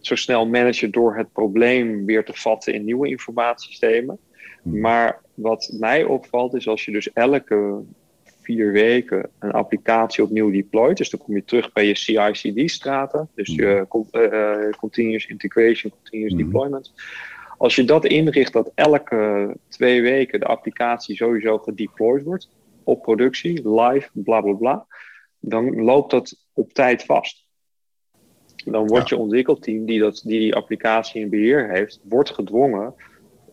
zo 0.00 0.14
snel 0.14 0.46
managen 0.46 0.90
door 0.90 1.16
het 1.16 1.32
probleem 1.32 2.04
weer 2.04 2.24
te 2.24 2.32
vatten 2.34 2.74
in 2.74 2.84
nieuwe 2.84 3.08
informatiesystemen. 3.08 4.18
Hmm. 4.62 4.80
Maar 4.80 5.20
wat 5.34 5.74
mij 5.78 6.04
opvalt 6.04 6.54
is 6.54 6.68
als 6.68 6.84
je 6.84 6.92
dus 6.92 7.12
elke 7.12 7.82
vier 8.42 8.72
weken 8.72 9.30
een 9.38 9.50
applicatie 9.50 10.24
opnieuw 10.24 10.50
deployt. 10.50 10.96
Dus 10.96 11.10
dan 11.10 11.20
kom 11.20 11.34
je 11.34 11.44
terug 11.44 11.72
bij 11.72 11.86
je 11.86 11.94
CI/CD-straten. 11.94 13.28
Dus 13.34 13.54
je 13.54 13.86
uh, 14.12 14.70
continuous 14.70 15.26
integration, 15.26 15.92
continuous 15.92 16.32
hmm. 16.32 16.42
deployment. 16.42 16.92
Als 17.58 17.76
je 17.76 17.84
dat 17.84 18.04
inricht 18.04 18.52
dat 18.52 18.72
elke 18.74 19.56
twee 19.68 20.02
weken 20.02 20.40
de 20.40 20.46
applicatie 20.46 21.16
sowieso 21.16 21.58
gedeployed 21.58 22.22
wordt 22.22 22.50
op 22.84 23.02
productie, 23.02 23.68
live, 23.68 24.08
bla 24.12 24.40
bla 24.40 24.52
bla, 24.52 24.86
dan 25.40 25.82
loopt 25.82 26.10
dat 26.10 26.44
op 26.52 26.72
tijd 26.72 27.04
vast. 27.04 27.47
Dan 28.72 28.86
wordt 28.86 29.08
je 29.08 29.16
ontwikkelteam 29.16 29.86
die, 29.86 30.00
dat, 30.00 30.22
die 30.24 30.38
die 30.38 30.54
applicatie 30.54 31.20
in 31.20 31.30
beheer 31.30 31.70
heeft, 31.70 32.00
wordt 32.02 32.30
gedwongen 32.30 32.94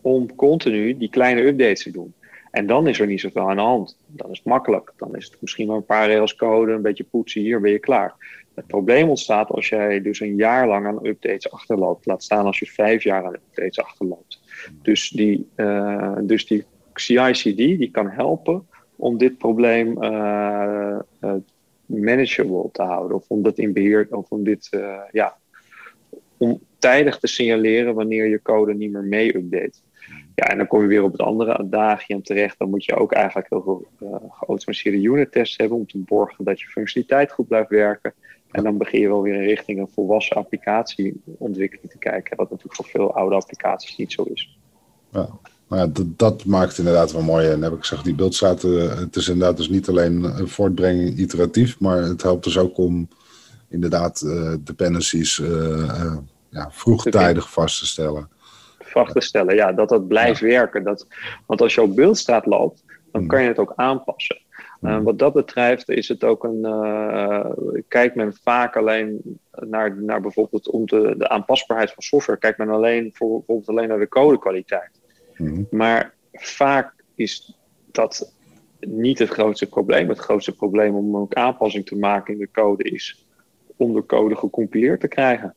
om 0.00 0.34
continu 0.34 0.96
die 0.96 1.10
kleine 1.10 1.40
updates 1.40 1.82
te 1.82 1.90
doen. 1.90 2.14
En 2.50 2.66
dan 2.66 2.86
is 2.88 3.00
er 3.00 3.06
niet 3.06 3.20
zoveel 3.20 3.50
aan 3.50 3.56
de 3.56 3.62
hand. 3.62 3.98
Dan 4.06 4.30
is 4.30 4.36
het 4.36 4.46
makkelijk. 4.46 4.92
Dan 4.96 5.16
is 5.16 5.24
het 5.24 5.36
misschien 5.40 5.66
maar 5.66 5.76
een 5.76 5.84
paar 5.84 6.06
regels 6.06 6.36
code, 6.36 6.72
een 6.72 6.82
beetje 6.82 7.04
poetsen, 7.04 7.40
hier 7.40 7.60
ben 7.60 7.70
je 7.70 7.78
klaar. 7.78 8.14
Het 8.54 8.66
probleem 8.66 9.08
ontstaat 9.08 9.50
als 9.50 9.68
jij 9.68 10.02
dus 10.02 10.20
een 10.20 10.36
jaar 10.36 10.66
lang 10.66 10.86
aan 10.86 11.06
updates 11.06 11.50
achterloopt. 11.50 12.06
Laat 12.06 12.22
staan 12.22 12.46
als 12.46 12.58
je 12.58 12.66
vijf 12.66 13.02
jaar 13.02 13.24
aan 13.24 13.34
updates 13.34 13.78
achterloopt. 13.78 14.40
Dus 14.82 15.10
die, 15.10 15.48
uh, 15.56 16.16
dus 16.22 16.46
die 16.46 16.64
CI/CD 16.94 17.56
die 17.56 17.90
kan 17.90 18.10
helpen 18.10 18.66
om 18.96 19.18
dit 19.18 19.38
probleem 19.38 20.02
uh, 20.02 20.98
uh, 21.20 21.34
manageable 21.86 22.68
te 22.72 22.82
houden. 22.82 23.16
Of 23.16 23.24
om 23.28 23.42
dat 23.42 23.58
in 23.58 23.72
beheer, 23.72 24.06
of 24.10 24.30
om 24.30 24.44
dit, 24.44 24.68
ja, 25.12 25.36
om 26.36 26.60
tijdig 26.78 27.18
te 27.18 27.26
signaleren 27.26 27.94
wanneer 27.94 28.26
je 28.26 28.42
code 28.42 28.74
niet 28.74 28.92
meer 28.92 29.04
mee 29.04 29.36
update. 29.36 29.78
Ja, 30.34 30.44
en 30.44 30.56
dan 30.58 30.66
kom 30.66 30.80
je 30.80 30.86
weer 30.86 31.02
op 31.02 31.12
het 31.12 31.20
andere 31.20 31.56
adagium 31.56 32.22
terecht. 32.22 32.58
Dan 32.58 32.70
moet 32.70 32.84
je 32.84 32.96
ook 32.96 33.12
eigenlijk 33.12 33.48
heel 33.50 33.62
veel 33.62 33.86
uh, 34.02 34.08
geautomatiseerde 34.28 35.00
unit 35.02 35.32
tests 35.32 35.56
hebben 35.56 35.78
om 35.78 35.86
te 35.86 35.98
borgen 35.98 36.44
dat 36.44 36.60
je 36.60 36.66
functionaliteit 36.66 37.32
goed 37.32 37.48
blijft 37.48 37.70
werken. 37.70 38.14
En 38.50 38.62
dan 38.62 38.76
begin 38.78 39.00
je 39.00 39.08
wel 39.08 39.22
weer 39.22 39.34
in 39.34 39.46
richting 39.46 39.78
een 39.78 39.88
volwassen 39.88 40.36
applicatieontwikkeling 40.36 41.90
te 41.90 41.98
kijken. 41.98 42.36
Wat 42.36 42.50
natuurlijk 42.50 42.76
voor 42.76 42.84
veel 42.84 43.14
oude 43.14 43.34
applicaties 43.34 43.96
niet 43.96 44.12
zo 44.12 44.22
is. 44.22 44.58
Ja. 45.10 45.28
Nou 45.68 45.82
ja, 45.82 45.86
dat, 45.86 46.18
dat, 46.18 46.44
maakt 46.44 46.78
inderdaad 46.78 47.12
wel 47.12 47.22
mooi. 47.22 47.48
En 47.48 47.62
heb 47.62 47.72
ik 47.72 47.80
gezegd, 47.80 48.04
die 48.04 48.14
beeldstraten, 48.14 48.98
het 48.98 49.16
is 49.16 49.28
inderdaad 49.28 49.56
dus 49.56 49.68
niet 49.68 49.88
alleen 49.88 50.24
een 50.24 50.48
voortbrenging 50.48 51.18
iteratief, 51.18 51.80
maar 51.80 52.02
het 52.02 52.22
helpt 52.22 52.44
dus 52.44 52.58
ook 52.58 52.78
om 52.78 53.08
inderdaad 53.68 54.22
uh, 54.26 54.54
dependencies 54.60 55.38
uh, 55.38 56.14
ja, 56.48 56.68
vroegtijdig 56.70 57.52
vast 57.52 57.78
te 57.78 57.86
stellen 57.86 58.28
vast 58.96 59.12
te 59.12 59.20
stellen. 59.20 59.54
Ja, 59.54 59.72
dat 59.72 59.88
dat 59.88 60.08
blijft 60.08 60.40
werken. 60.40 60.84
Dat, 60.84 61.06
want 61.46 61.60
als 61.60 61.74
je 61.74 61.82
op 61.82 61.96
beeldstraat 61.96 62.46
loopt, 62.46 62.84
dan 63.12 63.22
mm. 63.22 63.28
kan 63.28 63.42
je 63.42 63.48
het 63.48 63.58
ook 63.58 63.72
aanpassen. 63.76 64.38
Mm. 64.80 65.02
Wat 65.02 65.18
dat 65.18 65.32
betreft 65.32 65.88
is 65.88 66.08
het 66.08 66.24
ook 66.24 66.44
een. 66.44 66.66
Kijkt 67.88 68.14
men 68.14 68.34
vaak 68.42 68.76
alleen 68.76 69.38
naar, 69.50 70.02
naar 70.02 70.20
bijvoorbeeld 70.20 70.70
om 70.70 70.86
de, 70.86 71.14
de 71.18 71.28
aanpasbaarheid 71.28 71.92
van 71.92 72.02
software. 72.02 72.38
Kijkt 72.38 72.58
men 72.58 72.70
alleen 72.70 73.10
voor, 73.14 73.36
bijvoorbeeld 73.36 73.68
alleen 73.68 73.88
naar 73.88 73.98
de 73.98 74.08
codekwaliteit. 74.08 74.90
Mm. 75.36 75.66
Maar 75.70 76.14
vaak 76.32 76.94
is 77.14 77.58
dat 77.92 78.34
niet 78.80 79.18
het 79.18 79.28
grootste 79.28 79.68
probleem. 79.68 80.08
Het 80.08 80.18
grootste 80.18 80.56
probleem 80.56 80.94
om 80.94 81.16
ook 81.16 81.34
aanpassing 81.34 81.86
te 81.86 81.96
maken 81.96 82.32
in 82.32 82.40
de 82.40 82.50
code 82.52 82.84
is 82.84 83.26
om 83.76 83.94
de 83.94 84.06
code 84.06 84.36
gecompileerd 84.36 85.00
te 85.00 85.08
krijgen. 85.08 85.54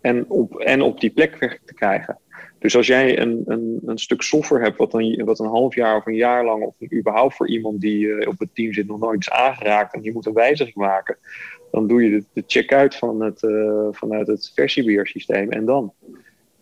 En 0.00 0.30
op, 0.30 0.58
en 0.58 0.82
op 0.82 1.00
die 1.00 1.10
plek 1.10 1.58
te 1.64 1.74
krijgen. 1.74 2.18
Dus 2.58 2.76
als 2.76 2.86
jij 2.86 3.18
een, 3.18 3.42
een, 3.46 3.80
een 3.86 3.98
stuk 3.98 4.22
software 4.22 4.64
hebt 4.64 4.76
wat 4.76 4.94
een, 4.94 5.24
wat 5.24 5.38
een 5.38 5.46
half 5.46 5.74
jaar 5.74 5.96
of 5.96 6.06
een 6.06 6.14
jaar 6.14 6.44
lang, 6.44 6.62
of 6.62 6.92
überhaupt 6.92 7.34
voor 7.34 7.48
iemand 7.48 7.80
die 7.80 8.06
uh, 8.06 8.28
op 8.28 8.38
het 8.38 8.54
team 8.54 8.72
zit 8.72 8.86
nog 8.86 8.98
nooit 8.98 9.20
is 9.20 9.30
aangeraakt 9.30 9.94
en 9.94 10.00
die 10.00 10.12
moet 10.12 10.26
een 10.26 10.32
wijziging 10.32 10.76
maken, 10.76 11.16
dan 11.70 11.86
doe 11.86 12.04
je 12.04 12.10
de, 12.10 12.24
de 12.32 12.44
check-out 12.46 12.96
van 12.96 13.22
het, 13.22 13.42
uh, 13.42 13.88
vanuit 13.90 14.26
het 14.26 14.52
versiebeheersysteem. 14.54 15.50
En 15.50 15.64
dan? 15.64 15.92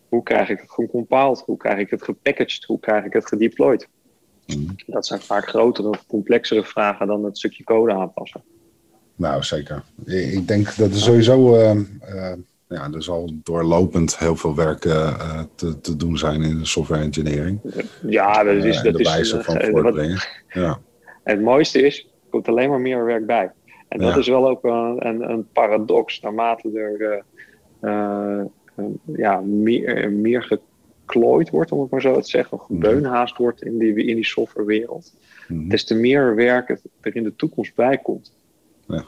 Hoe 0.09 0.23
krijg 0.23 0.49
ik 0.49 0.59
het 0.59 0.71
gecompiled? 0.71 1.43
Hoe 1.45 1.57
krijg 1.57 1.77
ik 1.77 1.89
het 1.89 2.03
gepackaged? 2.03 2.63
Hoe 2.63 2.79
krijg 2.79 3.05
ik 3.05 3.13
het 3.13 3.27
gedeployed? 3.27 3.87
Mm. 4.45 4.75
Dat 4.85 5.07
zijn 5.07 5.21
vaak 5.21 5.47
grotere 5.47 5.89
of 5.89 6.05
complexere 6.07 6.63
vragen 6.63 7.07
dan 7.07 7.23
het 7.23 7.37
stukje 7.37 7.63
code 7.63 7.93
aanpassen. 7.93 8.41
Nou, 9.15 9.43
zeker. 9.43 9.83
Ik 10.05 10.47
denk 10.47 10.75
dat 10.75 10.89
er 10.89 10.97
sowieso. 10.97 11.55
Uh, 11.55 11.81
ja, 12.69 12.89
er 12.93 13.03
zal 13.03 13.29
doorlopend 13.43 14.17
heel 14.17 14.35
veel 14.35 14.55
werk 14.55 14.85
uh, 14.85 15.41
te, 15.55 15.81
te 15.81 15.95
doen 15.95 16.17
zijn 16.17 16.41
in 16.41 16.57
de 16.57 16.65
software 16.65 17.03
engineering. 17.03 17.59
Ja, 18.07 18.43
dat 18.43 18.63
is, 18.63 18.77
uh, 18.77 18.83
dat 18.83 18.93
de 18.93 18.99
is, 18.99 19.09
wijze 19.09 19.43
van 19.43 19.61
voortbrengen. 19.71 20.19
ja. 20.49 20.79
Het 21.23 21.41
mooiste 21.41 21.81
is, 21.81 21.99
er 21.99 22.29
komt 22.29 22.47
alleen 22.47 22.69
maar 22.69 22.81
meer 22.81 23.05
werk 23.05 23.25
bij. 23.25 23.51
En 23.87 23.99
dat 23.99 24.17
is 24.17 24.27
wel 24.27 24.47
ook 24.49 24.63
een, 24.63 25.07
een, 25.07 25.29
een 25.29 25.47
paradox, 25.53 26.19
naarmate 26.19 26.71
er 26.79 27.23
ja, 29.05 29.41
meer, 29.41 30.11
meer 30.11 30.43
geklooid 31.07 31.49
wordt, 31.49 31.71
om 31.71 31.81
het 31.81 31.91
maar 31.91 32.01
zo 32.01 32.19
te 32.19 32.29
zeggen, 32.29 32.59
of 32.59 32.69
mhm. 32.69 32.81
gebeunhaast 32.81 33.37
wordt 33.37 33.63
in 33.63 33.77
die, 33.77 34.05
in 34.05 34.15
die 34.15 34.25
softwarewereld, 34.25 35.13
mm 35.47 35.69
des 35.69 35.83
te 35.83 35.95
meer 35.95 36.35
werk 36.35 36.69
er 37.01 37.15
in 37.15 37.23
de 37.23 37.35
toekomst 37.35 37.75
bij 37.75 37.97
komt. 37.97 38.33
Ja. 38.87 39.03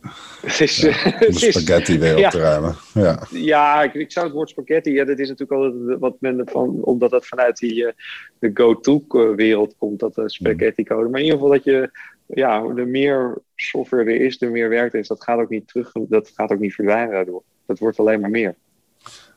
Het 0.40 0.60
is, 0.60 0.76
ja, 0.76 1.18
de 1.18 1.32
spaghetti 1.32 1.98
weer 1.98 2.24
op 2.24 2.30
te 2.30 2.38
ruimen. 2.38 2.76
Ja, 2.94 3.26
ja 3.30 3.82
ik, 3.82 3.94
ik, 3.94 4.12
zou 4.12 4.26
het 4.26 4.34
woord 4.34 4.48
spaghetti, 4.48 4.92
ja, 4.92 5.04
dat 5.04 5.18
is 5.18 5.28
natuurlijk 5.28 5.60
al 5.60 5.98
wat 5.98 6.16
men 6.20 6.42
van, 6.44 6.82
omdat 6.82 7.10
dat 7.10 7.26
vanuit 7.26 7.58
die 7.58 7.74
uh, 7.74 7.90
de 8.38 8.50
go-to-wereld 8.54 9.74
komt, 9.78 10.00
dat 10.00 10.18
uh, 10.18 10.24
spaghetti 10.26 10.84
code. 10.84 11.08
Maar 11.08 11.20
in 11.20 11.24
ieder 11.24 11.40
geval 11.40 11.54
dat 11.54 11.64
je, 11.64 11.90
ja, 12.26 12.72
de 12.72 12.84
meer 12.84 13.38
software 13.56 14.04
er 14.04 14.20
is, 14.20 14.38
de 14.38 14.46
meer 14.46 14.68
werk 14.68 14.92
er 14.92 14.98
is, 14.98 15.08
dat 15.08 15.22
gaat 15.22 15.40
ook 15.40 15.50
niet 15.50 15.68
terug, 15.68 15.92
dat 15.92 16.32
gaat 16.34 16.52
ook 16.52 16.60
niet 16.60 16.74
verdwijnen 16.74 17.12
daardoor. 17.12 17.42
Dat 17.66 17.78
wordt 17.78 17.98
alleen 17.98 18.20
maar 18.20 18.30
meer. 18.30 18.54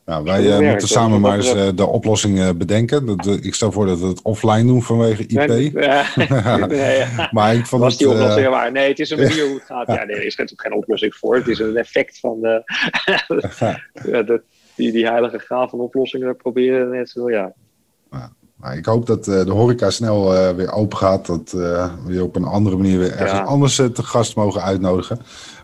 Nou, 0.05 0.23
wij 0.23 0.43
uh, 0.43 0.69
moeten 0.69 0.87
samen 0.87 1.21
maar 1.21 1.37
eens 1.37 1.55
uh, 1.55 1.67
de 1.75 1.85
oplossing 1.85 2.37
uh, 2.37 2.49
bedenken. 2.49 3.05
Dat, 3.05 3.25
ik 3.25 3.53
stel 3.53 3.71
voor 3.71 3.85
dat 3.85 3.99
we 3.99 4.07
het 4.07 4.21
offline 4.21 4.65
doen 4.65 4.81
vanwege 4.81 5.25
IP. 5.25 5.47
Nee, 5.47 5.71
nee, 6.67 7.05
maar 7.31 7.55
ik 7.55 7.65
vond 7.65 7.81
Was 7.81 7.97
die 7.97 8.09
oplossing 8.09 8.47
waar? 8.47 8.71
Nee, 8.71 8.89
het 8.89 8.99
is 8.99 9.09
een 9.09 9.19
manier 9.19 9.45
hoe 9.45 9.53
het 9.53 9.63
gaat. 9.63 9.87
Ja, 9.97 10.03
nee, 10.03 10.15
er 10.15 10.25
is 10.25 10.35
natuurlijk 10.35 10.67
geen 10.67 10.77
oplossing 10.77 11.15
voor. 11.15 11.35
Het 11.35 11.47
is 11.47 11.59
een 11.59 11.77
effect 11.77 12.19
van 12.19 12.39
de, 12.41 12.63
de 14.25 14.41
die, 14.75 14.91
die 14.91 15.07
heilige 15.07 15.37
graal 15.37 15.69
van 15.69 15.79
oplossingen 15.79 16.35
proberen 16.35 16.89
net 16.89 17.09
zo, 17.09 17.29
ja. 17.29 17.53
Nou, 18.57 18.77
ik 18.77 18.85
hoop 18.85 19.05
dat 19.05 19.23
de 19.23 19.51
horeca 19.51 19.89
snel 19.89 20.55
weer 20.55 20.71
open 20.71 20.97
gaat. 20.97 21.25
Dat 21.25 21.51
we 22.05 22.23
op 22.23 22.35
een 22.35 22.43
andere 22.43 22.77
manier 22.77 22.99
weer 22.99 23.17
ergens 23.17 23.47
anders 23.47 23.75
te 23.75 24.03
gast 24.03 24.35
mogen 24.35 24.61
uitnodigen. 24.61 25.19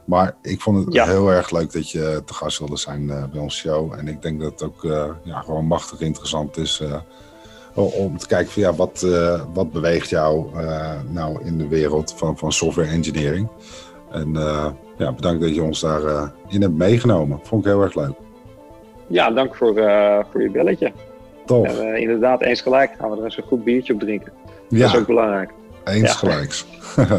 Maar 0.07 0.35
ik 0.41 0.61
vond 0.61 0.85
het 0.85 1.05
heel 1.05 1.29
erg 1.29 1.51
leuk 1.51 1.71
dat 1.71 1.91
je 1.91 2.21
te 2.25 2.33
gast 2.33 2.59
wilde 2.59 2.77
zijn 2.77 3.01
uh, 3.01 3.23
bij 3.31 3.41
ons 3.41 3.55
show. 3.55 3.93
En 3.93 4.07
ik 4.07 4.21
denk 4.21 4.39
dat 4.41 4.51
het 4.51 4.63
ook 4.63 4.83
uh, 4.83 5.05
ja, 5.23 5.41
gewoon 5.41 5.65
machtig 5.65 5.99
interessant 5.99 6.57
is 6.57 6.81
uh, 6.83 6.95
om 7.73 8.17
te 8.17 8.27
kijken 8.27 8.51
van 8.51 8.61
ja, 8.61 8.73
wat, 8.73 9.07
wat 9.53 9.71
beweegt 9.71 10.09
jou 10.09 10.49
nou 11.11 11.43
in 11.43 11.57
de 11.57 11.67
wereld 11.67 12.13
van, 12.17 12.37
van 12.37 12.51
software 12.51 12.89
engineering. 12.89 13.47
En 14.11 14.33
ja, 14.97 15.13
bedankt 15.13 15.41
dat 15.41 15.55
je 15.55 15.63
ons 15.63 15.79
daarin 15.79 16.31
in 16.47 16.61
hebt 16.61 16.73
meegenomen. 16.73 17.39
Vond 17.43 17.65
ik 17.65 17.71
heel 17.71 17.81
erg 17.81 17.95
leuk. 17.95 18.13
Ja, 19.07 19.31
dank 19.31 19.55
voor, 19.55 19.73
voor 20.31 20.41
je 20.41 20.51
belletje. 20.51 20.91
Tof. 21.45 21.79
inderdaad, 21.79 22.41
eens 22.41 22.61
gelijk 22.61 22.91
gaan 22.99 23.09
we 23.09 23.17
er 23.17 23.23
eens 23.23 23.37
een 23.37 23.43
goed 23.43 23.63
biertje 23.63 23.93
op 23.93 23.99
drinken. 23.99 24.33
Ja. 24.69 24.79
Dat 24.79 24.93
is 24.93 24.99
ook 24.99 25.07
belangrijk. 25.07 25.51
Eens 25.87 26.15
gelijks. 26.15 26.65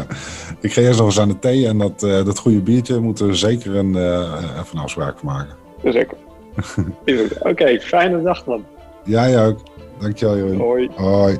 ik 0.61 0.73
ga 0.73 0.81
eerst 0.81 0.97
nog 0.97 1.07
eens 1.07 1.19
aan 1.19 1.27
de 1.27 1.39
thee 1.39 1.67
en 1.67 1.77
dat, 1.77 2.03
uh, 2.03 2.25
dat 2.25 2.39
goede 2.39 2.61
biertje 2.61 2.99
moeten 2.99 3.27
we 3.27 3.35
zeker 3.35 3.75
een, 3.75 3.95
uh, 3.95 4.19
even 4.59 4.77
een 4.77 4.83
afspraak 4.83 5.19
van 5.19 5.27
maken. 5.27 5.55
Zeker. 5.83 6.17
Oké, 7.05 7.49
okay, 7.49 7.79
fijne 7.79 8.21
dag 8.21 8.45
man. 8.45 8.65
Jij 9.03 9.45
ook. 9.45 9.59
Dankjewel 9.99 10.35
Jeroen. 10.35 10.57
Hoi. 10.57 10.89
Hoi. 10.95 11.37